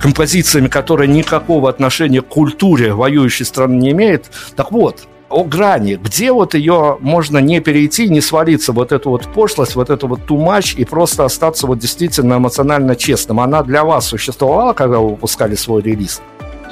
композициями, 0.03 0.67
которые 0.67 1.07
никакого 1.07 1.69
отношения 1.69 2.21
к 2.21 2.27
культуре 2.27 2.93
воюющей 2.93 3.45
страны 3.45 3.77
не 3.77 3.91
имеют. 3.91 4.25
Так 4.57 4.73
вот, 4.73 5.07
о 5.29 5.45
грани, 5.45 5.93
где 5.93 6.33
вот 6.33 6.55
ее 6.55 6.97
можно 6.99 7.37
не 7.37 7.61
перейти, 7.61 8.09
не 8.09 8.19
свалиться 8.19 8.73
вот 8.73 8.91
эту 8.91 9.11
вот 9.11 9.27
пошлость, 9.33 9.75
вот 9.75 9.89
эту 9.89 10.09
вот 10.09 10.25
тумач 10.25 10.75
и 10.75 10.83
просто 10.83 11.23
остаться 11.23 11.67
вот 11.67 11.79
действительно 11.79 12.33
эмоционально 12.33 12.97
честным. 12.97 13.39
Она 13.39 13.63
для 13.63 13.85
вас 13.85 14.05
существовала, 14.05 14.73
когда 14.73 14.97
вы 14.97 15.11
выпускали 15.11 15.55
свой 15.55 15.81
релиз? 15.81 16.21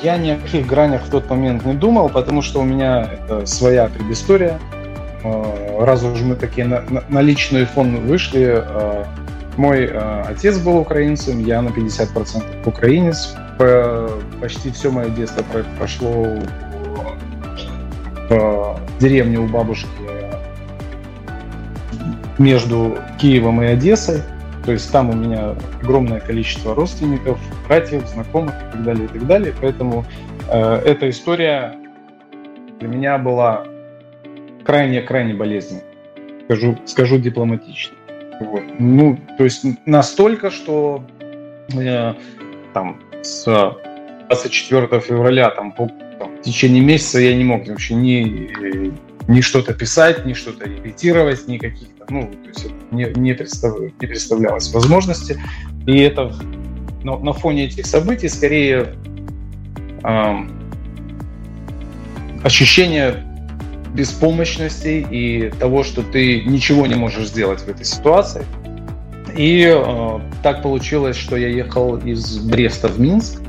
Я 0.04 0.18
ни 0.18 0.32
о 0.32 0.36
каких 0.36 0.68
гранях 0.68 1.04
в 1.06 1.10
тот 1.10 1.30
момент 1.30 1.66
не 1.66 1.74
думал, 1.74 2.10
потому 2.10 2.42
что 2.42 2.60
у 2.60 2.64
меня 2.64 3.10
это 3.14 3.46
своя 3.46 3.88
предыстория. 3.88 4.60
А, 5.24 5.86
раз 5.86 6.04
уж 6.04 6.20
мы 6.20 6.36
такие 6.36 6.68
на, 6.68 6.82
на, 6.90 7.04
на 7.08 7.22
личный 7.22 7.64
фон 7.64 7.96
вышли, 8.06 8.62
а, 8.62 9.08
мой 9.58 9.90
а, 9.92 10.26
отец 10.30 10.58
был 10.60 10.78
украинцем, 10.78 11.44
я 11.44 11.62
на 11.62 11.70
50% 11.70 12.68
украинец. 12.68 13.36
Почти 14.40 14.72
все 14.72 14.90
мое 14.90 15.10
детство 15.10 15.44
прошло 15.78 16.36
в 18.28 18.80
деревне 19.00 19.38
у 19.38 19.48
бабушки 19.48 19.88
между 22.42 22.98
Киевом 23.20 23.62
и 23.62 23.66
Одессой. 23.68 24.22
То 24.66 24.72
есть 24.72 24.92
там 24.92 25.10
у 25.10 25.14
меня 25.14 25.56
огромное 25.82 26.20
количество 26.20 26.76
родственников, 26.76 27.40
братьев, 27.68 28.06
знакомых 28.08 28.54
и 28.54 28.72
так 28.72 28.84
далее, 28.84 29.06
и 29.06 29.08
так 29.08 29.28
далее. 29.28 29.54
Поэтому 29.60 30.06
э, 30.50 30.76
эта 30.86 31.10
история 31.10 31.76
для 32.80 32.88
меня 32.88 33.18
была 33.18 33.66
крайне-крайне 34.64 35.34
болезненной. 35.34 35.84
Скажу, 36.46 36.78
скажу 36.86 37.18
дипломатично. 37.18 37.96
Вот. 38.42 38.64
Ну, 38.80 39.20
то 39.38 39.44
есть 39.44 39.64
настолько, 39.86 40.50
что 40.50 41.06
э, 41.74 42.14
там 42.74 43.00
с 43.22 43.46
24 44.30 45.00
февраля 45.00 45.52
там, 45.52 45.72
по, 45.72 45.88
там, 46.18 46.38
в 46.38 46.42
течение 46.42 46.82
месяца 46.82 47.20
я 47.20 47.36
не 47.36 47.44
мог 47.44 47.68
вообще 47.68 47.94
ни, 47.94 48.52
ни 49.28 49.42
что-то 49.42 49.76
писать, 49.76 50.26
ни 50.26 50.34
что-то 50.34 50.68
репетировать, 50.68 51.48
ни 51.48 51.60
каких-то, 51.60 52.06
ну, 52.10 52.32
то 52.32 52.50
есть 52.50 52.68
не, 52.90 53.06
не, 53.16 53.34
представ, 53.34 53.80
не 53.80 54.08
представлялось 54.08 54.74
возможности. 54.74 55.40
И 55.86 56.00
это 56.00 56.34
на, 57.04 57.20
на 57.20 57.34
фоне 57.34 57.66
этих 57.66 57.86
событий 57.86 58.28
скорее 58.28 58.96
э, 60.04 60.36
ощущение 62.44 63.31
беспомощности 63.94 65.06
и 65.10 65.52
того, 65.60 65.84
что 65.84 66.02
ты 66.02 66.44
ничего 66.44 66.88
не 66.88 66.96
можешь 66.96 67.28
сделать 67.28 67.62
в 67.62 67.68
этой 67.68 67.86
ситуации. 67.86 68.46
И 69.36 69.66
э, 69.74 70.20
так 70.44 70.62
получилось, 70.62 71.16
что 71.16 71.38
я 71.38 71.48
ехал 71.48 71.98
из 71.98 72.38
Бреста 72.40 72.88
в 72.88 73.00
Минск, 73.00 73.42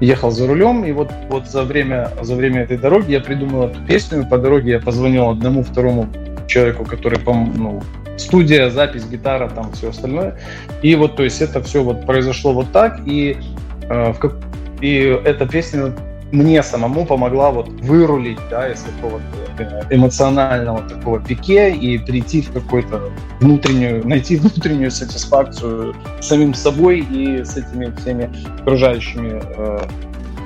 ехал 0.00 0.30
за 0.30 0.46
рулем, 0.46 0.84
и 0.84 0.92
вот, 0.92 1.10
вот 1.28 1.46
за, 1.48 1.64
время, 1.64 2.10
за 2.22 2.34
время 2.34 2.62
этой 2.62 2.78
дороги 2.78 3.12
я 3.12 3.20
придумал 3.20 3.64
эту 3.64 3.80
песню, 3.86 4.26
по 4.28 4.38
дороге 4.38 4.72
я 4.72 4.80
позвонил 4.80 5.30
одному, 5.30 5.62
второму 5.62 6.08
человеку, 6.46 6.84
который, 6.84 7.18
ну, 7.26 7.82
студия, 8.16 8.70
запись, 8.70 9.04
гитара, 9.04 9.48
там 9.48 9.72
все 9.72 9.90
остальное. 9.90 10.38
И 10.82 10.94
вот, 10.94 11.16
то 11.16 11.24
есть 11.24 11.42
это 11.42 11.62
все 11.62 11.82
вот 11.82 12.06
произошло 12.06 12.52
вот 12.52 12.72
так, 12.72 13.00
и, 13.06 13.36
э, 13.82 14.12
в 14.12 14.18
как... 14.18 14.34
и 14.80 14.94
эта 15.24 15.46
песня 15.46 15.92
мне 16.32 16.62
самому 16.62 17.06
помогла 17.06 17.50
вот 17.50 17.68
вырулить, 17.68 18.38
да, 18.50 18.70
из 18.70 18.82
какого-то 18.82 19.24
э, 19.58 19.82
эмоционального 19.90 20.82
такого 20.82 21.20
пике 21.20 21.70
и 21.70 21.98
прийти 21.98 22.42
в 22.42 22.52
какую-то 22.52 23.10
внутреннюю, 23.40 24.06
найти 24.06 24.36
внутреннюю 24.40 24.90
сатисфакцию 24.90 25.94
самим 26.20 26.54
собой 26.54 27.00
и 27.00 27.44
с 27.44 27.56
этими 27.56 27.94
всеми 27.96 28.30
окружающими 28.60 29.42
э, 29.42 29.80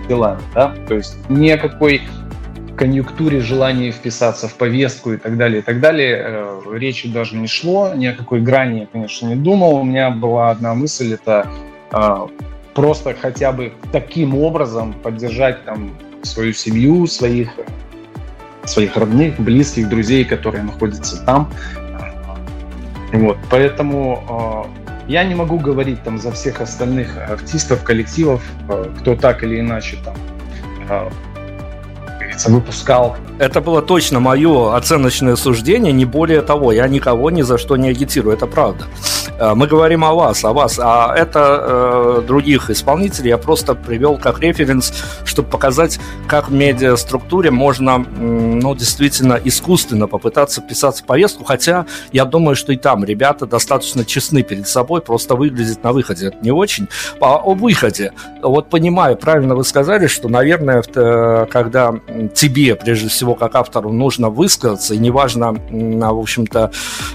делами, 0.08 0.40
да, 0.54 0.74
то 0.86 0.94
есть 0.94 1.16
никакой 1.28 2.02
конъюнктуре 2.76 3.40
желании 3.40 3.90
вписаться 3.90 4.48
в 4.48 4.54
повестку 4.54 5.12
и 5.12 5.16
так 5.16 5.36
далее, 5.36 5.60
и 5.60 5.62
так 5.62 5.80
далее, 5.80 6.22
э, 6.24 6.60
речи 6.72 7.08
даже 7.08 7.36
не 7.36 7.46
шло, 7.46 7.94
ни 7.94 8.06
о 8.06 8.14
какой 8.14 8.40
грани 8.40 8.80
я, 8.80 8.86
конечно, 8.86 9.26
не 9.28 9.36
думал. 9.36 9.76
У 9.76 9.84
меня 9.84 10.10
была 10.10 10.50
одна 10.50 10.74
мысль, 10.74 11.14
это 11.14 11.46
э, 11.92 12.26
просто 12.74 13.14
хотя 13.14 13.52
бы 13.52 13.72
таким 13.92 14.36
образом 14.36 14.92
поддержать 14.92 15.64
там 15.64 15.90
свою 16.22 16.52
семью, 16.52 17.06
своих, 17.06 17.50
своих 18.64 18.96
родных, 18.96 19.38
близких, 19.38 19.88
друзей, 19.88 20.24
которые 20.24 20.62
находятся 20.64 21.24
там. 21.24 21.50
Вот, 23.12 23.36
поэтому 23.50 24.66
э, 25.06 25.08
я 25.08 25.24
не 25.24 25.34
могу 25.34 25.58
говорить 25.58 26.02
там 26.02 26.18
за 26.18 26.32
всех 26.32 26.62
остальных 26.62 27.14
артистов, 27.28 27.84
коллективов, 27.84 28.42
э, 28.70 28.90
кто 29.00 29.16
так 29.16 29.42
или 29.42 29.60
иначе 29.60 29.98
там 30.02 30.16
э, 30.88 31.10
выпускал. 32.48 33.16
Это 33.38 33.60
было 33.60 33.82
точно 33.82 34.20
мое 34.20 34.76
оценочное 34.76 35.36
суждение, 35.36 35.92
не 35.92 36.04
более 36.04 36.42
того. 36.42 36.72
Я 36.72 36.86
никого 36.88 37.30
ни 37.30 37.42
за 37.42 37.58
что 37.58 37.76
не 37.76 37.88
агитирую, 37.88 38.34
это 38.34 38.46
правда. 38.46 38.86
Э, 39.38 39.54
мы 39.54 39.66
говорим 39.66 40.04
о 40.04 40.14
вас, 40.14 40.44
о 40.44 40.52
вас, 40.52 40.78
а 40.80 41.14
это 41.16 41.58
э, 41.60 42.22
других 42.26 42.70
исполнителей 42.70 43.30
я 43.30 43.38
просто 43.38 43.74
привел 43.74 44.16
как 44.16 44.40
референс, 44.40 44.92
чтобы 45.24 45.48
показать, 45.48 45.98
как 46.28 46.48
в 46.48 46.52
медиаструктуре 46.52 47.50
можно, 47.50 47.98
ну, 47.98 48.74
действительно 48.74 49.40
искусственно 49.42 50.06
попытаться 50.06 50.60
вписаться 50.60 51.02
в 51.02 51.06
повестку, 51.06 51.44
хотя 51.44 51.86
я 52.12 52.24
думаю, 52.24 52.56
что 52.56 52.72
и 52.72 52.76
там 52.76 53.04
ребята 53.04 53.46
достаточно 53.46 54.04
честны 54.04 54.42
перед 54.42 54.68
собой, 54.68 55.00
просто 55.00 55.34
выглядит 55.34 55.82
на 55.82 55.92
выходе 55.92 56.28
это 56.28 56.36
не 56.42 56.50
очень. 56.50 56.88
А 57.20 57.36
о 57.36 57.54
выходе, 57.54 58.12
вот 58.42 58.70
понимаю, 58.70 59.16
правильно 59.16 59.54
вы 59.54 59.64
сказали, 59.64 60.06
что, 60.06 60.28
наверное, 60.28 60.82
э, 60.94 61.46
когда 61.50 61.94
тебе, 62.34 62.74
прежде 62.76 63.08
всего, 63.08 63.34
как 63.34 63.54
автору, 63.54 63.92
нужно 63.92 64.30
высказаться, 64.30 64.94
и 64.94 64.98
неважно, 64.98 65.52
в 65.52 66.18
общем-то, 66.18 66.72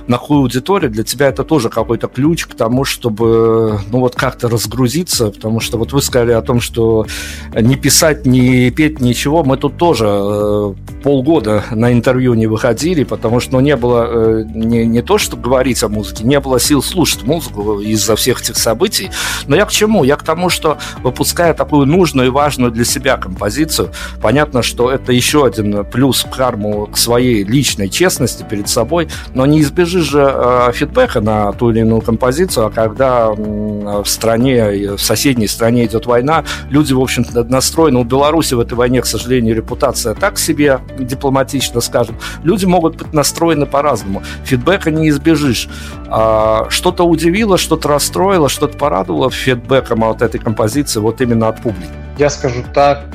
на 0.08 0.18
какую 0.18 0.42
аудиторию, 0.42 0.92
для 0.92 1.04
тебя 1.04 1.28
это 1.28 1.44
тоже 1.44 1.70
какой-то 1.70 2.08
ключ 2.08 2.46
к 2.46 2.56
тому, 2.56 2.86
чтобы, 2.86 3.80
ну, 3.92 4.00
вот 4.00 4.16
как-то 4.16 4.50
разгрузиться, 4.50 5.32
потому 5.32 5.60
что 5.60 5.78
вот 5.78 5.94
вы 5.94 6.02
сказали 6.02 6.32
о 6.32 6.42
том, 6.42 6.60
что 6.60 7.06
не 7.54 7.76
писать, 7.76 8.26
не 8.26 8.70
петь, 8.72 9.00
ничего, 9.00 9.44
мы 9.44 9.58
тут 9.58 9.78
тоже 9.78 10.06
э, 10.08 10.74
полгода 11.04 11.64
на 11.72 11.92
интервью 11.92 12.34
не 12.34 12.48
выходили, 12.48 13.04
потому 13.04 13.40
что, 13.40 13.54
ну, 13.54 13.60
не 13.60 13.76
было 13.76 14.08
э, 14.10 14.44
не, 14.54 14.86
не 14.86 15.02
то, 15.02 15.18
что 15.18 15.38
говорить 15.38 15.82
о 15.84 15.90
музыке, 15.90 16.24
не 16.24 16.40
было 16.40 16.60
сил 16.60 16.82
слушать 16.82 17.24
музыку 17.24 17.80
из-за 17.80 18.16
всех 18.16 18.42
этих 18.42 18.58
событий, 18.58 19.10
но 19.48 19.56
я 19.56 19.66
к 19.66 19.72
чему? 19.72 20.04
Я 20.04 20.16
к 20.16 20.24
тому, 20.24 20.50
что 20.50 20.78
выпуская 21.02 21.54
такую 21.54 21.88
нужную 21.88 22.28
и 22.28 22.32
важную 22.32 22.72
для 22.72 22.86
себя 22.86 23.18
композицию, 23.18 23.92
понятно, 24.22 24.62
что 24.62 24.92
это 24.98 25.14
еще 25.14 25.46
один 25.46 25.86
плюс 25.86 26.26
карму 26.30 26.88
к 26.88 26.98
своей 26.98 27.44
личной 27.44 27.90
честности 27.90 28.46
перед 28.48 28.70
собой, 28.70 29.08
но 29.34 29.46
не 29.46 29.62
избежишь 29.62 30.06
же 30.06 30.30
э, 30.30 30.72
фидбэка 30.74 31.22
на 31.22 31.52
ту 31.54 31.72
или 31.72 31.80
иную 31.80 32.02
композицию, 32.02 32.68
а 32.68 32.70
когда 32.70 33.30
в 33.32 34.06
стране, 34.06 34.96
в 34.96 35.00
соседней 35.00 35.48
стране 35.48 35.86
идет 35.86 36.06
война, 36.06 36.44
люди, 36.70 36.94
в 36.94 37.00
общем-то, 37.00 37.44
настроены. 37.46 38.00
У 38.00 38.04
Беларуси 38.04 38.54
в 38.54 38.60
этой 38.60 38.74
войне, 38.74 39.02
к 39.02 39.06
сожалению, 39.06 39.56
репутация 39.56 40.14
так 40.14 40.38
себе, 40.38 40.80
дипломатично 41.00 41.82
скажем. 41.82 42.18
Люди 42.44 42.66
могут 42.66 42.98
быть 42.98 43.14
настроены 43.14 43.66
по-разному. 43.66 44.24
Фидбэка 44.44 44.92
не 44.92 45.10
избежишь. 45.10 45.70
А, 46.08 46.68
что-то 46.70 47.04
удивило, 47.04 47.58
что-то 47.58 47.88
расстроило, 47.88 48.50
что-то 48.50 48.78
порадовало 48.78 49.30
фидбэком 49.30 50.04
от 50.04 50.22
этой 50.22 50.40
композиции, 50.40 51.00
вот 51.00 51.22
именно 51.22 51.48
от 51.48 51.62
публики. 51.62 51.90
Я 52.18 52.30
скажу 52.30 52.64
так, 52.74 53.06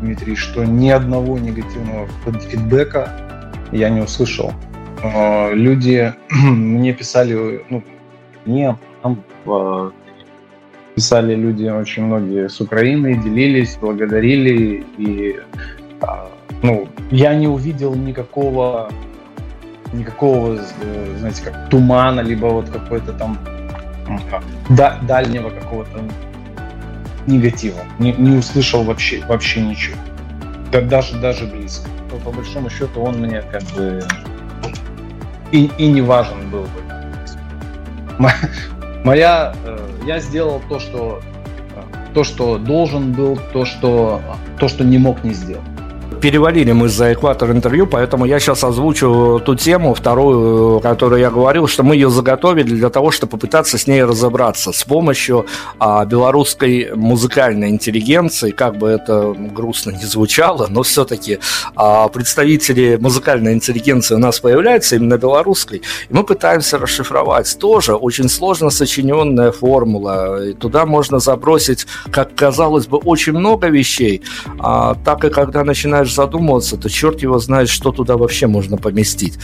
Дмитрий, 0.00 0.36
что 0.36 0.64
ни 0.64 0.90
одного 0.90 1.38
негативного 1.38 2.08
фидбэка 2.24 3.52
я 3.72 3.88
не 3.88 4.00
услышал. 4.00 4.52
А, 5.02 5.52
люди 5.52 6.12
мне 6.30 6.92
писали, 6.92 7.64
ну, 7.70 7.82
мне 8.44 8.76
там 9.02 9.22
а, 9.46 9.90
писали 10.94 11.34
люди 11.34 11.68
очень 11.68 12.04
многие 12.04 12.48
с 12.48 12.60
Украины, 12.60 13.14
делились, 13.14 13.76
благодарили, 13.80 14.84
и 14.98 15.40
а, 16.00 16.28
ну, 16.62 16.88
я 17.10 17.34
не 17.34 17.48
увидел 17.48 17.94
никакого 17.94 18.90
никакого, 19.92 20.58
знаете, 21.18 21.42
как 21.44 21.70
тумана, 21.70 22.20
либо 22.20 22.46
вот 22.46 22.68
какой-то 22.68 23.12
там 23.12 23.38
да, 24.70 24.98
дальнего 25.02 25.50
какого-то 25.50 26.00
негатива. 27.26 27.80
Не, 27.98 28.12
не 28.12 28.36
услышал 28.36 28.84
вообще, 28.84 29.24
вообще 29.26 29.60
ничего. 29.60 29.96
Да, 30.72 30.80
даже, 30.80 31.18
даже 31.20 31.46
близко. 31.46 31.88
То, 32.10 32.16
по 32.16 32.30
большому 32.30 32.70
счету 32.70 33.00
он 33.00 33.18
мне 33.18 33.42
как 33.42 33.62
бы 33.74 34.02
и, 35.52 35.70
и 35.78 35.86
не 35.86 36.02
важен 36.02 36.50
был 36.50 36.62
бы. 36.62 38.28
Моя, 39.04 39.54
э, 39.64 39.88
я 40.06 40.18
сделал 40.18 40.60
то, 40.68 40.78
что 40.78 41.20
то, 42.14 42.24
что 42.24 42.56
должен 42.56 43.12
был, 43.12 43.38
то, 43.52 43.66
что, 43.66 44.22
то, 44.58 44.68
что 44.68 44.84
не 44.84 44.96
мог 44.96 45.22
не 45.22 45.34
сделать 45.34 45.75
перевалили 46.20 46.72
мы 46.72 46.88
за 46.88 47.12
экватор 47.12 47.50
интервью, 47.50 47.86
поэтому 47.86 48.24
я 48.24 48.40
сейчас 48.40 48.64
озвучу 48.64 49.40
ту 49.44 49.54
тему, 49.54 49.94
вторую, 49.94 50.80
которую 50.80 51.20
я 51.20 51.30
говорил, 51.30 51.68
что 51.68 51.82
мы 51.82 51.94
ее 51.94 52.10
заготовили 52.10 52.74
для 52.74 52.90
того, 52.90 53.10
чтобы 53.10 53.32
попытаться 53.32 53.78
с 53.78 53.86
ней 53.86 54.02
разобраться 54.02 54.72
с 54.72 54.84
помощью 54.84 55.46
а, 55.78 56.04
белорусской 56.04 56.90
музыкальной 56.94 57.70
интеллигенции, 57.70 58.50
как 58.50 58.76
бы 58.78 58.88
это 58.88 59.34
грустно 59.36 59.90
не 59.90 60.04
звучало, 60.04 60.66
но 60.68 60.82
все-таки 60.82 61.38
а, 61.74 62.08
представители 62.08 62.96
музыкальной 62.96 63.52
интеллигенции 63.52 64.14
у 64.14 64.18
нас 64.18 64.40
появляются 64.40 64.96
именно 64.96 65.18
белорусской, 65.18 65.82
и 66.08 66.14
мы 66.14 66.24
пытаемся 66.24 66.78
расшифровать. 66.78 67.56
Тоже 67.58 67.94
очень 67.94 68.28
сложно 68.28 68.70
сочиненная 68.70 69.52
формула, 69.52 70.44
и 70.44 70.52
туда 70.54 70.86
можно 70.86 71.18
забросить, 71.18 71.86
как 72.10 72.34
казалось 72.34 72.86
бы, 72.86 72.98
очень 72.98 73.32
много 73.32 73.68
вещей, 73.68 74.22
а, 74.58 74.94
так 75.04 75.24
и 75.24 75.30
когда 75.30 75.64
начинаешь 75.64 76.05
задумываться, 76.14 76.76
то 76.76 76.88
черт 76.88 77.22
его 77.22 77.38
знает, 77.38 77.68
что 77.68 77.92
туда 77.92 78.16
вообще 78.16 78.46
можно 78.46 78.76
поместить. 78.76 79.34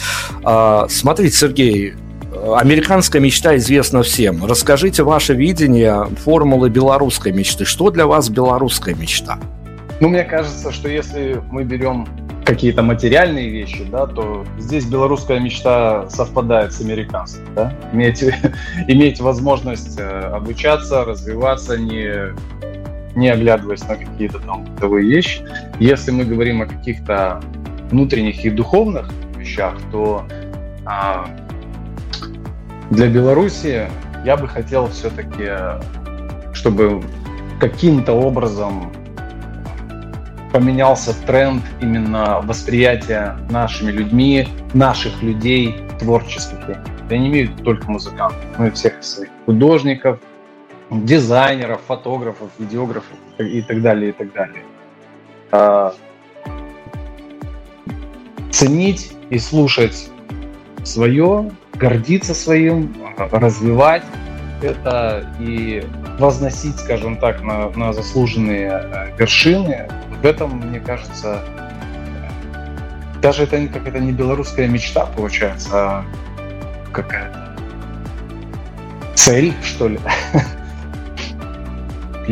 А, 0.43 0.87
смотрите, 0.89 1.37
Сергей, 1.37 1.95
Американская 2.57 3.21
мечта 3.21 3.57
известна 3.57 4.03
всем. 4.03 4.45
Расскажите 4.45 5.03
ваше 5.03 5.35
видение 5.35 6.07
формулы 6.25 6.71
белорусской 6.71 7.31
мечты. 7.31 7.65
Что 7.65 7.91
для 7.91 8.07
вас 8.07 8.31
белорусская 8.31 8.95
мечта? 8.95 9.39
Ну, 10.01 10.09
мне 10.09 10.25
кажется, 10.25 10.73
что 10.73 10.89
если 10.89 11.41
мы 11.51 11.63
берем 11.65 12.09
какие-то 12.45 12.83
материальные 12.83 13.51
вещи, 13.51 13.85
да, 13.85 14.07
то 14.07 14.45
здесь 14.59 14.85
белорусская 14.87 15.39
мечта 15.39 16.09
совпадает 16.09 16.73
с 16.73 16.81
американской. 16.81 17.45
Да? 17.55 17.73
Иметь, 17.93 18.25
иметь 18.89 19.21
возможность 19.21 19.99
э, 20.01 20.03
обучаться, 20.03 21.05
развиваться, 21.05 21.79
не 21.79 22.35
не 23.15 23.29
оглядываясь 23.29 23.87
на 23.87 23.97
какие-то 23.97 24.39
там 24.41 24.65
бытовые 24.65 25.09
вещи. 25.09 25.45
Если 25.79 26.11
мы 26.11 26.25
говорим 26.25 26.63
о 26.63 26.67
каких-то 26.67 27.41
внутренних 27.91 28.45
и 28.45 28.51
духовных 28.51 29.11
вещах, 29.37 29.77
то 29.91 30.27
а, 30.85 31.27
для 32.91 33.09
Беларуси 33.09 33.89
я 34.25 34.37
бы 34.37 34.49
хотел 34.49 34.89
все-таки, 34.89 35.51
чтобы 36.55 37.03
каким-то 37.61 38.13
образом 38.13 38.93
поменялся 40.53 41.15
тренд 41.27 41.63
именно 41.81 42.41
восприятия 42.43 43.37
нашими 43.51 43.91
людьми, 43.91 44.49
наших 44.75 45.23
людей 45.23 45.77
творческих. 45.99 46.59
Я 47.11 47.19
не 47.19 47.29
имею 47.29 47.51
только 47.65 47.91
музыкантов, 47.91 48.41
но 48.59 48.67
и 48.67 48.71
всех 48.71 49.03
своих 49.03 49.31
художников, 49.47 50.19
дизайнеров, 50.93 51.80
фотографов, 51.86 52.51
видеографов 52.59 53.16
и 53.38 53.62
так 53.62 53.82
далее, 53.82 54.11
и 54.11 54.12
так 54.12 54.32
далее. 54.32 54.62
А, 55.51 55.95
ценить 58.51 59.12
и 59.30 59.38
слушать 59.38 60.11
свое, 60.84 61.51
гордиться 61.74 62.34
своим, 62.34 62.95
развивать 63.16 64.05
это 64.61 65.34
и 65.40 65.84
возносить, 66.18 66.76
скажем 66.76 67.16
так, 67.16 67.43
на, 67.43 67.70
на 67.70 67.93
заслуженные 67.93 68.70
э, 68.70 69.16
вершины. 69.18 69.88
В 70.22 70.26
этом, 70.26 70.59
мне 70.59 70.78
кажется, 70.78 71.43
даже 73.20 73.45
это 73.45 73.66
как 73.68 73.88
это 73.88 73.99
не 73.99 74.12
белорусская 74.12 74.68
мечта 74.68 75.07
получается, 75.07 75.70
а 75.72 76.05
какая-то 76.93 77.57
цель, 79.14 79.53
что 79.62 79.88
ли. 79.88 79.99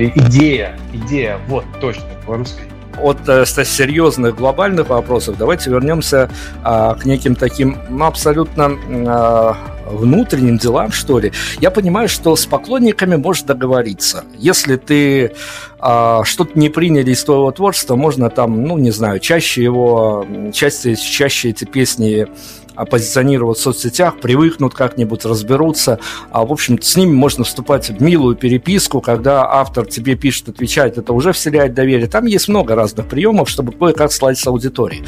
Или 0.01 0.13
идея, 0.15 0.79
идея, 0.95 1.39
вот, 1.47 1.65
точно, 1.81 2.05
по-русски 2.27 2.63
от 3.03 3.29
э, 3.29 3.47
серьезных 3.47 4.37
глобальных 4.37 4.89
вопросов 4.89 5.37
давайте 5.39 5.71
вернемся 5.71 6.29
а, 6.63 6.95
к 6.95 7.07
неким 7.07 7.35
таким 7.35 7.79
ну, 7.89 8.05
абсолютно 8.05 8.77
а, 9.07 9.57
внутренним 9.87 10.59
делам, 10.59 10.93
что 10.93 11.19
ли. 11.19 11.33
Я 11.61 11.71
понимаю, 11.71 12.09
что 12.09 12.37
с 12.37 12.47
поклонниками 12.47 13.17
можно 13.17 13.49
договориться. 13.49 14.25
Если 14.37 14.77
ты 14.77 15.33
а, 15.79 16.25
что-то 16.25 16.59
не 16.59 16.69
приняли 16.69 17.11
из 17.11 17.25
твоего 17.25 17.51
творчества, 17.51 17.97
можно 17.97 18.31
там, 18.31 18.65
ну, 18.65 18.79
не 18.79 18.91
знаю, 18.91 19.19
чаще 19.21 19.63
его, 19.63 20.27
чаще, 20.53 20.97
чаще 20.97 21.51
эти 21.51 21.65
песни 21.65 22.27
позиционировать 22.75 23.59
в 23.59 23.63
соцсетях, 23.63 24.21
привыкнут 24.21 24.75
как-нибудь, 24.75 25.25
разберутся. 25.25 25.99
А, 26.31 26.45
в 26.45 26.53
общем, 26.53 26.81
с 26.81 26.97
ними 26.97 27.13
можно 27.13 27.45
вступать 27.45 27.91
в 27.91 28.03
милую 28.03 28.37
переписку, 28.37 29.01
когда 29.01 29.45
автор 29.51 29.87
тебе 29.87 30.15
пишет, 30.15 30.49
отвечает, 30.49 30.99
это 30.99 31.13
уже 31.13 31.33
вселяет 31.33 31.75
доверие. 31.75 32.07
Там 32.07 32.27
есть 32.27 32.49
много 32.49 32.75
разных 32.75 33.07
приемов, 33.07 33.49
чтобы 33.49 33.73
кое-как 33.73 34.13
сладить 34.13 34.41
с 34.41 34.47
аудиторией. 34.47 35.05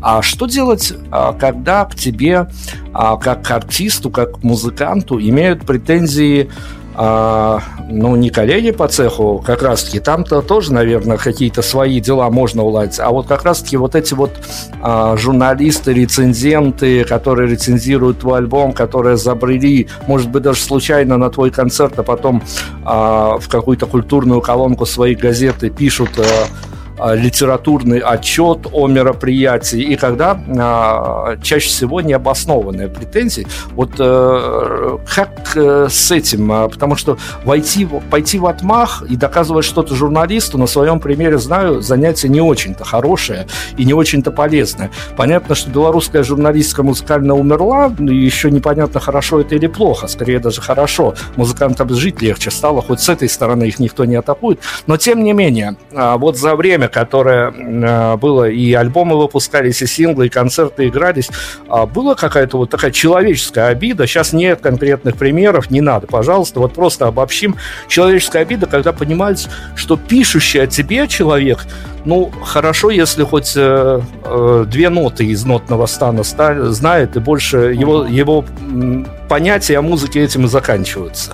А 0.00 0.22
что 0.22 0.46
делать, 0.46 0.92
а, 1.10 1.32
когда 1.32 1.84
к 1.84 1.94
тебе, 1.94 2.48
а, 2.92 3.16
как 3.16 3.44
к 3.44 3.50
артисту, 3.50 4.10
как 4.10 4.40
к 4.40 4.42
музыканту, 4.42 5.20
имеют 5.20 5.66
претензии 5.66 6.50
а, 6.98 7.60
ну, 7.90 8.16
не 8.16 8.30
коллеги 8.30 8.70
по 8.70 8.88
цеху, 8.88 9.42
как 9.44 9.62
раз-таки, 9.62 10.00
там-то 10.00 10.40
тоже, 10.40 10.72
наверное, 10.72 11.18
какие-то 11.18 11.60
свои 11.60 12.00
дела 12.00 12.30
можно 12.30 12.62
уладить, 12.62 12.98
а 12.98 13.10
вот 13.10 13.26
как 13.26 13.44
раз-таки 13.44 13.76
вот 13.76 13.94
эти 13.94 14.14
вот 14.14 14.30
а, 14.80 15.14
журналисты, 15.18 15.92
рецензенты, 15.92 17.04
которые 17.04 17.50
рецензируют 17.50 18.20
твой 18.20 18.38
альбом, 18.38 18.72
которые 18.72 19.18
забрели, 19.18 19.88
может 20.06 20.30
быть, 20.30 20.42
даже 20.42 20.60
случайно 20.60 21.18
на 21.18 21.28
твой 21.28 21.50
концерт, 21.50 21.98
а 21.98 22.02
потом 22.02 22.42
а, 22.84 23.36
в 23.38 23.48
какую-то 23.48 23.84
культурную 23.84 24.40
колонку 24.40 24.86
своей 24.86 25.14
газеты 25.14 25.68
пишут 25.68 26.10
а, 26.18 26.46
литературный 26.98 27.98
отчет 27.98 28.66
о 28.72 28.88
мероприятии, 28.88 29.80
и 29.80 29.96
когда 29.96 30.38
а, 30.58 31.36
чаще 31.42 31.68
всего 31.68 32.00
необоснованные 32.00 32.88
претензии. 32.88 33.46
Вот 33.72 33.92
э, 33.98 34.98
как 35.14 35.56
э, 35.56 35.88
с 35.90 36.10
этим? 36.10 36.50
А, 36.50 36.68
потому 36.68 36.96
что 36.96 37.18
войти, 37.44 37.86
пойти 38.10 38.38
в 38.38 38.46
отмах 38.46 39.02
и 39.08 39.16
доказывать 39.16 39.64
что-то 39.64 39.94
журналисту, 39.94 40.58
на 40.58 40.66
своем 40.66 41.00
примере 41.00 41.38
знаю, 41.38 41.82
занятие 41.82 42.28
не 42.28 42.40
очень-то 42.40 42.84
хорошее 42.84 43.46
и 43.76 43.84
не 43.84 43.92
очень-то 43.92 44.30
полезное. 44.30 44.90
Понятно, 45.16 45.54
что 45.54 45.70
белорусская 45.70 46.22
журналистика 46.22 46.82
музыкально 46.82 47.34
умерла, 47.34 47.92
еще 47.98 48.50
непонятно, 48.50 49.00
хорошо 49.00 49.40
это 49.40 49.54
или 49.54 49.66
плохо, 49.66 50.06
скорее 50.06 50.38
даже 50.38 50.60
хорошо. 50.60 51.14
Музыкантам 51.36 51.90
жить 51.90 52.22
легче 52.22 52.50
стало, 52.50 52.82
хоть 52.82 53.00
с 53.00 53.08
этой 53.08 53.28
стороны 53.28 53.64
их 53.64 53.78
никто 53.78 54.04
не 54.04 54.16
атакует, 54.16 54.60
но 54.86 54.96
тем 54.96 55.22
не 55.22 55.32
менее, 55.32 55.76
вот 55.92 56.38
за 56.38 56.56
время 56.56 56.85
время, 56.86 56.88
которое 56.88 57.50
э, 57.50 58.16
было, 58.16 58.48
и 58.48 58.72
альбомы 58.72 59.16
выпускались, 59.16 59.82
и 59.82 59.86
синглы, 59.86 60.26
и 60.26 60.28
концерты 60.28 60.88
игрались, 60.88 61.30
а 61.68 61.86
была 61.86 62.14
какая-то 62.14 62.58
вот 62.58 62.70
такая 62.70 62.90
человеческая 62.90 63.68
обида. 63.68 64.06
Сейчас 64.06 64.32
нет 64.32 64.60
конкретных 64.60 65.16
примеров, 65.16 65.70
не 65.70 65.80
надо, 65.80 66.06
пожалуйста, 66.06 66.60
вот 66.60 66.74
просто 66.74 67.06
обобщим. 67.06 67.56
Человеческая 67.88 68.42
обида, 68.42 68.66
когда 68.66 68.92
понимаешь, 68.92 69.46
что 69.74 69.96
пишущий 69.96 70.62
о 70.62 70.66
тебе 70.66 71.08
человек, 71.08 71.66
ну, 72.04 72.30
хорошо, 72.44 72.90
если 72.90 73.24
хоть 73.24 73.54
э, 73.56 74.00
э, 74.24 74.64
две 74.66 74.88
ноты 74.88 75.24
из 75.24 75.44
нотного 75.44 75.86
стана 75.86 76.22
ста- 76.22 76.70
знает, 76.70 77.16
и 77.16 77.20
больше 77.20 77.74
его, 77.74 78.04
его 78.04 78.44
понятия 79.28 79.78
о 79.78 79.82
музыке 79.82 80.22
этим 80.22 80.44
и 80.44 80.48
заканчиваются. 80.48 81.32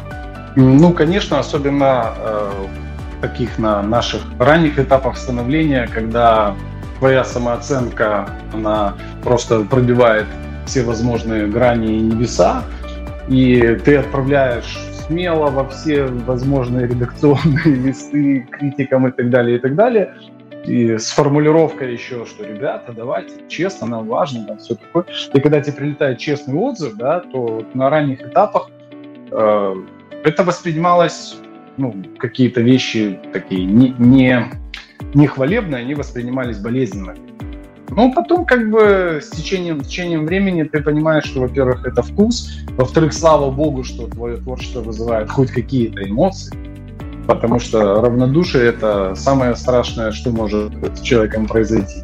Ну, 0.56 0.92
конечно, 0.92 1.38
особенно 1.38 2.12
э, 2.16 2.50
таких 3.22 3.58
на 3.58 3.82
наших 3.82 4.20
ранних 4.38 4.78
этапах 4.78 5.16
становления, 5.16 5.88
когда 5.90 6.54
твоя 6.98 7.24
самооценка, 7.24 8.28
она 8.52 8.94
просто 9.22 9.64
пробивает 9.64 10.26
все 10.66 10.82
возможные 10.82 11.46
грани 11.46 11.96
и 11.96 12.00
небеса, 12.00 12.64
и 13.28 13.78
ты 13.84 13.96
отправляешь 13.96 14.78
смело 15.06 15.50
во 15.50 15.68
все 15.68 16.04
возможные 16.04 16.86
редакционные 16.86 17.64
листы 17.64 18.46
критикам 18.50 19.08
и 19.08 19.12
так 19.12 19.30
далее, 19.30 19.56
и 19.56 19.60
так 19.60 19.74
далее, 19.74 20.14
и 20.64 20.96
с 20.96 21.10
формулировкой 21.10 21.92
еще, 21.92 22.24
что, 22.24 22.44
ребята, 22.44 22.92
давайте, 22.92 23.32
честно, 23.48 23.86
нам 23.86 24.06
важно, 24.06 24.46
там 24.46 24.58
все 24.58 24.76
такое. 24.76 25.06
И 25.34 25.40
когда 25.40 25.60
тебе 25.60 25.76
прилетает 25.76 26.18
честный 26.18 26.54
отзыв, 26.54 26.94
да, 26.94 27.20
то 27.20 27.66
на 27.74 27.90
ранних 27.90 28.22
этапах 28.22 28.70
э, 29.30 29.74
это 30.24 30.44
воспринималось 30.44 31.36
ну, 31.76 31.94
какие-то 32.18 32.60
вещи 32.60 33.18
такие 33.32 33.64
не, 33.64 33.94
не, 33.98 34.50
не 35.14 35.26
хвалебные, 35.26 35.82
они 35.82 35.94
воспринимались 35.94 36.58
болезненно. 36.58 37.14
Но 37.94 38.10
потом, 38.12 38.46
как 38.46 38.70
бы, 38.70 39.20
с 39.22 39.28
течением, 39.30 39.84
с 39.84 39.88
течением 39.88 40.24
времени 40.24 40.62
ты 40.62 40.82
понимаешь, 40.82 41.24
что, 41.24 41.40
во-первых, 41.40 41.86
это 41.86 42.02
вкус, 42.02 42.50
во-вторых, 42.70 43.12
слава 43.12 43.50
богу, 43.50 43.84
что 43.84 44.06
твое 44.06 44.38
творчество 44.38 44.80
вызывает 44.80 45.30
хоть 45.30 45.50
какие-то 45.50 46.02
эмоции, 46.02 46.56
потому 47.26 47.58
что 47.58 48.00
равнодушие— 48.00 48.66
это 48.68 49.14
самое 49.14 49.54
страшное, 49.56 50.12
что 50.12 50.30
может 50.30 50.72
с 50.96 51.02
человеком 51.02 51.46
произойти. 51.46 52.02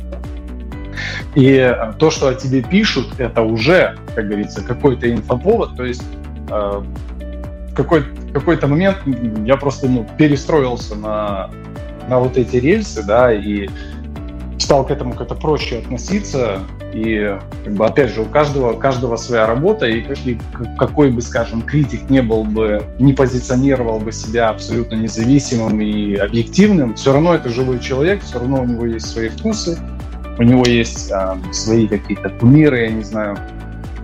И 1.35 1.75
то, 1.99 2.11
что 2.11 2.29
о 2.29 2.35
тебе 2.35 2.63
пишут, 2.63 3.15
это 3.19 3.43
уже, 3.43 3.97
как 4.15 4.27
говорится, 4.27 4.63
какой-то 4.63 5.11
инфоповод, 5.11 5.77
то 5.77 5.85
есть 5.85 6.05
э, 6.51 6.83
какой, 7.79 8.03
какой-то 8.35 8.67
момент 8.67 8.97
я 9.47 9.57
просто 9.57 9.89
ну, 9.89 10.05
перестроился 10.19 10.97
на, 10.97 11.49
на 12.09 12.19
вот 12.19 12.37
эти 12.37 12.57
рельсы, 12.57 13.05
да, 13.05 13.33
и 13.33 13.69
стал 14.59 14.85
к 14.85 14.91
этому 14.91 15.15
как-то 15.15 15.37
проще 15.37 15.79
относиться. 15.79 16.59
И, 16.93 17.39
как 17.65 17.75
бы, 17.75 17.87
опять 17.87 18.11
же, 18.11 18.23
у 18.23 18.25
каждого, 18.25 18.73
каждого 18.73 19.17
своя 19.17 19.47
работа, 19.47 19.87
и, 19.87 20.01
и 20.01 20.39
какой 20.77 21.13
бы, 21.13 21.21
скажем, 21.21 21.63
критик 21.63 22.11
не 22.11 22.21
был 22.21 22.43
бы, 22.43 22.83
не 22.99 23.13
позиционировал 23.13 24.01
бы 24.01 24.11
себя 24.11 24.49
абсолютно 24.49 24.97
независимым 24.97 25.81
и 25.81 26.17
объективным, 26.17 26.95
все 26.95 27.13
равно 27.13 27.35
это 27.35 27.49
живой 27.51 27.79
человек, 27.79 28.23
все 28.23 28.41
равно 28.41 28.63
у 28.63 28.65
него 28.65 28.87
есть 28.87 29.07
свои 29.07 29.29
вкусы, 29.29 29.79
у 30.39 30.43
него 30.43 30.65
есть 30.65 31.13
а, 31.13 31.39
свои 31.53 31.87
какие-то 31.87 32.31
кумиры, 32.31 32.81
я 32.81 32.89
не 32.89 33.05
знаю, 33.05 33.37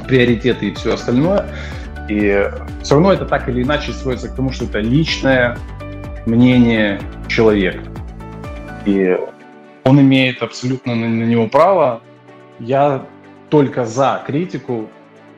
приоритеты 0.06 0.68
и 0.68 0.74
все 0.74 0.94
остальное. 0.94 1.46
И 2.08 2.50
все 2.82 2.94
равно 2.94 3.12
это 3.12 3.24
так 3.24 3.48
или 3.48 3.62
иначе 3.62 3.92
сводится 3.92 4.28
к 4.28 4.34
тому, 4.34 4.52
что 4.52 4.64
это 4.64 4.80
личное 4.80 5.56
мнение 6.26 7.00
человека. 7.28 7.80
И 8.84 9.16
он 9.84 10.00
имеет 10.00 10.42
абсолютно 10.42 10.94
на, 10.94 11.24
него 11.24 11.46
право. 11.46 12.02
Я 12.58 13.06
только 13.48 13.84
за 13.84 14.22
критику 14.26 14.88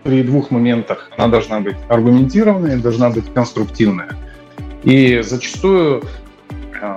при 0.02 0.22
двух 0.22 0.50
моментах. 0.50 1.10
Она 1.16 1.28
должна 1.28 1.60
быть 1.60 1.76
аргументированная, 1.88 2.78
должна 2.78 3.10
быть 3.10 3.32
конструктивная. 3.32 4.10
И 4.84 5.20
зачастую 5.22 6.04
э, 6.80 6.96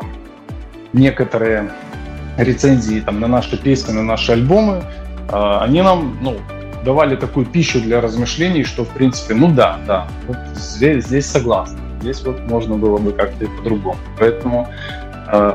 некоторые 0.93 1.71
рецензии 2.37 2.99
там, 2.99 3.19
на 3.19 3.27
наши 3.27 3.61
песни, 3.61 3.93
на 3.93 4.03
наши 4.03 4.31
альбомы, 4.31 4.83
э, 5.31 5.57
они 5.61 5.81
нам 5.81 6.17
ну, 6.21 6.37
давали 6.83 7.15
такую 7.15 7.45
пищу 7.45 7.81
для 7.81 8.01
размышлений, 8.01 8.63
что, 8.63 8.85
в 8.85 8.89
принципе, 8.89 9.33
ну 9.33 9.51
да, 9.51 9.79
да, 9.85 10.07
вот 10.27 10.37
здесь, 10.55 11.05
здесь 11.05 11.25
согласен. 11.25 11.77
Здесь 12.01 12.23
вот 12.23 12.39
можно 12.47 12.77
было 12.77 12.97
бы 12.97 13.11
как-то 13.11 13.45
и 13.45 13.47
по-другому. 13.47 13.97
Поэтому 14.17 14.69
э, 15.27 15.53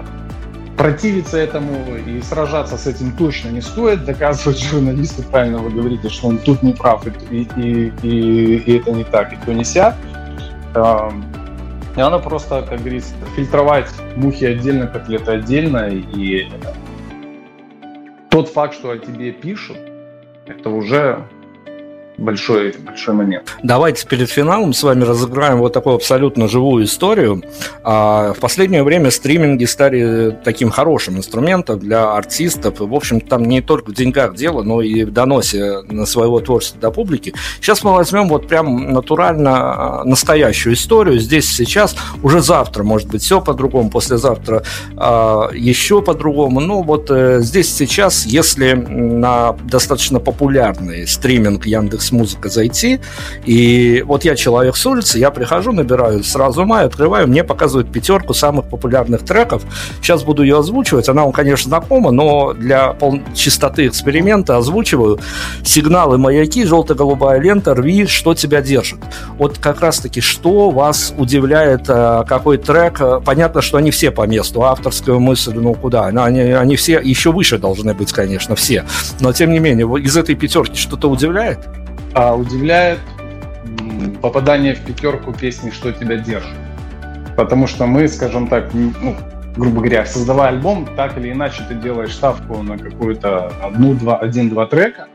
противиться 0.76 1.38
этому 1.38 1.96
и 1.96 2.20
сражаться 2.20 2.76
с 2.76 2.86
этим 2.86 3.12
точно 3.12 3.48
не 3.48 3.62
стоит. 3.62 4.04
Доказывать 4.04 4.60
журналисту, 4.62 5.22
правильно 5.22 5.58
вы 5.58 5.70
говорите, 5.70 6.08
что 6.10 6.28
он 6.28 6.38
тут 6.38 6.62
не 6.62 6.74
прав, 6.74 7.06
и, 7.30 7.48
и, 7.56 7.92
и, 8.02 8.56
и 8.56 8.78
это 8.78 8.92
не 8.92 9.04
так, 9.04 9.32
и 9.32 9.36
то 9.36 9.54
не 9.54 9.64
сяк. 9.64 9.96
Э, 10.74 11.10
и 11.96 11.98
надо 11.98 12.18
просто, 12.18 12.66
как 12.68 12.80
говорится, 12.80 13.14
фильтровать 13.36 13.88
мухи 14.16 14.44
отдельно, 14.44 14.86
котлеты 14.86 15.32
отдельно. 15.32 15.88
И 15.88 16.48
тот 18.28 18.48
факт, 18.48 18.74
что 18.74 18.90
о 18.90 18.98
тебе 18.98 19.30
пишут, 19.30 19.78
это 20.46 20.70
уже 20.70 21.26
большой, 22.16 22.74
большой 22.78 23.14
момент. 23.14 23.56
Давайте 23.62 24.06
перед 24.06 24.30
финалом 24.30 24.72
с 24.72 24.82
вами 24.82 25.04
разыграем 25.04 25.58
вот 25.58 25.72
такую 25.72 25.96
абсолютно 25.96 26.48
живую 26.48 26.84
историю. 26.84 27.42
А, 27.82 28.32
в 28.34 28.38
последнее 28.38 28.82
время 28.82 29.10
стриминги 29.10 29.64
стали 29.64 30.36
таким 30.44 30.70
хорошим 30.70 31.16
инструментом 31.18 31.78
для 31.78 32.12
артистов. 32.12 32.80
В 32.80 32.94
общем, 32.94 33.20
там 33.20 33.44
не 33.44 33.60
только 33.60 33.90
в 33.90 33.94
деньгах 33.94 34.34
дело, 34.34 34.62
но 34.62 34.80
и 34.82 35.04
в 35.04 35.12
доносе 35.12 35.82
на 35.82 36.06
своего 36.06 36.40
творчества 36.40 36.80
до 36.80 36.90
публики. 36.90 37.34
Сейчас 37.60 37.82
мы 37.82 37.92
возьмем 37.92 38.28
вот 38.28 38.48
прям 38.48 38.92
натурально 38.92 40.00
а, 40.00 40.04
настоящую 40.04 40.74
историю. 40.74 41.18
Здесь 41.18 41.48
сейчас, 41.48 41.96
уже 42.22 42.40
завтра, 42.40 42.84
может 42.84 43.08
быть, 43.08 43.22
все 43.22 43.40
по-другому, 43.40 43.90
послезавтра 43.90 44.62
а, 44.96 45.50
еще 45.52 46.02
по-другому. 46.02 46.60
Ну 46.60 46.82
вот 46.82 47.10
э, 47.10 47.40
здесь 47.40 47.74
сейчас, 47.74 48.26
если 48.26 48.72
на 48.72 49.52
достаточно 49.64 50.20
популярный 50.20 51.06
стриминг 51.06 51.66
Яндекс 51.66 52.03
Яндекс 52.04 52.12
Музыка 52.12 52.48
зайти, 52.48 53.00
и 53.44 54.02
вот 54.06 54.24
я 54.24 54.36
человек 54.36 54.76
с 54.76 54.86
улицы, 54.86 55.18
я 55.18 55.30
прихожу, 55.30 55.72
набираю 55.72 56.22
сразу 56.24 56.64
май, 56.64 56.86
открываю, 56.86 57.28
мне 57.28 57.44
показывают 57.44 57.90
пятерку 57.90 58.34
самых 58.34 58.68
популярных 58.68 59.24
треков. 59.24 59.62
Сейчас 60.00 60.22
буду 60.22 60.42
ее 60.42 60.58
озвучивать, 60.58 61.08
она 61.08 61.22
вам, 61.22 61.32
конечно, 61.32 61.68
знакома, 61.68 62.10
но 62.10 62.52
для 62.52 62.92
пол... 62.92 63.20
чистоты 63.34 63.86
эксперимента 63.86 64.56
озвучиваю. 64.56 65.18
Сигналы 65.64 66.18
маяки, 66.18 66.64
желто-голубая 66.64 67.40
лента, 67.40 67.74
рви, 67.74 68.06
что 68.06 68.34
тебя 68.34 68.60
держит. 68.60 68.98
Вот 69.38 69.58
как 69.58 69.80
раз-таки, 69.80 70.20
что 70.20 70.70
вас 70.70 71.14
удивляет, 71.16 71.84
э, 71.88 72.24
какой 72.26 72.58
трек, 72.58 73.00
понятно, 73.24 73.62
что 73.62 73.78
они 73.78 73.90
все 73.90 74.10
по 74.10 74.26
месту, 74.26 74.62
авторскую 74.62 75.20
мысль, 75.20 75.54
ну 75.54 75.74
куда, 75.74 76.06
они, 76.06 76.40
они 76.40 76.76
все 76.76 77.00
еще 77.00 77.32
выше 77.32 77.58
должны 77.58 77.94
быть, 77.94 78.12
конечно, 78.12 78.54
все, 78.54 78.84
но 79.20 79.32
тем 79.32 79.52
не 79.52 79.58
менее, 79.58 79.86
из 80.02 80.16
этой 80.16 80.34
пятерки 80.34 80.76
что-то 80.76 81.08
удивляет? 81.08 81.58
А 82.14 82.34
удивляет 82.34 83.00
попадание 84.22 84.74
в 84.74 84.84
пятерку 84.84 85.32
песни 85.32 85.70
«Что 85.70 85.92
тебя 85.92 86.16
держит». 86.16 86.56
Потому 87.36 87.66
что 87.66 87.86
мы, 87.86 88.06
скажем 88.06 88.46
так, 88.46 88.72
ну, 88.72 89.16
грубо 89.56 89.80
говоря, 89.80 90.06
создавая 90.06 90.50
альбом, 90.50 90.86
так 90.96 91.16
или 91.18 91.32
иначе 91.32 91.64
ты 91.68 91.74
делаешь 91.74 92.14
ставку 92.14 92.62
на 92.62 92.78
какую-то 92.78 93.52
одну, 93.62 93.94
два, 93.94 94.16
один-два 94.18 94.66
трека. 94.66 95.08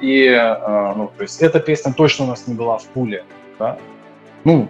И, 0.00 0.28
а, 0.28 0.94
ну, 0.96 1.10
то 1.16 1.22
есть 1.22 1.40
эта 1.40 1.60
песня 1.60 1.92
точно 1.92 2.26
у 2.26 2.28
нас 2.28 2.46
не 2.46 2.54
была 2.54 2.78
в 2.78 2.84
пуле, 2.86 3.24
да? 3.58 3.78
Ну, 4.44 4.68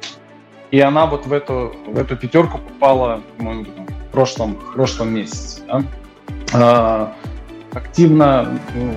и 0.70 0.80
она 0.80 1.06
вот 1.06 1.26
в 1.26 1.32
эту, 1.32 1.74
в 1.86 1.98
эту 1.98 2.16
пятерку 2.16 2.58
попала, 2.58 3.20
в 3.38 4.12
прошлом, 4.12 4.54
в 4.54 4.74
прошлом 4.74 5.14
месяце, 5.14 5.62
да? 5.66 5.82
а, 6.54 7.12
активно 7.72 8.58
ну, 8.74 8.94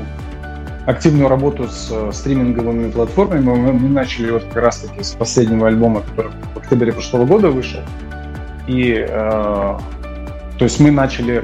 активную 0.85 1.29
работу 1.29 1.67
с 1.67 1.89
э, 1.91 2.11
стриминговыми 2.11 2.91
платформами. 2.91 3.41
Мы, 3.41 3.73
мы 3.73 3.89
начали 3.89 4.31
вот 4.31 4.43
как 4.45 4.63
раз-таки 4.63 5.03
с 5.03 5.11
последнего 5.11 5.67
альбома, 5.67 6.01
который 6.01 6.31
в 6.55 6.57
октябре 6.57 6.91
прошлого 6.91 7.25
года 7.25 7.49
вышел. 7.49 7.81
И 8.67 9.05
э, 9.07 9.77
то 10.57 10.65
есть 10.65 10.79
мы 10.79 10.91
начали 10.91 11.43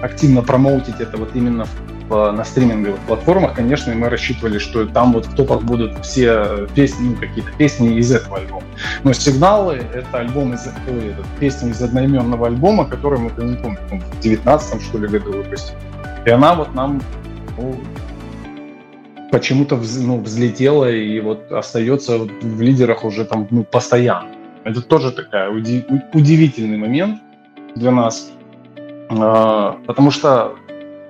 активно 0.00 0.42
промоутить 0.42 1.00
это 1.00 1.16
вот 1.16 1.30
именно 1.34 1.66
в, 2.08 2.32
на 2.32 2.44
стриминговых 2.44 2.98
платформах. 3.00 3.54
Конечно, 3.54 3.94
мы 3.94 4.08
рассчитывали, 4.08 4.58
что 4.58 4.86
там 4.86 5.12
вот 5.12 5.26
в 5.26 5.34
топах 5.34 5.62
будут 5.62 6.04
все 6.04 6.66
песни, 6.74 7.10
ну, 7.10 7.16
какие-то 7.16 7.50
песни 7.52 7.98
из 7.98 8.12
этого 8.12 8.38
альбома. 8.38 8.62
Но 9.04 9.12
«Сигналы»— 9.12 9.82
это 9.94 10.18
альбом 10.18 10.54
из, 10.54 10.66
это 10.66 11.24
песня 11.38 11.70
из 11.70 11.80
одноименного 11.80 12.48
альбома, 12.48 12.84
который 12.84 13.18
мы, 13.18 13.30
не 13.44 13.56
помню, 13.56 13.78
в 13.90 14.20
19 14.20 14.82
что 14.82 14.98
ли 14.98 15.08
году 15.08 15.32
выпустили. 15.32 15.76
И 16.24 16.30
она 16.30 16.54
вот 16.54 16.74
нам 16.74 17.00
ну, 17.56 17.80
почему-то 19.32 19.80
ну, 19.98 20.20
взлетела 20.20 20.90
и 20.92 21.18
вот 21.20 21.50
остается 21.50 22.18
в 22.18 22.60
лидерах 22.60 23.02
уже 23.02 23.24
там 23.24 23.48
ну, 23.50 23.64
постоянно. 23.64 24.28
Это 24.64 24.82
тоже 24.82 25.10
такая 25.10 25.50
уди- 25.50 25.84
удивительный 26.12 26.76
момент 26.76 27.18
для 27.74 27.90
нас, 27.90 28.30
а, 29.08 29.78
потому 29.86 30.10
что 30.10 30.54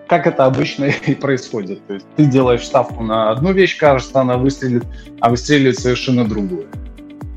как 0.06 0.28
это 0.28 0.44
обычно 0.44 0.84
и 1.06 1.14
происходит. 1.14 1.84
То 1.88 1.94
есть 1.94 2.06
ты 2.16 2.26
делаешь 2.26 2.64
ставку 2.64 3.02
на 3.02 3.32
одну 3.32 3.52
вещь, 3.52 3.76
кажется, 3.76 4.20
она 4.20 4.36
выстрелит, 4.36 4.84
а 5.20 5.28
выстреливает 5.28 5.80
совершенно 5.80 6.24
другую. 6.24 6.66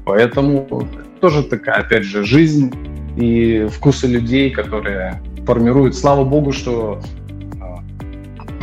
Поэтому 0.06 0.88
тоже 1.20 1.42
такая, 1.44 1.78
опять 1.78 2.04
же, 2.04 2.24
жизнь 2.24 2.72
и 3.18 3.68
вкусы 3.72 4.06
людей, 4.06 4.52
которые 4.52 5.20
формируют. 5.48 5.96
Слава 5.96 6.24
богу, 6.24 6.52
что 6.52 7.02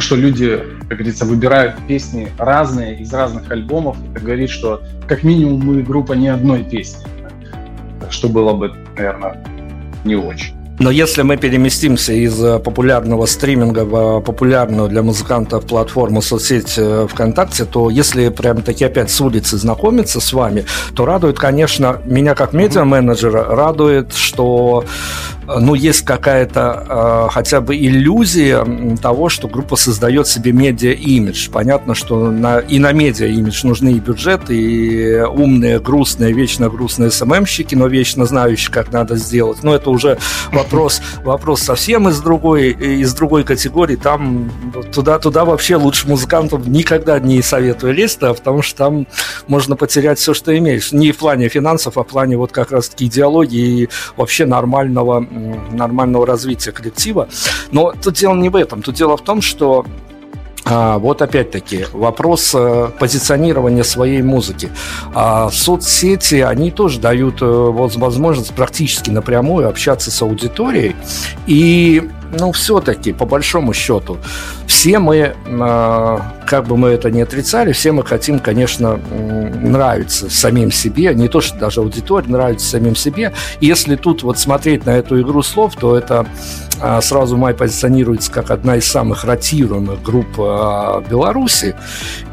что 0.02 0.16
люди, 0.16 0.60
как 0.88 0.98
говорится, 0.98 1.24
выбирают 1.24 1.76
песни 1.86 2.28
разные 2.38 2.98
из 3.00 3.12
разных 3.12 3.50
альбомов. 3.50 3.96
Это 4.14 4.24
говорит, 4.24 4.50
что 4.50 4.82
как 5.06 5.22
минимум 5.22 5.60
мы 5.60 5.82
группа 5.82 6.12
не 6.12 6.28
одной 6.28 6.64
песни, 6.64 7.06
что 8.10 8.28
было 8.28 8.52
бы, 8.52 8.74
наверное, 8.96 9.42
не 10.04 10.16
очень. 10.16 10.54
Но 10.78 10.90
если 10.90 11.22
мы 11.22 11.36
переместимся 11.36 12.12
из 12.12 12.42
э, 12.42 12.58
популярного 12.58 13.26
стриминга 13.26 13.84
в 13.84 14.18
э, 14.18 14.20
популярную 14.20 14.88
для 14.88 15.02
музыкантов 15.02 15.66
платформу 15.66 16.22
соцсеть 16.22 16.74
э, 16.76 17.06
ВКонтакте, 17.08 17.66
то 17.66 17.88
если 17.90 18.30
прям 18.30 18.62
таки 18.62 18.84
опять 18.84 19.10
с 19.10 19.20
улицы 19.20 19.58
знакомиться 19.58 20.18
с 20.20 20.32
вами, 20.32 20.64
то 20.94 21.04
радует, 21.04 21.38
конечно, 21.38 22.00
меня 22.04 22.34
как 22.34 22.52
медиа-менеджера 22.52 23.44
радует, 23.44 24.14
что 24.14 24.84
ну, 25.46 25.74
есть 25.74 26.02
какая-то 26.02 27.26
э, 27.28 27.32
хотя 27.32 27.60
бы 27.60 27.76
иллюзия 27.76 28.64
того, 29.00 29.28
что 29.28 29.48
группа 29.48 29.76
создает 29.76 30.26
себе 30.26 30.52
медиа-имидж. 30.52 31.50
Понятно, 31.50 31.94
что 31.94 32.30
на, 32.30 32.58
и 32.58 32.78
на 32.78 32.92
медиа-имидж 32.92 33.66
нужны 33.66 33.92
и 33.92 34.00
бюджеты, 34.00 34.56
и 34.56 35.20
умные, 35.20 35.80
грустные, 35.80 36.32
вечно 36.32 36.68
грустные 36.68 37.10
СММщики, 37.10 37.74
но 37.74 37.86
вечно 37.86 38.24
знающие, 38.24 38.72
как 38.72 38.92
надо 38.92 39.16
сделать. 39.16 39.62
Но 39.62 39.74
это 39.74 39.90
уже 39.90 40.18
вопрос, 40.52 41.02
вопрос 41.24 41.62
совсем 41.62 42.08
из 42.08 42.20
другой, 42.20 42.70
из 42.70 43.12
другой 43.14 43.44
категории. 43.44 43.96
Там 43.96 44.50
туда, 44.92 45.18
туда 45.18 45.44
вообще 45.44 45.76
лучше 45.76 46.08
музыкантам 46.08 46.62
никогда 46.70 47.18
не 47.18 47.42
советую 47.42 47.94
лезть, 47.94 48.20
потому 48.20 48.62
что 48.62 48.76
там 48.76 49.06
можно 49.48 49.76
потерять 49.76 50.18
все, 50.18 50.34
что 50.34 50.56
имеешь. 50.56 50.92
Не 50.92 51.12
в 51.12 51.18
плане 51.18 51.48
финансов, 51.48 51.98
а 51.98 52.04
в 52.04 52.06
плане 52.06 52.36
вот 52.36 52.52
как 52.52 52.72
раз-таки 52.72 53.06
идеологии 53.06 53.82
и 53.82 53.88
вообще 54.16 54.46
нормального 54.46 55.26
нормального 55.72 56.26
развития 56.26 56.72
коллектива. 56.72 57.28
Но 57.70 57.92
тут 57.92 58.14
дело 58.14 58.34
не 58.34 58.48
в 58.48 58.56
этом. 58.56 58.82
Тут 58.82 58.94
дело 58.94 59.16
в 59.16 59.22
том, 59.22 59.40
что 59.42 59.84
А, 60.64 60.98
вот 60.98 61.22
опять-таки 61.22 61.86
вопрос 61.92 62.54
э, 62.54 62.90
позиционирования 62.98 63.82
своей 63.82 64.22
музыки. 64.22 64.70
А, 65.12 65.50
соцсети, 65.50 66.36
они 66.36 66.70
тоже 66.70 67.00
дают 67.00 67.42
э, 67.42 67.44
возможность 67.44 68.54
практически 68.54 69.10
напрямую 69.10 69.68
общаться 69.68 70.12
с 70.12 70.22
аудиторией. 70.22 70.94
И 71.48 72.08
ну, 72.32 72.52
все-таки, 72.52 73.12
по 73.12 73.26
большому 73.26 73.72
счету, 73.72 74.18
все 74.66 74.98
мы, 74.98 75.34
а, 75.46 76.32
как 76.46 76.66
бы 76.66 76.76
мы 76.76 76.88
это 76.88 77.10
ни 77.10 77.20
отрицали, 77.20 77.72
все 77.72 77.92
мы 77.92 78.04
хотим, 78.04 78.38
конечно, 78.38 78.96
нравиться 78.96 80.30
самим 80.30 80.72
себе, 80.72 81.14
не 81.14 81.28
то, 81.28 81.40
что 81.40 81.58
даже 81.58 81.80
аудитории 81.80 82.28
нравится 82.28 82.66
самим 82.66 82.96
себе. 82.96 83.32
Если 83.60 83.96
тут 83.96 84.22
вот 84.22 84.38
смотреть 84.38 84.86
на 84.86 84.90
эту 84.90 85.20
игру 85.20 85.42
слов, 85.42 85.76
то 85.76 85.96
это 85.96 86.26
а, 86.80 87.00
сразу 87.00 87.36
Май 87.36 87.54
позиционируется 87.54 88.32
как 88.32 88.50
одна 88.50 88.76
из 88.76 88.86
самых 88.86 89.24
ротируемых 89.24 90.02
групп 90.02 90.28
а, 90.38 91.00
Беларуси. 91.08 91.76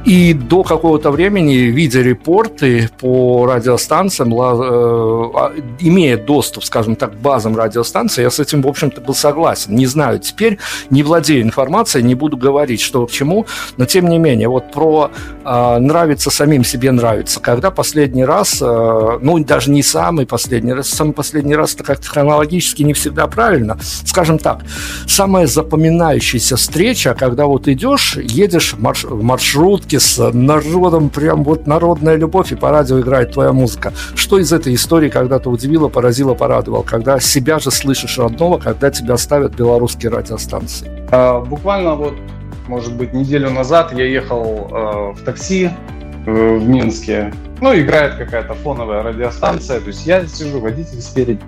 И 0.06 0.34
до 0.34 0.64
какого-то 0.64 1.12
времени, 1.12 1.56
видя 1.56 2.02
репорты 2.02 2.90
по 3.00 3.46
радиостанциям, 3.46 4.34
э, 4.34 5.62
имея 5.80 6.18
доступ, 6.18 6.64
скажем 6.64 6.96
так, 6.96 7.12
к 7.12 7.16
базам 7.16 7.58
радиостанций, 7.58 8.24
я 8.24 8.32
с 8.32 8.40
этим, 8.40 8.62
в 8.62 8.68
общем-то, 8.68 9.02
был 9.02 9.14
согласен. 9.14 9.76
Не 9.76 9.86
знаю 9.88 10.20
теперь, 10.20 10.58
не 10.90 11.04
владею 11.04 11.42
информацией, 11.42 12.04
не 12.06 12.16
буду 12.16 12.38
говорить, 12.38 12.82
что 12.82 13.06
к 13.06 13.12
чему, 13.12 13.46
но 13.78 13.86
тем 13.86 14.08
не 14.08 14.18
менее, 14.18 14.48
вот 14.48 14.72
про 14.72 15.12
э, 15.44 15.78
нравится 15.80 16.32
самим 16.32 16.64
себе 16.64 16.92
нравится. 16.92 17.42
Когда 17.42 17.70
последний 17.70 18.24
раз, 18.24 18.60
э, 18.62 19.20
ну, 19.22 19.38
даже 19.44 19.70
не 19.70 19.84
самый 19.84 20.26
последний 20.26 20.74
раз, 20.74 20.88
самый 20.88 21.14
последний 21.14 21.56
раз 21.56 21.76
это 21.76 21.84
как-то 21.84 22.08
хронологически 22.08 22.84
не 22.84 22.94
всегда 22.94 23.28
правильно. 23.28 23.78
Скажем 24.06 24.40
так, 24.40 24.62
самая 25.08 25.46
запоминающаяся 25.46 26.56
встреча, 26.56 27.14
когда 27.14 27.46
вот 27.46 27.68
идешь, 27.68 28.18
едешь 28.18 28.76
марш- 28.78 29.06
в 29.06 29.24
маршрутке 29.90 30.00
с 30.00 30.32
народом, 30.34 31.10
прям 31.10 31.44
вот 31.44 31.68
народная 31.68 32.16
любовь, 32.16 32.52
и 32.52 32.56
по 32.56 32.72
радио 32.72 33.00
играет 33.00 33.34
твоя 33.34 33.52
музыка. 33.52 33.94
Что 34.16 34.40
из 34.40 34.54
этой 34.54 34.74
истории 34.74 35.10
когда-то 35.10 35.50
удивило, 35.50 35.90
поразило, 35.90 36.34
порадовало? 36.34 36.84
Когда 36.84 37.20
себя 37.20 37.60
же 37.60 37.72
слышишь 37.72 38.18
родного, 38.18 38.58
когда 38.58 38.92
тебя 38.92 39.18
ставят 39.18 39.56
белорусские 39.56 40.12
радиостанции? 40.12 40.88
А, 41.12 41.40
буквально 41.40 41.96
вот, 41.96 42.14
может 42.68 42.96
быть, 42.96 43.14
неделю 43.14 43.50
назад 43.50 43.94
я 43.94 44.06
ехал 44.06 44.68
э, 44.72 45.14
в 45.14 45.24
такси 45.26 45.70
э, 46.26 46.58
в 46.58 46.70
Минске. 46.70 47.34
Ну, 47.62 47.74
играет 47.74 48.16
какая-то 48.16 48.54
фоновая 48.54 49.04
радиостанция. 49.04 49.80
То 49.80 49.88
есть 49.88 50.06
я 50.06 50.26
сижу, 50.28 50.60
водитель 50.60 51.02
спереди. 51.02 51.42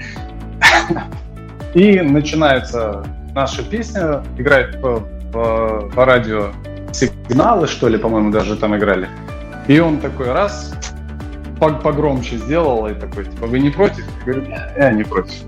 И 1.73 2.01
начинается 2.01 3.03
наша 3.33 3.63
песня, 3.63 4.23
играет 4.37 4.81
по, 4.81 5.01
по, 5.31 5.89
по 5.95 6.05
радио 6.05 6.51
сигналы, 6.91 7.67
что 7.67 7.87
ли, 7.87 7.97
по-моему, 7.97 8.31
даже 8.31 8.55
там 8.55 8.75
играли. 8.75 9.07
И 9.67 9.79
он 9.79 9.99
такой 9.99 10.31
раз 10.31 10.73
погромче 11.59 12.37
сделал 12.37 12.87
и 12.87 12.93
такой, 12.93 13.25
типа, 13.25 13.45
вы 13.45 13.59
не 13.59 13.69
против? 13.69 14.03
Я 14.25 14.33
говорю, 14.33 14.51
я 14.77 14.91
не 14.91 15.03
против. 15.03 15.35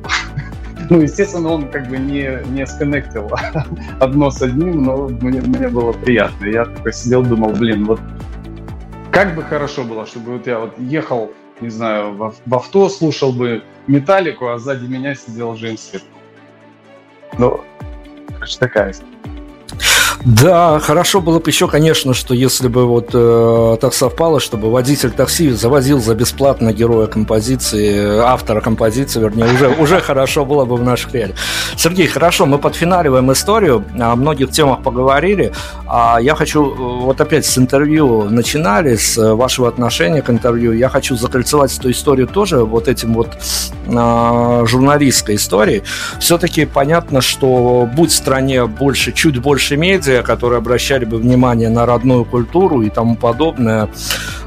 Ну, 0.89 0.99
естественно, 0.99 1.49
он 1.49 1.69
как 1.69 1.87
бы 1.87 1.97
не, 1.97 2.39
не 2.49 2.67
сконнектил 2.67 3.31
одно 4.01 4.29
с 4.29 4.41
одним, 4.41 4.83
но 4.83 5.07
мне, 5.07 5.39
мне 5.39 5.69
было 5.69 5.93
приятно. 5.93 6.45
Я 6.45 6.65
такой 6.65 6.91
сидел, 6.91 7.23
думал, 7.23 7.51
блин, 7.51 7.85
вот 7.85 8.01
как 9.09 9.33
бы 9.33 9.43
хорошо 9.43 9.85
было, 9.85 10.05
чтобы 10.05 10.33
вот 10.33 10.45
я 10.45 10.59
вот 10.59 10.77
ехал, 10.77 11.31
не 11.61 11.69
знаю, 11.69 12.11
в, 12.11 12.35
в 12.45 12.53
авто, 12.53 12.89
слушал 12.89 13.31
бы 13.31 13.63
металлику, 13.87 14.49
а 14.49 14.57
сзади 14.57 14.85
меня 14.85 15.15
сидел 15.15 15.55
Джеймс 15.55 15.91
Ну, 17.37 17.61
короче, 18.33 18.59
такая 18.59 18.91
история. 18.91 19.12
Да, 20.25 20.79
хорошо 20.79 21.19
было 21.19 21.39
бы 21.39 21.49
еще, 21.49 21.67
конечно, 21.67 22.13
что 22.13 22.33
если 22.33 22.69
бы 22.69 22.85
вот 22.85 23.09
э, 23.13 23.77
так 23.81 23.93
совпало, 23.93 24.39
чтобы 24.39 24.71
водитель 24.71 25.11
такси 25.11 25.49
завозил 25.49 25.99
за 25.99 26.15
бесплатно 26.15 26.71
героя 26.71 27.07
композиции, 27.07 28.19
автора 28.19 28.61
композиции, 28.61 29.19
вернее, 29.19 29.53
уже, 29.53 29.67
уже 29.69 29.99
хорошо 29.99 30.45
было 30.45 30.63
бы 30.63 30.77
в 30.77 30.83
наших 30.83 31.13
реалиях. 31.13 31.37
Сергей, 31.75 32.07
хорошо, 32.07 32.45
мы 32.45 32.57
подфиналиваем 32.57 33.33
историю, 33.33 33.83
о 33.99 34.15
многих 34.15 34.51
темах 34.51 34.81
поговорили. 34.81 35.51
А 35.87 36.19
я 36.21 36.35
хочу, 36.35 36.71
э, 36.71 36.75
вот 36.77 37.19
опять 37.19 37.45
с 37.45 37.57
интервью 37.57 38.29
начинали, 38.29 38.95
с 38.95 39.17
вашего 39.35 39.67
отношения 39.67 40.21
к 40.21 40.29
интервью, 40.29 40.71
я 40.71 40.87
хочу 40.87 41.17
закольцевать 41.17 41.77
эту 41.77 41.91
историю 41.91 42.27
тоже 42.27 42.63
вот 42.63 42.87
этим 42.87 43.13
вот 43.13 43.27
э, 43.87 44.65
журналистской 44.67 45.35
историей. 45.35 45.83
Все-таки 46.21 46.65
понятно, 46.65 47.19
что 47.19 47.89
будь 47.93 48.11
в 48.11 48.15
стране 48.15 48.65
больше, 48.67 49.11
чуть 49.11 49.39
больше 49.39 49.75
медиа, 49.75 50.12
медиа, 50.13 50.23
которые 50.23 50.57
обращали 50.57 51.05
бы 51.05 51.17
внимание 51.17 51.69
на 51.69 51.85
родную 51.85 52.25
культуру 52.25 52.81
и 52.81 52.89
тому 52.89 53.15
подобное, 53.15 53.89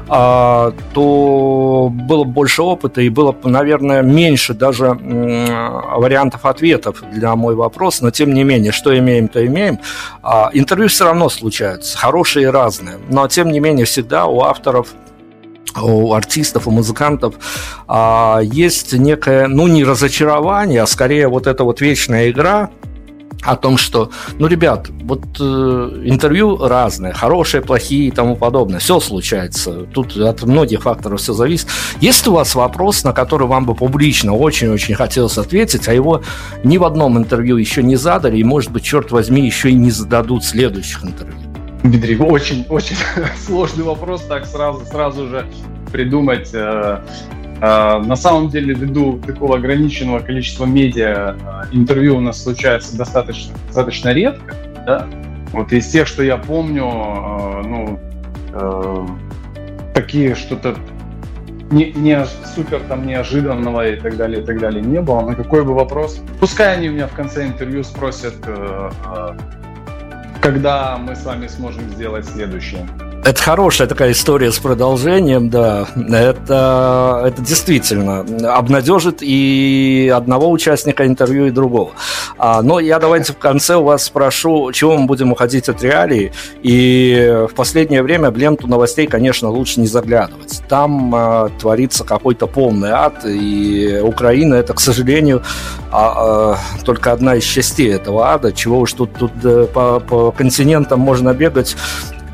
а, 0.09 0.73
то 0.93 1.89
было 1.91 2.23
бы 2.23 2.31
больше 2.31 2.61
опыта 2.61 3.01
и 3.01 3.09
было 3.09 3.31
бы, 3.31 3.49
наверное, 3.49 4.01
меньше 4.01 4.53
даже 4.53 4.87
вариантов 4.87 6.45
ответов 6.45 7.03
для 7.11 7.35
мой 7.35 7.55
вопрос, 7.55 8.01
но 8.01 8.11
тем 8.11 8.33
не 8.33 8.43
менее, 8.43 8.71
что 8.71 8.97
имеем, 8.97 9.27
то 9.27 9.45
имеем. 9.45 9.79
А, 10.23 10.49
интервью 10.53 10.87
все 10.87 11.05
равно 11.05 11.29
случаются, 11.29 11.97
хорошие 11.97 12.43
и 12.43 12.47
разные, 12.47 12.97
но 13.09 13.27
тем 13.27 13.51
не 13.51 13.59
менее 13.59 13.85
всегда 13.85 14.25
у 14.25 14.41
авторов 14.41 14.87
у 15.79 16.13
артистов, 16.13 16.67
у 16.67 16.71
музыкантов 16.71 17.35
а, 17.87 18.39
есть 18.41 18.93
некое, 18.93 19.47
ну, 19.47 19.67
не 19.67 19.83
разочарование, 19.83 20.81
а 20.81 20.87
скорее 20.87 21.27
вот 21.27 21.45
эта 21.45 21.63
вот 21.63 21.81
вечная 21.81 22.31
игра, 22.31 22.69
о 23.43 23.55
том, 23.55 23.77
что, 23.77 24.11
ну, 24.39 24.47
ребят, 24.47 24.87
вот 25.03 25.23
э, 25.39 25.43
интервью 26.05 26.57
разные, 26.57 27.13
хорошие, 27.13 27.61
плохие 27.61 28.07
и 28.07 28.11
тому 28.11 28.35
подобное, 28.35 28.79
все 28.79 28.99
случается. 28.99 29.83
Тут 29.93 30.17
от 30.17 30.43
многих 30.43 30.83
факторов 30.83 31.21
все 31.21 31.33
зависит. 31.33 31.67
Есть 32.01 32.27
у 32.27 32.33
вас 32.33 32.55
вопрос, 32.55 33.03
на 33.03 33.13
который 33.13 33.47
вам 33.47 33.65
бы 33.65 33.75
публично 33.75 34.33
очень-очень 34.33 34.95
хотелось 34.95 35.37
ответить, 35.37 35.87
а 35.87 35.93
его 35.93 36.23
ни 36.63 36.77
в 36.77 36.83
одном 36.83 37.17
интервью 37.17 37.57
еще 37.57 37.83
не 37.83 37.95
задали, 37.95 38.37
и, 38.37 38.43
может 38.43 38.71
быть, 38.71 38.83
черт 38.83 39.11
возьми, 39.11 39.45
еще 39.45 39.69
и 39.69 39.73
не 39.73 39.91
зададут 39.91 40.43
следующих 40.43 41.03
интервью? 41.03 41.37
Дмитрий, 41.83 42.17
очень-очень 42.17 42.97
сложный 43.45 43.83
вопрос, 43.83 44.23
так 44.23 44.45
сразу, 44.45 44.85
сразу 44.85 45.27
же 45.27 45.45
придумать 45.91 46.49
э, 46.53 46.99
на 47.59 48.15
самом 48.15 48.49
деле, 48.49 48.73
ввиду 48.73 49.19
такого 49.19 49.57
ограниченного 49.57 50.19
количества 50.19 50.65
медиа, 50.65 51.35
а, 51.43 51.65
интервью 51.71 52.17
у 52.17 52.19
нас 52.19 52.43
случается 52.43 52.95
достаточно, 52.95 53.55
достаточно 53.65 54.09
редко. 54.09 54.55
Да? 54.85 55.07
Вот 55.53 55.71
из 55.71 55.87
тех, 55.87 56.07
что 56.07 56.23
я 56.23 56.37
помню, 56.37 56.85
а, 56.85 57.63
ну, 57.63 57.99
такие 59.93 60.35
что-то 60.35 60.75
не, 61.69 61.91
не 61.91 62.25
супер 62.55 62.79
там 62.87 63.05
неожиданного 63.05 63.87
и 63.89 63.99
так 63.99 64.17
далее, 64.17 64.41
и 64.41 64.45
так 64.45 64.59
далее 64.59 64.81
не 64.81 65.01
было. 65.01 65.21
На 65.21 65.35
какой 65.35 65.65
бы 65.65 65.73
вопрос, 65.73 66.21
пускай 66.39 66.75
они 66.75 66.87
меня 66.87 67.07
в 67.07 67.13
конце 67.13 67.45
интервью 67.45 67.83
спросят, 67.83 68.35
когда 70.41 70.97
мы 70.97 71.15
с 71.15 71.25
вами 71.25 71.47
сможем 71.47 71.89
сделать 71.89 72.25
следующее. 72.25 72.87
Это 73.27 73.41
хорошая 73.41 73.89
такая 73.89 74.13
история 74.13 74.53
с 74.53 74.57
продолжением, 74.57 75.49
да. 75.49 75.85
Это, 75.97 77.23
это 77.25 77.41
действительно 77.41 78.21
обнадежит 78.55 79.17
и 79.19 80.09
одного 80.15 80.49
участника 80.49 81.05
интервью, 81.05 81.47
и 81.47 81.51
другого. 81.51 81.91
А, 82.37 82.61
но 82.61 82.79
я 82.79 82.99
давайте 82.99 83.33
в 83.33 83.37
конце 83.37 83.75
у 83.75 83.83
вас 83.83 84.05
спрошу, 84.05 84.71
чего 84.71 84.97
мы 84.97 85.07
будем 85.07 85.33
уходить 85.33 85.67
от 85.67 85.83
реалий. 85.83 86.31
И 86.63 87.45
в 87.51 87.53
последнее 87.53 88.01
время 88.01 88.31
в 88.31 88.37
ленту 88.37 88.65
новостей, 88.67 89.07
конечно, 89.07 89.49
лучше 89.49 89.81
не 89.81 89.87
заглядывать. 89.87 90.61
Там 90.69 91.13
а, 91.13 91.49
творится 91.59 92.05
какой-то 92.05 92.47
полный 92.47 92.91
ад, 92.91 93.25
и 93.25 93.99
Украина 94.01 94.55
это, 94.55 94.73
к 94.73 94.79
сожалению, 94.79 95.43
а, 95.91 96.53
а, 96.55 96.57
только 96.85 97.11
одна 97.11 97.35
из 97.35 97.43
частей 97.43 97.93
этого 97.93 98.29
ада. 98.29 98.53
Чего 98.53 98.79
уж 98.79 98.93
тут, 98.93 99.11
тут 99.19 99.33
э, 99.43 99.67
по, 99.73 99.99
по 99.99 100.31
континентам 100.31 101.01
можно 101.01 101.33
бегать 101.33 101.75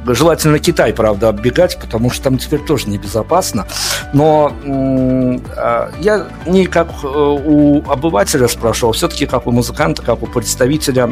Желательно 0.06 0.60
Китай, 0.60 0.94
правда, 0.94 1.30
оббегать, 1.30 1.80
потому 1.80 2.10
что 2.10 2.24
там 2.26 2.38
теперь 2.38 2.60
тоже 2.60 2.90
небезопасно. 2.90 3.68
Но 4.14 4.52
э, 4.64 5.92
я 6.00 6.28
не 6.46 6.66
как 6.68 6.88
э, 7.04 7.08
у 7.08 7.84
обывателя 7.90 8.48
спрашивал, 8.48 8.94
все-таки 8.94 9.26
как 9.26 9.48
у 9.48 9.52
музыканта, 9.52 10.02
как 10.02 10.22
у 10.24 10.28
представителя 10.28 11.08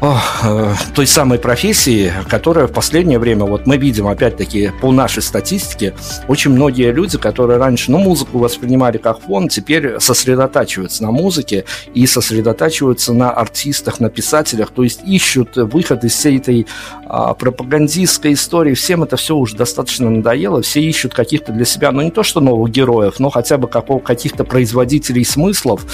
э, 0.00 0.74
той 0.94 1.06
самой 1.06 1.38
профессии, 1.38 2.12
которая 2.28 2.66
в 2.66 2.72
последнее 2.72 3.18
время, 3.18 3.44
вот 3.44 3.66
мы 3.66 3.76
видим, 3.76 4.06
опять-таки, 4.06 4.72
по 4.80 4.92
нашей 4.92 5.22
статистике, 5.22 5.94
очень 6.28 6.50
многие 6.50 6.92
люди, 6.92 7.18
которые 7.18 7.58
раньше, 7.58 7.90
ну, 7.90 7.98
музыку 7.98 8.38
воспринимали 8.38 8.98
как 8.98 9.20
фон, 9.20 9.48
теперь 9.48 9.98
сосредотачиваются 10.00 11.02
на 11.02 11.10
музыке 11.10 11.64
и 11.94 12.06
сосредотачиваются 12.06 13.12
на 13.12 13.30
артистах, 13.30 14.00
на 14.00 14.10
писателях, 14.10 14.70
то 14.70 14.82
есть 14.82 15.00
ищут 15.06 15.56
выход 15.56 16.04
из 16.04 16.12
всей 16.12 16.38
этой 16.38 16.66
а, 17.06 17.34
пропагандистской 17.34 18.34
истории. 18.34 18.74
Всем 18.74 19.02
это 19.02 19.16
все 19.16 19.36
уже 19.36 19.56
достаточно 19.56 20.10
надоело, 20.10 20.62
все 20.62 20.82
ищут 20.82 21.14
каких-то 21.14 21.52
для 21.52 21.64
себя, 21.64 21.92
ну, 21.92 22.02
не 22.02 22.10
то 22.10 22.22
что 22.22 22.40
новых 22.40 22.70
героев, 22.70 23.14
но 23.18 23.30
хотя 23.30 23.58
бы 23.58 23.68
какого, 23.68 24.00
каких-то 24.00 24.44
производителей 24.44 25.24
смыслов. 25.24 25.84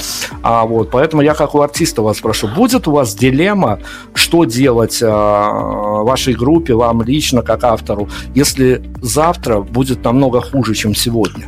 А, 0.42 0.64
вот, 0.64 0.90
поэтому 0.90 1.22
я 1.22 1.34
как 1.34 1.55
у 1.55 1.61
артиста 1.61 2.03
вас 2.03 2.18
спрошу, 2.18 2.48
будет 2.48 2.88
у 2.88 2.92
вас 2.92 3.14
дилемма 3.14 3.80
что 4.14 4.45
делать 4.45 5.03
э, 5.03 5.07
вашей 5.07 6.34
группе, 6.34 6.74
вам 6.74 7.03
лично, 7.03 7.43
как 7.43 7.64
автору, 7.64 8.09
если 8.34 8.82
завтра 9.01 9.61
будет 9.61 10.05
намного 10.05 10.40
хуже, 10.40 10.74
чем 10.74 10.95
сегодня? 10.95 11.47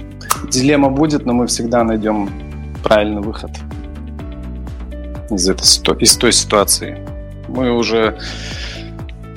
Дилемма 0.51 0.91
будет, 0.91 1.27
но 1.27 1.33
мы 1.33 1.47
всегда 1.47 1.85
найдем 1.85 2.29
правильный 2.83 3.23
выход 3.23 3.51
из, 5.31 5.49
этой, 5.49 5.65
из 6.03 6.17
той 6.17 6.33
ситуации. 6.33 6.99
Мы 7.49 7.73
уже... 7.73 8.19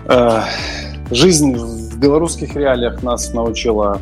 Э, 0.06 0.42
жизнь 1.12 1.56
в 1.56 1.98
белорусских 1.98 2.56
реалиях 2.56 3.04
нас 3.04 3.34
научила 3.34 4.00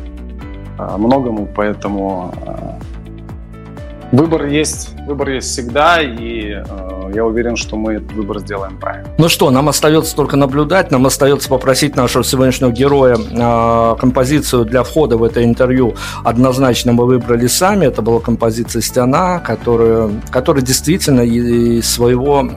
э, 0.78 0.96
многому, 0.96 1.48
поэтому 1.54 2.34
э, 2.46 4.16
выбор 4.16 4.46
есть, 4.46 4.95
выбор 5.06 5.30
есть 5.30 5.48
всегда, 5.48 6.02
и 6.02 6.50
э, 6.50 7.10
я 7.14 7.24
уверен, 7.24 7.56
что 7.56 7.76
мы 7.76 7.94
этот 7.94 8.12
выбор 8.12 8.40
сделаем 8.40 8.76
правильно. 8.78 9.08
Ну 9.18 9.28
что, 9.28 9.50
нам 9.50 9.68
остается 9.68 10.14
только 10.14 10.36
наблюдать, 10.36 10.90
нам 10.90 11.06
остается 11.06 11.48
попросить 11.48 11.96
нашего 11.96 12.24
сегодняшнего 12.24 12.70
героя 12.70 13.16
э, 13.16 13.96
композицию 13.98 14.64
для 14.64 14.82
входа 14.82 15.16
в 15.16 15.22
это 15.22 15.44
интервью. 15.44 15.94
Однозначно 16.24 16.92
мы 16.92 17.06
выбрали 17.06 17.46
сами, 17.46 17.86
это 17.86 18.02
была 18.02 18.20
композиция 18.20 18.82
«Стена», 18.82 19.38
которая, 19.38 20.10
которая 20.30 20.62
действительно 20.62 21.20
из 21.20 21.88
своего 21.88 22.48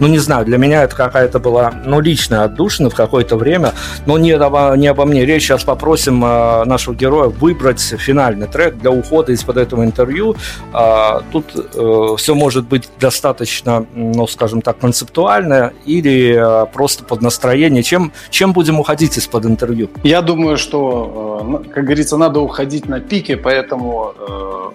ну, 0.00 0.08
не 0.08 0.18
знаю, 0.18 0.44
для 0.44 0.58
меня 0.58 0.82
это 0.82 0.96
какая-то 0.96 1.38
была, 1.38 1.72
ну, 1.84 2.00
личная 2.00 2.44
отдушина 2.44 2.90
в 2.90 2.94
какое-то 2.94 3.36
время, 3.36 3.74
но 4.06 4.18
не 4.18 4.32
обо, 4.32 4.74
не 4.76 4.88
обо 4.88 5.04
мне. 5.04 5.24
Речь 5.24 5.44
сейчас 5.44 5.64
попросим 5.64 6.24
э, 6.24 6.64
нашего 6.64 6.94
героя 6.94 7.28
выбрать 7.28 7.80
финальный 7.80 8.46
трек 8.46 8.76
для 8.76 8.90
ухода 8.90 9.32
из-под 9.32 9.58
этого 9.58 9.84
интервью. 9.84 10.36
Э, 10.72 11.20
тут 11.30 11.44
э, 11.54 12.16
все 12.16 12.34
может 12.34 12.66
быть 12.66 12.88
достаточно, 12.98 13.86
ну, 13.94 14.26
скажем 14.26 14.62
так, 14.62 14.78
концептуально 14.78 15.72
или 15.84 16.34
э, 16.34 16.66
просто 16.72 17.04
под 17.04 17.20
настроение. 17.20 17.82
Чем, 17.82 18.12
чем 18.30 18.52
будем 18.52 18.80
уходить 18.80 19.18
из-под 19.18 19.44
интервью? 19.44 19.90
Я 20.02 20.22
думаю, 20.22 20.56
что, 20.56 21.62
э, 21.64 21.72
как 21.72 21.84
говорится, 21.84 22.16
надо 22.16 22.40
уходить 22.40 22.88
на 22.88 23.00
пике, 23.00 23.36
поэтому 23.36 24.14
э, 24.18 24.70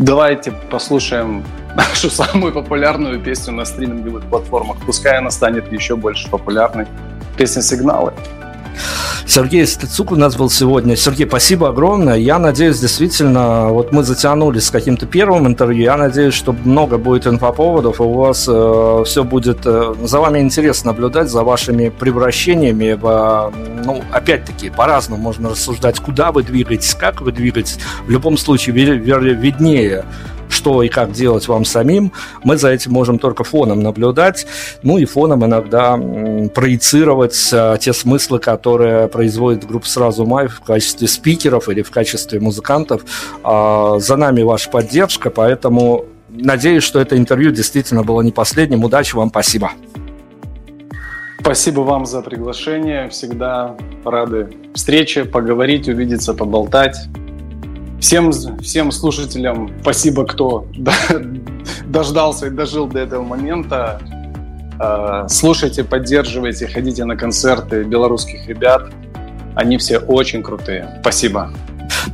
давайте 0.00 0.50
послушаем 0.70 1.44
нашу 1.76 2.10
самую 2.10 2.52
популярную 2.52 3.20
песню 3.20 3.54
на 3.54 3.64
стриминговых 3.64 4.24
платформах. 4.24 4.78
Пускай 4.84 5.18
она 5.18 5.30
станет 5.30 5.72
еще 5.72 5.94
больше 5.94 6.28
популярной. 6.28 6.86
Песня 7.36 7.62
«Сигналы». 7.62 8.12
Сергей 9.26 9.66
Стецук 9.66 10.12
у 10.12 10.16
нас 10.16 10.36
был 10.36 10.50
сегодня. 10.50 10.96
Сергей, 10.96 11.26
спасибо 11.26 11.68
огромное. 11.68 12.16
Я 12.16 12.38
надеюсь, 12.38 12.80
действительно, 12.80 13.68
вот 13.68 13.92
мы 13.92 14.02
затянулись 14.02 14.64
с 14.64 14.70
каким-то 14.70 15.06
первым 15.06 15.46
интервью. 15.46 15.84
Я 15.84 15.96
надеюсь, 15.96 16.34
что 16.34 16.52
много 16.52 16.98
будет 16.98 17.26
инфоповодов, 17.26 18.00
и 18.00 18.02
у 18.02 18.12
вас 18.14 18.46
э, 18.48 19.02
все 19.06 19.22
будет... 19.22 19.60
Э, 19.64 19.94
за 20.02 20.20
вами 20.20 20.40
интересно 20.40 20.92
наблюдать, 20.92 21.28
за 21.28 21.44
вашими 21.44 21.90
превращениями. 21.90 22.94
В, 22.94 23.52
ну, 23.84 24.02
опять-таки, 24.10 24.70
по-разному 24.70 25.22
можно 25.22 25.50
рассуждать, 25.50 26.00
куда 26.00 26.32
вы 26.32 26.42
двигаетесь, 26.42 26.94
как 26.94 27.20
вы 27.20 27.32
двигаетесь. 27.32 27.78
В 28.06 28.10
любом 28.10 28.36
случае, 28.36 28.74
виднее 28.74 30.04
что 30.60 30.82
и 30.82 30.88
как 30.88 31.12
делать 31.12 31.48
вам 31.48 31.64
самим, 31.64 32.12
мы 32.44 32.58
за 32.58 32.68
этим 32.68 32.92
можем 32.92 33.18
только 33.18 33.44
фоном 33.44 33.82
наблюдать, 33.82 34.46
ну 34.82 34.98
и 34.98 35.06
фоном 35.06 35.42
иногда 35.46 35.96
проецировать 36.54 37.50
а, 37.54 37.78
те 37.78 37.94
смыслы, 37.94 38.38
которые 38.40 39.08
производит 39.08 39.66
группа 39.66 39.86
«Сразу 39.86 40.26
Май» 40.26 40.48
в 40.48 40.60
качестве 40.60 41.08
спикеров 41.08 41.70
или 41.70 41.80
в 41.80 41.90
качестве 41.90 42.40
музыкантов. 42.40 43.02
А, 43.42 43.98
за 43.98 44.16
нами 44.16 44.42
ваша 44.42 44.68
поддержка, 44.68 45.30
поэтому 45.30 46.04
надеюсь, 46.28 46.82
что 46.82 47.00
это 47.00 47.16
интервью 47.16 47.52
действительно 47.52 48.02
было 48.02 48.20
не 48.20 48.32
последним. 48.32 48.84
Удачи 48.84 49.16
вам, 49.16 49.30
спасибо. 49.30 49.70
Спасибо 51.40 51.80
вам 51.80 52.04
за 52.04 52.20
приглашение. 52.20 53.08
Всегда 53.08 53.76
рады 54.04 54.50
встрече, 54.74 55.24
поговорить, 55.24 55.88
увидеться, 55.88 56.34
поболтать. 56.34 56.98
Всем, 58.00 58.32
всем 58.60 58.90
слушателям 58.90 59.70
спасибо, 59.82 60.24
кто 60.26 60.66
дождался 61.86 62.46
и 62.46 62.50
дожил 62.50 62.86
до 62.86 63.00
этого 63.00 63.22
момента. 63.22 64.00
А, 64.78 65.28
слушайте, 65.28 65.84
поддерживайте, 65.84 66.66
ходите 66.66 67.04
на 67.04 67.16
концерты 67.16 67.84
белорусских 67.84 68.48
ребят. 68.48 68.90
Они 69.54 69.76
все 69.76 69.98
очень 69.98 70.42
крутые. 70.42 70.98
Спасибо. 71.02 71.52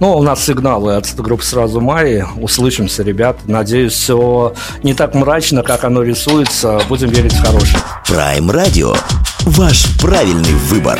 Ну, 0.01 0.16
у 0.16 0.22
нас 0.22 0.45
сигналы 0.45 0.97
от 0.97 1.14
группы 1.16 1.45
«Сразу 1.45 1.80
Майи». 1.80 2.24
Услышимся, 2.41 3.05
ребят. 3.05 3.37
Надеюсь, 3.47 3.93
все 3.93 4.55
не 4.82 4.95
так 4.95 5.14
мрачно, 5.14 5.62
как 5.62 5.84
оно 5.84 6.03
рисуется. 6.03 6.80
Будем 6.89 7.09
верить 7.09 7.32
в 7.32 7.45
хорошее. 7.45 7.82
Prime 8.09 8.51
Radio. 8.51 8.97
Ваш 9.45 9.87
правильный 10.01 10.55
выбор. 10.68 10.99